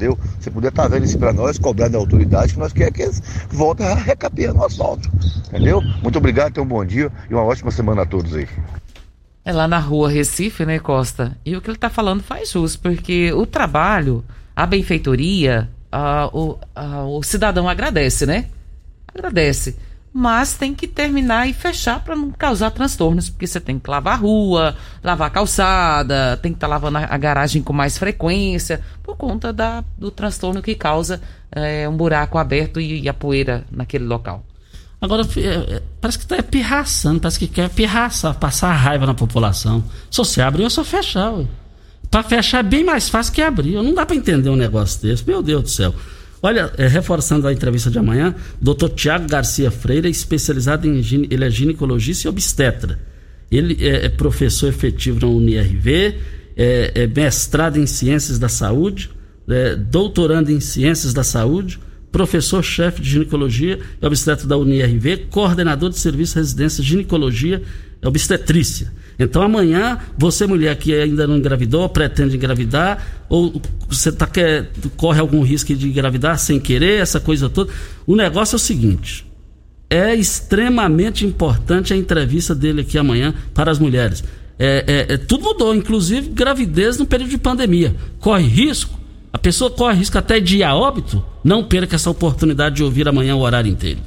entendeu? 0.00 0.18
Você 0.38 0.50
podia 0.50 0.70
estar 0.70 0.84
tá 0.84 0.88
vendo 0.88 1.04
isso 1.04 1.18
para 1.18 1.32
nós, 1.32 1.58
cobrando 1.58 1.96
a 1.96 2.00
autoridade, 2.00 2.54
que 2.54 2.58
nós 2.58 2.72
queremos 2.72 2.96
que 2.96 3.02
eles 3.02 3.22
voltem 3.50 3.86
a 3.86 3.94
recapear 3.94 4.54
no 4.54 4.64
asfalto, 4.64 5.10
entendeu? 5.48 5.82
Muito 6.02 6.16
obrigado, 6.16 6.54
tenham 6.54 6.64
um 6.64 6.68
bom 6.68 6.84
dia 6.84 7.12
e 7.28 7.34
uma 7.34 7.44
ótima 7.44 7.70
semana 7.70 8.02
a 8.02 8.06
todos 8.06 8.34
aí. 8.34 8.48
É 9.44 9.52
lá 9.52 9.68
na 9.68 9.78
rua 9.78 10.10
Recife, 10.10 10.64
né, 10.64 10.78
Costa? 10.78 11.36
E 11.44 11.56
o 11.56 11.60
que 11.60 11.68
ele 11.68 11.76
está 11.76 11.90
falando 11.90 12.22
faz 12.22 12.50
jus, 12.50 12.76
porque 12.76 13.32
o 13.32 13.46
trabalho, 13.46 14.24
a 14.56 14.66
benfeitoria, 14.66 15.68
a, 15.92 16.30
o, 16.32 16.58
a, 16.74 17.04
o 17.04 17.22
cidadão 17.22 17.68
agradece, 17.68 18.26
né? 18.26 18.46
Agradece 19.12 19.76
mas 20.12 20.54
tem 20.54 20.74
que 20.74 20.88
terminar 20.88 21.48
e 21.48 21.52
fechar 21.52 22.02
para 22.02 22.16
não 22.16 22.30
causar 22.32 22.70
transtornos, 22.70 23.30
porque 23.30 23.46
você 23.46 23.60
tem 23.60 23.78
que 23.78 23.88
lavar 23.88 24.14
a 24.14 24.16
rua, 24.16 24.76
lavar 25.02 25.28
a 25.28 25.30
calçada, 25.30 26.36
tem 26.42 26.52
que 26.52 26.56
estar 26.56 26.66
tá 26.66 26.70
lavando 26.70 26.98
a, 26.98 27.16
garagem 27.16 27.62
com 27.62 27.72
mais 27.72 27.96
frequência, 27.96 28.80
por 29.02 29.16
conta 29.16 29.52
da, 29.52 29.84
do 29.96 30.10
transtorno 30.10 30.60
que 30.60 30.74
causa 30.74 31.20
é, 31.52 31.88
um 31.88 31.96
buraco 31.96 32.38
aberto 32.38 32.80
e, 32.80 33.02
e, 33.02 33.08
a 33.08 33.14
poeira 33.14 33.64
naquele 33.70 34.04
local. 34.04 34.44
Agora, 35.00 35.22
é, 35.36 35.76
é, 35.76 35.82
parece 36.00 36.18
que 36.18 36.24
está 36.24 36.42
pirraçando, 36.42 37.20
parece 37.20 37.38
que 37.38 37.46
quer 37.46 37.70
pirraçar, 37.70 38.34
passar 38.34 38.72
raiva 38.72 39.06
na 39.06 39.14
população. 39.14 39.82
Só 40.10 40.24
se 40.24 40.42
abre 40.42 40.62
ou 40.62 40.68
só 40.68 40.84
fechar. 40.84 41.32
Para 42.10 42.22
fechar 42.24 42.58
é 42.58 42.62
bem 42.62 42.84
mais 42.84 43.08
fácil 43.08 43.32
que 43.32 43.40
abrir. 43.40 43.74
Não 43.74 43.94
dá 43.94 44.04
para 44.04 44.16
entender 44.16 44.50
um 44.50 44.56
negócio 44.56 45.00
desse. 45.00 45.26
Meu 45.26 45.42
Deus 45.42 45.62
do 45.62 45.68
céu. 45.70 45.94
Olha, 46.42 46.72
é, 46.78 46.86
reforçando 46.86 47.46
a 47.46 47.52
entrevista 47.52 47.90
de 47.90 47.98
amanhã, 47.98 48.34
Dr. 48.60 48.88
Tiago 48.94 49.28
Garcia 49.28 49.70
Freire 49.70 50.08
é 50.08 50.10
especializado 50.10 50.86
em 50.86 50.98
ele 51.30 51.44
é 51.44 51.50
ginecologista 51.50 52.26
e 52.26 52.30
obstetra. 52.30 52.98
Ele 53.50 53.76
é, 53.80 54.06
é 54.06 54.08
professor 54.08 54.68
efetivo 54.68 55.20
na 55.20 55.26
UniRV, 55.26 56.14
é, 56.56 56.92
é 56.94 57.06
mestrado 57.06 57.78
em 57.78 57.86
ciências 57.86 58.38
da 58.38 58.48
saúde, 58.48 59.10
é, 59.48 59.76
doutorando 59.76 60.50
em 60.50 60.60
ciências 60.60 61.12
da 61.12 61.22
saúde, 61.22 61.78
professor-chefe 62.10 63.02
de 63.02 63.10
ginecologia 63.10 63.78
e 64.00 64.06
obstetra 64.06 64.46
da 64.46 64.56
UniRV, 64.56 65.26
coordenador 65.30 65.90
de 65.90 65.98
serviço 65.98 66.34
de 66.34 66.40
residência 66.40 66.82
ginecologia 66.82 67.62
e 68.02 68.06
obstetrícia. 68.06 68.92
Então 69.20 69.42
amanhã, 69.42 69.98
você 70.16 70.46
mulher 70.46 70.74
que 70.76 70.94
ainda 70.94 71.26
não 71.26 71.36
engravidou, 71.36 71.86
pretende 71.90 72.36
engravidar, 72.36 73.24
ou 73.28 73.60
você 73.86 74.10
tá, 74.10 74.26
quer, 74.26 74.70
corre 74.96 75.20
algum 75.20 75.42
risco 75.42 75.74
de 75.74 75.88
engravidar 75.88 76.38
sem 76.38 76.58
querer, 76.58 77.00
essa 77.00 77.20
coisa 77.20 77.50
toda. 77.50 77.70
O 78.06 78.16
negócio 78.16 78.54
é 78.54 78.56
o 78.56 78.58
seguinte: 78.58 79.26
é 79.90 80.14
extremamente 80.14 81.26
importante 81.26 81.92
a 81.92 81.96
entrevista 81.96 82.54
dele 82.54 82.80
aqui 82.80 82.96
amanhã 82.96 83.34
para 83.52 83.70
as 83.70 83.78
mulheres. 83.78 84.24
É, 84.58 85.06
é, 85.08 85.14
é, 85.14 85.16
tudo 85.18 85.44
mudou, 85.44 85.74
inclusive 85.74 86.30
gravidez 86.30 86.96
no 86.96 87.04
período 87.04 87.30
de 87.30 87.38
pandemia. 87.38 87.94
Corre 88.20 88.46
risco, 88.46 88.98
a 89.32 89.38
pessoa 89.38 89.70
corre 89.70 89.98
risco 89.98 90.16
até 90.16 90.40
de 90.40 90.58
ir 90.58 90.62
a 90.62 90.74
óbito. 90.74 91.22
Não 91.44 91.64
perca 91.64 91.96
essa 91.96 92.10
oportunidade 92.10 92.76
de 92.76 92.84
ouvir 92.84 93.06
amanhã 93.06 93.36
o 93.36 93.40
horário 93.40 93.70
inteiro. 93.70 94.00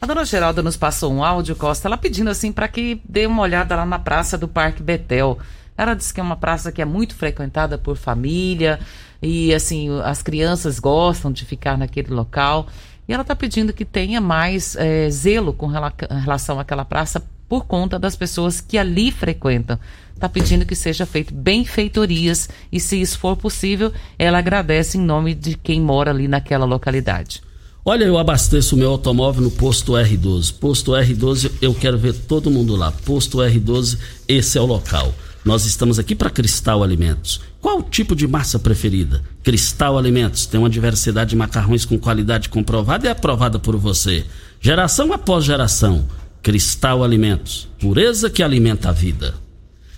A 0.00 0.06
dona 0.06 0.24
Geralda 0.24 0.62
nos 0.62 0.76
passou 0.76 1.12
um 1.12 1.24
áudio, 1.24 1.56
Costa, 1.56 1.88
ela 1.88 1.98
pedindo 1.98 2.30
assim 2.30 2.52
para 2.52 2.68
que 2.68 3.00
dê 3.08 3.26
uma 3.26 3.42
olhada 3.42 3.74
lá 3.74 3.84
na 3.84 3.98
praça 3.98 4.38
do 4.38 4.46
Parque 4.46 4.80
Betel. 4.80 5.36
Ela 5.76 5.94
disse 5.94 6.14
que 6.14 6.20
é 6.20 6.22
uma 6.22 6.36
praça 6.36 6.70
que 6.70 6.80
é 6.80 6.84
muito 6.84 7.16
frequentada 7.16 7.76
por 7.76 7.96
família 7.96 8.78
e 9.20 9.52
assim 9.52 9.88
as 10.04 10.22
crianças 10.22 10.78
gostam 10.78 11.32
de 11.32 11.44
ficar 11.44 11.76
naquele 11.76 12.12
local. 12.12 12.68
E 13.08 13.12
ela 13.12 13.22
está 13.22 13.34
pedindo 13.34 13.72
que 13.72 13.84
tenha 13.84 14.20
mais 14.20 14.76
é, 14.76 15.10
zelo 15.10 15.52
com 15.52 15.66
relação 15.66 16.60
àquela 16.60 16.84
praça 16.84 17.20
por 17.48 17.64
conta 17.64 17.98
das 17.98 18.14
pessoas 18.14 18.60
que 18.60 18.78
ali 18.78 19.10
frequentam. 19.10 19.80
Está 20.14 20.28
pedindo 20.28 20.64
que 20.64 20.76
seja 20.76 21.06
feito 21.06 21.34
benfeitorias 21.34 22.48
e, 22.70 22.78
se 22.78 23.00
isso 23.00 23.18
for 23.18 23.36
possível, 23.36 23.92
ela 24.18 24.38
agradece 24.38 24.96
em 24.96 25.00
nome 25.00 25.34
de 25.34 25.56
quem 25.56 25.80
mora 25.80 26.10
ali 26.10 26.28
naquela 26.28 26.66
localidade. 26.66 27.47
Olha, 27.90 28.04
eu 28.04 28.18
abasteço 28.18 28.74
o 28.74 28.78
meu 28.78 28.90
automóvel 28.90 29.40
no 29.40 29.50
posto 29.50 29.92
R12. 29.92 30.52
Posto 30.60 30.92
R12, 30.92 31.50
eu 31.62 31.72
quero 31.72 31.96
ver 31.96 32.12
todo 32.12 32.50
mundo 32.50 32.76
lá. 32.76 32.92
Posto 32.92 33.38
R12, 33.38 33.96
esse 34.28 34.58
é 34.58 34.60
o 34.60 34.66
local. 34.66 35.14
Nós 35.42 35.64
estamos 35.64 35.98
aqui 35.98 36.14
para 36.14 36.28
Cristal 36.28 36.82
Alimentos. 36.82 37.40
Qual 37.62 37.78
o 37.78 37.82
tipo 37.82 38.14
de 38.14 38.28
massa 38.28 38.58
preferida? 38.58 39.22
Cristal 39.42 39.96
Alimentos 39.96 40.44
tem 40.44 40.60
uma 40.60 40.68
diversidade 40.68 41.30
de 41.30 41.36
macarrões 41.36 41.86
com 41.86 41.98
qualidade 41.98 42.50
comprovada 42.50 43.06
e 43.06 43.10
aprovada 43.10 43.58
por 43.58 43.74
você. 43.78 44.26
Geração 44.60 45.10
após 45.14 45.46
geração. 45.46 46.06
Cristal 46.42 47.02
Alimentos, 47.02 47.70
pureza 47.80 48.28
que 48.28 48.42
alimenta 48.42 48.90
a 48.90 48.92
vida. 48.92 49.34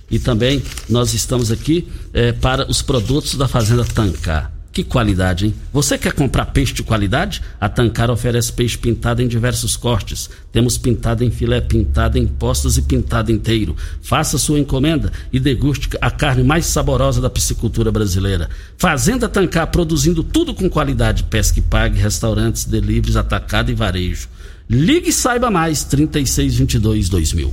E 0.08 0.20
também 0.20 0.62
nós 0.88 1.12
estamos 1.12 1.50
aqui 1.50 1.88
é, 2.12 2.30
para 2.30 2.70
os 2.70 2.82
produtos 2.82 3.34
da 3.34 3.48
Fazenda 3.48 3.84
Tancar 3.84 4.59
Que 4.72 4.84
qualidade, 4.84 5.46
hein? 5.46 5.54
Você 5.72 5.98
quer 5.98 6.12
comprar 6.12 6.46
peixe 6.46 6.72
de 6.72 6.84
qualidade? 6.84 7.42
A 7.60 7.68
Tancar 7.68 8.08
oferece 8.08 8.52
peixe 8.52 8.78
pintado 8.78 9.20
em 9.20 9.26
diversos 9.26 9.76
cortes. 9.76 10.30
Temos 10.52 10.78
pintado 10.78 11.24
em 11.24 11.30
filé, 11.30 11.60
pintado 11.60 12.16
em 12.16 12.26
postas 12.26 12.76
e 12.76 12.82
pintado 12.82 13.32
inteiro. 13.32 13.74
Faça 14.00 14.38
sua 14.38 14.60
encomenda 14.60 15.10
e 15.32 15.40
deguste 15.40 15.88
a 16.00 16.08
carne 16.08 16.44
mais 16.44 16.66
saborosa 16.66 17.20
da 17.20 17.28
piscicultura 17.28 17.90
brasileira. 17.90 18.48
Fazenda 18.78 19.28
Tancar 19.28 19.66
produzindo 19.72 20.22
tudo 20.22 20.54
com 20.54 20.70
qualidade. 20.70 21.24
Pesque 21.24 21.58
e 21.58 21.62
pague, 21.62 21.98
restaurantes, 21.98 22.64
deliveries, 22.64 23.16
atacado 23.16 23.72
e 23.72 23.74
varejo. 23.74 24.28
Ligue 24.68 25.08
e 25.08 25.12
saiba 25.12 25.50
mais, 25.50 25.82
3622 25.82 27.08
2000. 27.08 27.52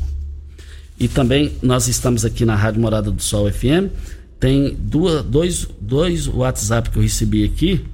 E 0.99 1.07
também 1.07 1.53
nós 1.63 1.87
estamos 1.87 2.23
aqui 2.23 2.45
na 2.45 2.55
Rádio 2.55 2.81
Morada 2.81 3.09
do 3.09 3.21
Sol 3.21 3.51
FM 3.51 3.89
tem 4.39 4.75
duas, 4.75 5.23
dois, 5.23 5.67
dois 5.79 6.27
WhatsApp 6.27 6.89
que 6.89 6.97
eu 6.97 7.01
recebi 7.01 7.43
aqui. 7.43 7.85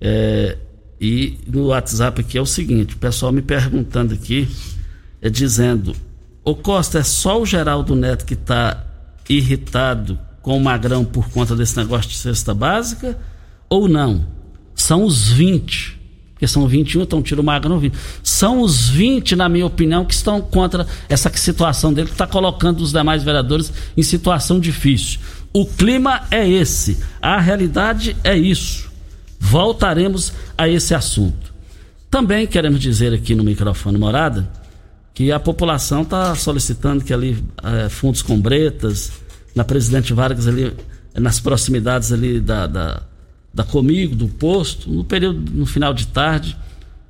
É, 0.00 0.56
e 1.00 1.38
no 1.46 1.66
WhatsApp 1.66 2.20
aqui 2.20 2.38
é 2.38 2.40
o 2.40 2.46
seguinte: 2.46 2.94
o 2.94 2.98
pessoal 2.98 3.32
me 3.32 3.42
perguntando 3.42 4.14
aqui, 4.14 4.48
é 5.20 5.28
dizendo: 5.28 5.94
Ô 6.44 6.54
Costa, 6.54 6.98
é 6.98 7.02
só 7.02 7.40
o 7.40 7.46
Geraldo 7.46 7.96
Neto 7.96 8.24
que 8.24 8.34
está 8.34 8.84
irritado 9.28 10.18
com 10.42 10.56
o 10.56 10.62
Magrão 10.62 11.04
por 11.04 11.28
conta 11.30 11.56
desse 11.56 11.76
negócio 11.76 12.10
de 12.10 12.16
cesta 12.16 12.54
básica? 12.54 13.18
Ou 13.68 13.88
não? 13.88 14.26
São 14.74 15.04
os 15.04 15.30
20 15.30 16.04
porque 16.44 16.48
são 16.48 16.66
21, 16.66 17.02
então 17.02 17.22
tira 17.22 17.40
o 17.40 17.44
Magrão 17.44 17.78
20. 17.78 17.96
São 18.22 18.60
os 18.60 18.88
20, 18.88 19.36
na 19.36 19.48
minha 19.48 19.64
opinião, 19.64 20.04
que 20.04 20.12
estão 20.12 20.40
contra 20.40 20.86
essa 21.08 21.30
situação 21.34 21.92
dele, 21.92 22.08
que 22.08 22.14
está 22.14 22.26
colocando 22.26 22.80
os 22.80 22.92
demais 22.92 23.22
vereadores 23.22 23.72
em 23.96 24.02
situação 24.02 24.60
difícil. 24.60 25.20
O 25.56 25.64
clima 25.64 26.26
é 26.32 26.48
esse, 26.48 26.98
a 27.22 27.38
realidade 27.38 28.16
é 28.24 28.36
isso. 28.36 28.90
Voltaremos 29.38 30.32
a 30.58 30.68
esse 30.68 30.92
assunto. 30.96 31.54
Também 32.10 32.44
queremos 32.44 32.80
dizer 32.80 33.14
aqui 33.14 33.36
no 33.36 33.44
microfone 33.44 33.96
morada 33.96 34.50
que 35.14 35.30
a 35.30 35.38
população 35.38 36.02
está 36.02 36.34
solicitando 36.34 37.04
que 37.04 37.14
ali 37.14 37.44
é, 37.62 37.88
fundos 37.88 38.20
com 38.20 38.36
bretas, 38.40 39.12
na 39.54 39.62
Presidente 39.62 40.12
Vargas 40.12 40.48
ali, 40.48 40.74
nas 41.14 41.38
proximidades 41.38 42.10
ali 42.10 42.40
da, 42.40 42.66
da, 42.66 43.02
da 43.54 43.62
Comigo, 43.62 44.16
do 44.16 44.26
posto, 44.26 44.90
no 44.90 45.04
período, 45.04 45.52
no 45.52 45.66
final 45.66 45.94
de 45.94 46.08
tarde, 46.08 46.56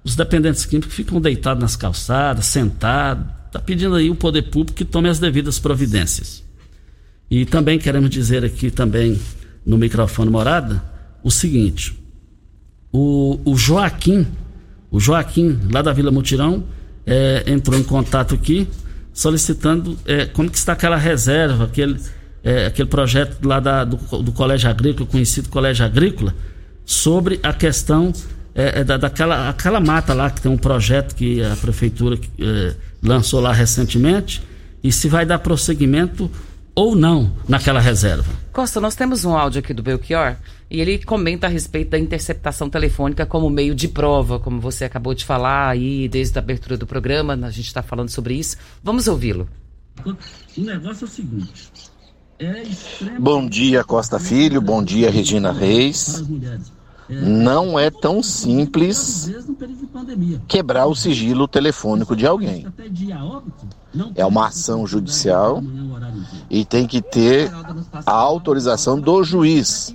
os 0.04 0.14
dependentes 0.14 0.66
químicos 0.66 0.92
ficam 0.92 1.18
deitados 1.18 1.62
nas 1.62 1.76
calçadas, 1.76 2.44
sentados, 2.44 3.24
está 3.46 3.58
pedindo 3.58 3.94
aí 3.94 4.10
o 4.10 4.14
poder 4.14 4.42
público 4.42 4.76
que 4.76 4.84
tome 4.84 5.08
as 5.08 5.18
devidas 5.18 5.58
providências. 5.58 6.43
E 7.30 7.44
também 7.44 7.78
queremos 7.78 8.10
dizer 8.10 8.44
aqui 8.44 8.70
também 8.70 9.18
no 9.64 9.78
microfone 9.78 10.30
morada 10.30 10.82
o 11.22 11.30
seguinte: 11.30 11.98
o, 12.92 13.40
o 13.44 13.56
Joaquim, 13.56 14.26
o 14.90 15.00
Joaquim 15.00 15.58
lá 15.72 15.82
da 15.82 15.92
Vila 15.92 16.10
Mutirão 16.10 16.64
é, 17.06 17.44
entrou 17.46 17.78
em 17.78 17.82
contato 17.82 18.34
aqui 18.34 18.68
solicitando 19.12 19.96
é, 20.04 20.26
como 20.26 20.50
que 20.50 20.58
está 20.58 20.72
aquela 20.72 20.96
reserva, 20.96 21.64
aquele, 21.64 22.00
é, 22.42 22.66
aquele 22.66 22.88
projeto 22.88 23.46
lá 23.46 23.60
da, 23.60 23.84
do, 23.84 23.96
do, 24.22 24.32
Colégio 24.32 24.68
Agrícola, 24.68 25.06
conhecido 25.06 25.48
Colégio 25.48 25.86
Agrícola, 25.86 26.34
sobre 26.84 27.38
a 27.40 27.52
questão 27.52 28.12
é, 28.54 28.80
é 28.80 28.84
da, 28.84 28.96
daquela 28.96 29.48
aquela 29.48 29.80
mata 29.80 30.12
lá 30.12 30.30
que 30.30 30.40
tem 30.40 30.50
um 30.50 30.58
projeto 30.58 31.14
que 31.14 31.42
a 31.42 31.54
prefeitura 31.56 32.18
é, 32.38 32.74
lançou 33.02 33.40
lá 33.40 33.52
recentemente 33.52 34.42
e 34.82 34.90
se 34.90 35.08
vai 35.08 35.24
dar 35.24 35.38
prosseguimento 35.38 36.30
ou 36.74 36.96
não 36.96 37.32
naquela 37.48 37.80
reserva. 37.80 38.32
Costa, 38.52 38.80
nós 38.80 38.94
temos 38.94 39.24
um 39.24 39.36
áudio 39.36 39.60
aqui 39.60 39.72
do 39.72 39.82
Belchior 39.82 40.36
e 40.70 40.80
ele 40.80 40.98
comenta 41.04 41.46
a 41.46 41.50
respeito 41.50 41.90
da 41.90 41.98
interceptação 41.98 42.68
telefônica 42.68 43.24
como 43.24 43.48
meio 43.48 43.74
de 43.74 43.88
prova, 43.88 44.38
como 44.38 44.60
você 44.60 44.84
acabou 44.84 45.14
de 45.14 45.24
falar 45.24 45.68
aí 45.68 46.08
desde 46.08 46.38
a 46.38 46.42
abertura 46.42 46.76
do 46.76 46.86
programa, 46.86 47.34
a 47.34 47.50
gente 47.50 47.66
está 47.66 47.82
falando 47.82 48.08
sobre 48.08 48.34
isso. 48.34 48.56
Vamos 48.82 49.06
ouvi-lo. 49.06 49.48
O 50.04 50.60
negócio 50.60 51.04
é 51.04 51.08
o 51.08 51.10
seguinte. 51.10 51.70
É 52.38 52.64
bom 53.18 53.46
dia, 53.46 53.84
Costa 53.84 54.18
Filho. 54.18 54.60
Bom 54.60 54.82
dia, 54.82 55.10
Regina 55.10 55.52
Reis. 55.52 56.24
Não 57.08 57.78
é 57.78 57.90
tão 57.90 58.22
simples 58.22 59.30
quebrar 60.48 60.86
o 60.86 60.94
sigilo 60.94 61.46
telefônico 61.46 62.16
de 62.16 62.26
alguém. 62.26 62.66
É 64.14 64.24
uma 64.24 64.48
ação 64.48 64.86
judicial 64.86 65.62
e 66.48 66.64
tem 66.64 66.86
que 66.86 67.02
ter 67.02 67.52
a 68.06 68.12
autorização 68.12 68.98
do 68.98 69.22
juiz. 69.22 69.94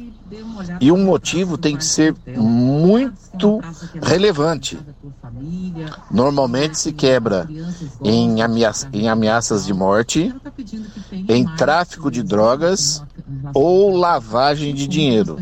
E 0.79 0.91
o 0.91 0.97
motivo 0.97 1.57
tem 1.57 1.75
que 1.75 1.83
ser 1.83 2.15
muito 2.27 3.59
relevante. 4.01 4.77
Normalmente 6.11 6.77
se 6.77 6.91
quebra 6.91 7.47
em, 8.03 8.37
em 8.93 9.09
ameaças 9.09 9.65
de 9.65 9.73
morte, 9.73 10.33
em 11.11 11.45
tráfico 11.55 12.11
de 12.11 12.21
drogas 12.23 13.03
ou 13.53 13.95
lavagem 13.95 14.73
de 14.73 14.87
dinheiro. 14.87 15.37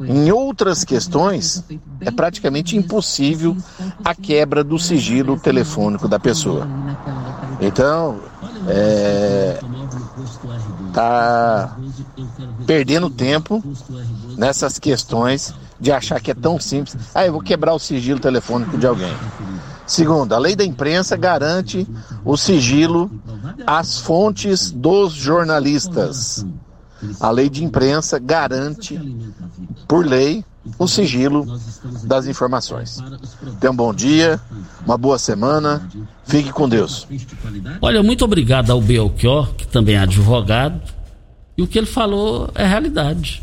Em 0.00 0.30
outras 0.30 0.84
questões, 0.84 1.64
é 2.00 2.10
praticamente 2.10 2.76
impossível 2.76 3.56
a 4.04 4.14
quebra 4.14 4.62
do 4.62 4.78
sigilo 4.78 5.38
telefônico 5.38 6.08
da 6.08 6.18
pessoa. 6.18 6.68
Então, 7.60 8.20
é, 8.68 9.60
tá 10.92 11.76
perdendo 12.66 13.10
tempo 13.10 13.62
nessas 14.36 14.78
questões 14.78 15.54
de 15.80 15.92
achar 15.92 16.20
que 16.20 16.30
é 16.30 16.34
tão 16.34 16.58
simples. 16.60 16.96
Ah, 17.14 17.26
eu 17.26 17.32
vou 17.32 17.42
quebrar 17.42 17.74
o 17.74 17.78
sigilo 17.78 18.20
telefônico 18.20 18.76
de 18.76 18.86
alguém. 18.86 19.12
Segundo, 19.88 20.34
a 20.34 20.38
lei 20.38 20.54
da 20.54 20.64
imprensa 20.64 21.16
garante 21.16 21.88
o 22.22 22.36
sigilo 22.36 23.10
às 23.66 23.98
fontes 23.98 24.70
dos 24.70 25.14
jornalistas. 25.14 26.44
A 27.18 27.30
lei 27.30 27.48
de 27.48 27.64
imprensa 27.64 28.18
garante, 28.18 29.00
por 29.88 30.04
lei, 30.04 30.44
o 30.78 30.86
sigilo 30.86 31.46
das 32.04 32.26
informações. 32.26 32.98
Tenha 33.58 33.72
um 33.72 33.76
bom 33.76 33.94
dia, 33.94 34.38
uma 34.84 34.98
boa 34.98 35.18
semana, 35.18 35.88
fique 36.26 36.52
com 36.52 36.68
Deus. 36.68 37.08
Olha, 37.80 38.02
muito 38.02 38.26
obrigado 38.26 38.70
ao 38.70 38.82
Belchior, 38.82 39.54
que 39.54 39.66
também 39.66 39.94
é 39.94 40.00
advogado, 40.00 40.82
e 41.56 41.62
o 41.62 41.66
que 41.66 41.78
ele 41.78 41.86
falou 41.86 42.50
é 42.54 42.66
realidade. 42.66 43.42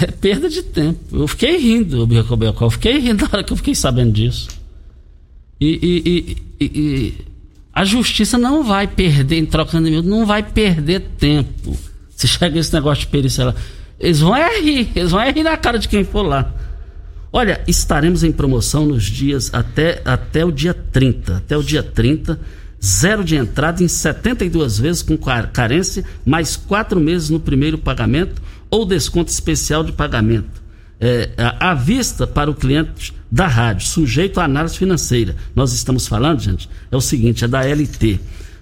É 0.00 0.06
perda 0.06 0.48
de 0.48 0.62
tempo. 0.62 1.16
Eu 1.16 1.26
fiquei 1.26 1.58
rindo, 1.58 2.06
Belchior, 2.06 2.38
eu 2.60 2.70
fiquei 2.70 2.98
rindo 2.98 3.24
na 3.24 3.30
hora 3.32 3.44
que 3.44 3.52
eu 3.52 3.56
fiquei 3.56 3.74
sabendo 3.74 4.12
disso. 4.12 4.61
E, 5.64 5.78
e, 5.80 6.36
e, 6.60 6.64
e 6.64 7.14
a 7.72 7.84
justiça 7.84 8.36
não 8.36 8.64
vai 8.64 8.88
perder, 8.88 9.36
em 9.36 9.46
trocando 9.46 9.88
de 9.88 10.02
não 10.02 10.26
vai 10.26 10.42
perder 10.42 11.02
tempo. 11.16 11.78
Se 12.10 12.26
chega 12.26 12.58
esse 12.58 12.72
negócio 12.74 13.04
de 13.04 13.10
perícia 13.12 13.44
lá. 13.44 13.54
Eles 13.98 14.18
vão 14.18 14.34
é 14.34 14.60
rir, 14.60 14.90
eles 14.96 15.12
vão 15.12 15.20
é 15.20 15.30
rir 15.30 15.44
na 15.44 15.56
cara 15.56 15.78
de 15.78 15.86
quem 15.86 16.02
for 16.02 16.22
lá. 16.22 16.52
Olha, 17.32 17.62
estaremos 17.68 18.24
em 18.24 18.32
promoção 18.32 18.84
nos 18.84 19.04
dias 19.04 19.54
até, 19.54 20.02
até 20.04 20.44
o 20.44 20.50
dia 20.50 20.74
30. 20.74 21.36
Até 21.36 21.56
o 21.56 21.62
dia 21.62 21.82
30, 21.82 22.40
zero 22.84 23.22
de 23.22 23.36
entrada 23.36 23.84
em 23.84 23.88
72 23.88 24.78
vezes 24.78 25.02
com 25.02 25.16
carência, 25.52 26.04
mais 26.26 26.56
quatro 26.56 26.98
meses 26.98 27.30
no 27.30 27.38
primeiro 27.38 27.78
pagamento 27.78 28.42
ou 28.68 28.84
desconto 28.84 29.30
especial 29.30 29.84
de 29.84 29.92
pagamento. 29.92 30.61
É, 31.04 31.30
à 31.58 31.74
vista 31.74 32.28
para 32.28 32.48
o 32.48 32.54
cliente 32.54 33.12
da 33.28 33.48
rádio, 33.48 33.88
sujeito 33.88 34.38
à 34.38 34.44
análise 34.44 34.78
financeira. 34.78 35.34
Nós 35.52 35.72
estamos 35.72 36.06
falando, 36.06 36.38
gente, 36.38 36.68
é 36.92 36.96
o 36.96 37.00
seguinte, 37.00 37.44
é 37.44 37.48
da 37.48 37.62
LT. 37.62 38.20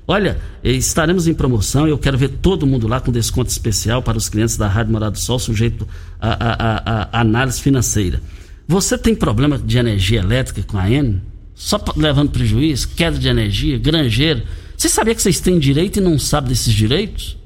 Olha, 0.08 0.38
eh, 0.64 0.72
estaremos 0.72 1.28
em 1.28 1.34
promoção 1.34 1.86
e 1.86 1.90
eu 1.90 1.98
quero 1.98 2.16
ver 2.16 2.28
todo 2.28 2.66
mundo 2.66 2.88
lá 2.88 2.98
com 2.98 3.12
desconto 3.12 3.50
especial 3.50 4.02
para 4.02 4.16
os 4.16 4.30
clientes 4.30 4.56
da 4.56 4.66
Rádio 4.66 4.92
Morado 4.92 5.12
do 5.12 5.18
Sol, 5.18 5.38
sujeito 5.38 5.86
a, 6.18 7.20
análise 7.20 7.60
financeira. 7.60 8.22
Você 8.66 8.96
tem 8.96 9.14
problema 9.14 9.58
de 9.58 9.76
energia 9.76 10.20
elétrica 10.20 10.62
com 10.62 10.78
a 10.78 10.90
N? 10.90 11.20
Só 11.54 11.78
levando 11.94 12.30
prejuízo, 12.30 12.88
queda 12.96 13.18
de 13.18 13.28
energia, 13.28 13.78
granjeiro. 13.78 14.44
Você 14.76 14.88
sabia 14.88 15.14
que 15.14 15.20
vocês 15.20 15.40
têm 15.40 15.58
direito 15.58 15.98
e 15.98 16.00
não 16.00 16.18
sabe 16.18 16.48
desses 16.48 16.72
direitos? 16.72 17.36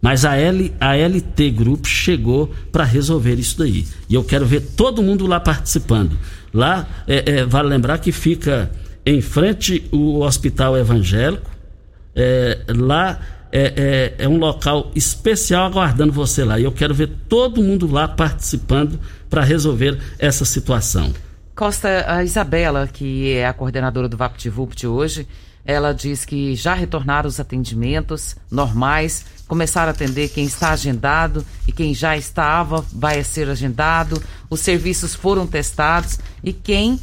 Mas 0.00 0.24
a, 0.24 0.36
L, 0.36 0.72
a 0.78 0.94
LT 0.94 1.50
Grupo 1.50 1.88
chegou 1.88 2.52
para 2.70 2.84
resolver 2.84 3.34
isso 3.34 3.58
daí. 3.58 3.86
E 4.08 4.14
eu 4.14 4.22
quero 4.22 4.46
ver 4.46 4.60
todo 4.60 5.02
mundo 5.02 5.26
lá 5.26 5.40
participando. 5.40 6.18
Lá, 6.52 6.86
é, 7.06 7.38
é, 7.38 7.44
vale 7.44 7.68
lembrar 7.68 7.98
que 7.98 8.12
fica 8.12 8.70
em 9.04 9.20
frente 9.20 9.86
o 9.92 10.20
Hospital 10.20 10.76
Evangélico, 10.76 11.50
é, 12.14 12.58
lá 12.68 13.20
é, 13.52 14.14
é, 14.18 14.24
é, 14.24 14.28
um 14.28 14.38
local 14.38 14.90
especial 14.94 15.66
aguardando 15.66 16.12
você 16.12 16.44
lá. 16.44 16.58
E 16.58 16.64
eu 16.64 16.72
quero 16.72 16.94
ver 16.94 17.08
todo 17.28 17.62
mundo 17.62 17.90
lá 17.90 18.08
participando 18.08 18.98
para 19.30 19.42
resolver 19.42 19.98
essa 20.18 20.44
situação. 20.44 21.12
Costa, 21.54 22.04
a 22.06 22.22
Isabela, 22.22 22.86
que 22.86 23.32
é 23.32 23.46
a 23.46 23.52
coordenadora 23.52 24.08
do 24.08 24.16
VaptVupt 24.16 24.86
hoje, 24.86 25.26
Ela 25.66 25.92
diz 25.92 26.24
que 26.24 26.54
já 26.54 26.74
retornaram 26.74 27.28
os 27.28 27.40
atendimentos 27.40 28.36
normais, 28.50 29.24
começaram 29.48 29.88
a 29.88 29.90
atender 29.90 30.28
quem 30.28 30.44
está 30.44 30.70
agendado 30.70 31.44
e 31.66 31.72
quem 31.72 31.92
já 31.92 32.16
estava 32.16 32.84
vai 32.92 33.22
ser 33.24 33.48
agendado. 33.50 34.22
Os 34.48 34.60
serviços 34.60 35.14
foram 35.14 35.46
testados 35.46 36.20
e 36.42 36.52
quem 36.52 37.00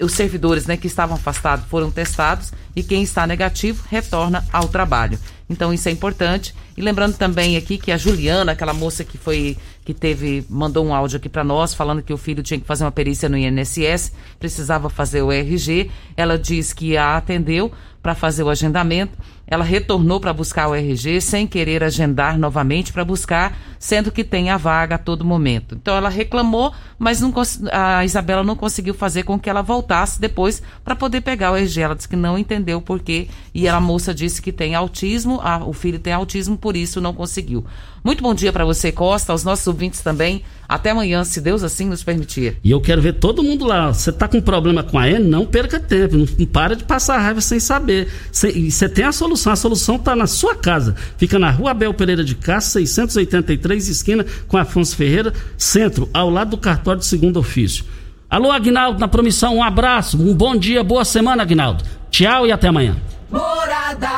os 0.00 0.12
servidores 0.12 0.66
né, 0.66 0.76
que 0.76 0.88
estavam 0.88 1.16
afastados 1.16 1.66
foram 1.66 1.90
testados 1.90 2.52
e 2.74 2.82
quem 2.82 3.02
está 3.02 3.26
negativo 3.26 3.84
retorna 3.88 4.44
ao 4.52 4.68
trabalho. 4.68 5.18
Então 5.48 5.72
isso 5.72 5.88
é 5.88 5.92
importante. 5.92 6.54
E 6.76 6.82
lembrando 6.82 7.16
também 7.16 7.56
aqui 7.56 7.78
que 7.78 7.92
a 7.92 7.96
Juliana, 7.96 8.52
aquela 8.52 8.72
moça 8.72 9.04
que 9.04 9.18
foi 9.18 9.56
que 9.84 9.92
teve 9.92 10.44
mandou 10.48 10.84
um 10.84 10.94
áudio 10.94 11.18
aqui 11.18 11.28
para 11.28 11.44
nós 11.44 11.74
falando 11.74 12.02
que 12.02 12.12
o 12.12 12.16
filho 12.16 12.42
tinha 12.42 12.58
que 12.58 12.66
fazer 12.66 12.84
uma 12.84 12.90
perícia 12.90 13.28
no 13.28 13.36
INSS, 13.36 14.12
precisava 14.38 14.88
fazer 14.88 15.22
o 15.22 15.30
RG. 15.30 15.90
Ela 16.16 16.38
diz 16.38 16.72
que 16.72 16.96
a 16.96 17.16
atendeu 17.16 17.70
para 18.02 18.14
fazer 18.14 18.42
o 18.42 18.50
agendamento. 18.50 19.16
Ela 19.46 19.64
retornou 19.64 20.20
para 20.20 20.32
buscar 20.32 20.68
o 20.68 20.74
RG 20.74 21.20
sem 21.20 21.46
querer 21.46 21.82
agendar 21.82 22.38
novamente 22.38 22.92
para 22.92 23.04
buscar, 23.04 23.58
sendo 23.78 24.10
que 24.10 24.24
tem 24.24 24.50
a 24.50 24.56
vaga 24.56 24.96
a 24.96 24.98
todo 24.98 25.24
momento. 25.24 25.74
Então 25.74 25.96
ela 25.96 26.08
reclamou, 26.08 26.72
mas 26.98 27.20
não, 27.20 27.32
a 27.72 28.04
Isabela 28.04 28.42
não 28.42 28.56
conseguiu 28.56 28.94
fazer 28.94 29.22
com 29.22 29.38
que 29.38 29.48
ela 29.48 29.62
voltasse 29.62 30.20
depois 30.20 30.62
para 30.82 30.96
poder 30.96 31.20
pegar 31.20 31.52
o 31.52 31.56
RG. 31.56 31.80
Ela 31.80 31.94
disse 31.94 32.08
que 32.08 32.16
não 32.16 32.38
entendeu 32.38 32.63
o 32.72 32.80
porquê 32.80 33.26
e 33.52 33.66
a 33.66 33.80
moça 33.80 34.14
disse 34.14 34.40
que 34.40 34.52
tem 34.52 34.76
autismo, 34.76 35.40
a, 35.42 35.66
o 35.66 35.72
filho 35.72 35.98
tem 35.98 36.12
autismo, 36.12 36.56
por 36.56 36.76
isso 36.76 37.00
não 37.00 37.12
conseguiu. 37.12 37.64
Muito 38.04 38.22
bom 38.22 38.34
dia 38.34 38.52
para 38.52 38.66
você, 38.66 38.92
Costa, 38.92 39.32
aos 39.32 39.44
nossos 39.44 39.66
ouvintes 39.66 40.02
também. 40.02 40.42
Até 40.68 40.90
amanhã, 40.90 41.24
se 41.24 41.40
Deus 41.40 41.62
assim 41.62 41.86
nos 41.86 42.02
permitir. 42.02 42.58
E 42.62 42.70
eu 42.70 42.78
quero 42.78 43.00
ver 43.00 43.14
todo 43.14 43.42
mundo 43.42 43.64
lá. 43.64 43.94
Você 43.94 44.12
tá 44.12 44.28
com 44.28 44.42
problema 44.42 44.82
com 44.82 44.98
a 44.98 45.08
N? 45.08 45.26
Não 45.26 45.46
perca 45.46 45.80
tempo. 45.80 46.16
Não, 46.16 46.26
não 46.38 46.46
para 46.46 46.76
de 46.76 46.84
passar 46.84 47.18
raiva 47.18 47.40
sem 47.40 47.58
saber. 47.58 48.08
Você 48.30 48.90
tem 48.90 49.06
a 49.06 49.12
solução. 49.12 49.54
A 49.54 49.56
solução 49.56 49.96
está 49.96 50.14
na 50.14 50.26
sua 50.26 50.54
casa. 50.54 50.94
Fica 51.16 51.38
na 51.38 51.50
rua 51.50 51.70
Abel 51.70 51.94
Pereira 51.94 52.22
de 52.22 52.34
Castro, 52.34 52.72
683, 52.72 53.88
esquina 53.88 54.26
com 54.46 54.58
Afonso 54.58 54.94
Ferreira, 54.94 55.32
centro, 55.56 56.06
ao 56.12 56.28
lado 56.28 56.50
do 56.50 56.58
cartório 56.58 57.00
de 57.00 57.06
segundo 57.06 57.38
ofício. 57.38 57.86
Alô, 58.28 58.50
Agnaldo, 58.50 58.98
na 58.98 59.08
promissão, 59.08 59.56
um 59.56 59.62
abraço, 59.62 60.20
um 60.20 60.34
bom 60.34 60.56
dia, 60.56 60.82
boa 60.82 61.04
semana, 61.04 61.42
Agnaldo. 61.42 61.84
Tchau 62.10 62.46
e 62.46 62.52
até 62.52 62.68
amanhã. 62.68 62.96
Morada 63.30 64.08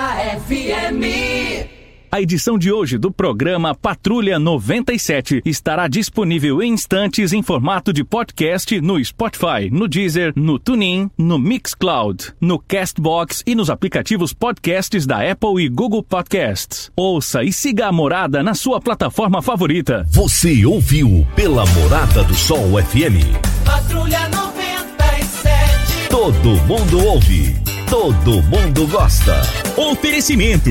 FM. 0.47 1.77
A 2.11 2.21
edição 2.21 2.57
de 2.57 2.73
hoje 2.73 2.97
do 2.97 3.11
programa 3.11 3.75
Patrulha 3.75 4.39
97 4.39 5.43
estará 5.45 5.89
disponível 5.89 6.63
em 6.63 6.73
instantes 6.73 7.33
em 7.33 7.43
formato 7.43 7.93
de 7.93 8.05
podcast 8.05 8.81
no 8.81 9.05
Spotify, 9.05 9.69
no 9.71 9.89
Deezer, 9.89 10.33
no 10.37 10.59
TuneIn, 10.59 11.11
no 11.19 11.39
Mixcloud, 11.39 12.33
no 12.41 12.59
Castbox 12.59 13.43
e 13.47 13.55
nos 13.55 13.69
aplicativos 13.69 14.33
podcasts 14.33 15.05
da 15.05 15.31
Apple 15.31 15.63
e 15.63 15.69
Google 15.69 16.03
Podcasts. 16.03 16.91
Ouça 16.97 17.43
e 17.43 17.53
siga 17.53 17.89
a 17.89 17.93
Morada 17.93 18.43
na 18.43 18.55
sua 18.55 18.81
plataforma 18.81 19.43
favorita. 19.43 20.07
Você 20.11 20.65
ouviu 20.65 21.27
pela 21.35 21.67
Morada 21.67 22.23
do 22.25 22.35
Sol 22.35 22.83
FM. 22.83 23.56
Patrulha 23.67 24.29
97. 24.29 26.09
Todo 26.09 26.51
mundo 26.67 27.05
ouve. 27.05 27.55
Todo 27.91 28.41
mundo 28.45 28.87
gosta. 28.87 29.43
Oferecimento: 29.77 30.71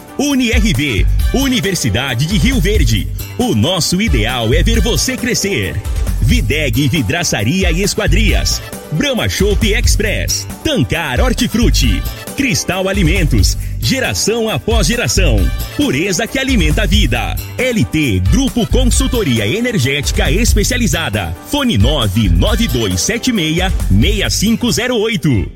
UniRV, 0.21 1.03
Universidade 1.33 2.27
de 2.27 2.37
Rio 2.37 2.61
Verde. 2.61 3.07
O 3.39 3.55
nosso 3.55 3.99
ideal 3.99 4.53
é 4.53 4.61
ver 4.61 4.79
você 4.79 5.17
crescer. 5.17 5.75
Videg 6.21 6.87
Vidraçaria 6.89 7.71
e 7.71 7.81
Esquadrias. 7.81 8.61
Brahma 8.91 9.27
Shop 9.27 9.67
Express. 9.67 10.45
Tancar 10.63 11.19
Hortifruti. 11.19 12.03
Cristal 12.37 12.87
Alimentos. 12.87 13.57
Geração 13.79 14.47
após 14.47 14.85
geração. 14.85 15.37
Pureza 15.75 16.27
que 16.27 16.37
alimenta 16.37 16.83
a 16.83 16.85
vida. 16.85 17.35
LT 17.57 18.19
Grupo 18.29 18.67
Consultoria 18.67 19.47
Energética 19.47 20.29
Especializada. 20.29 21.35
Fone 21.49 21.79
99276 21.79 23.73
6508. 23.89 25.51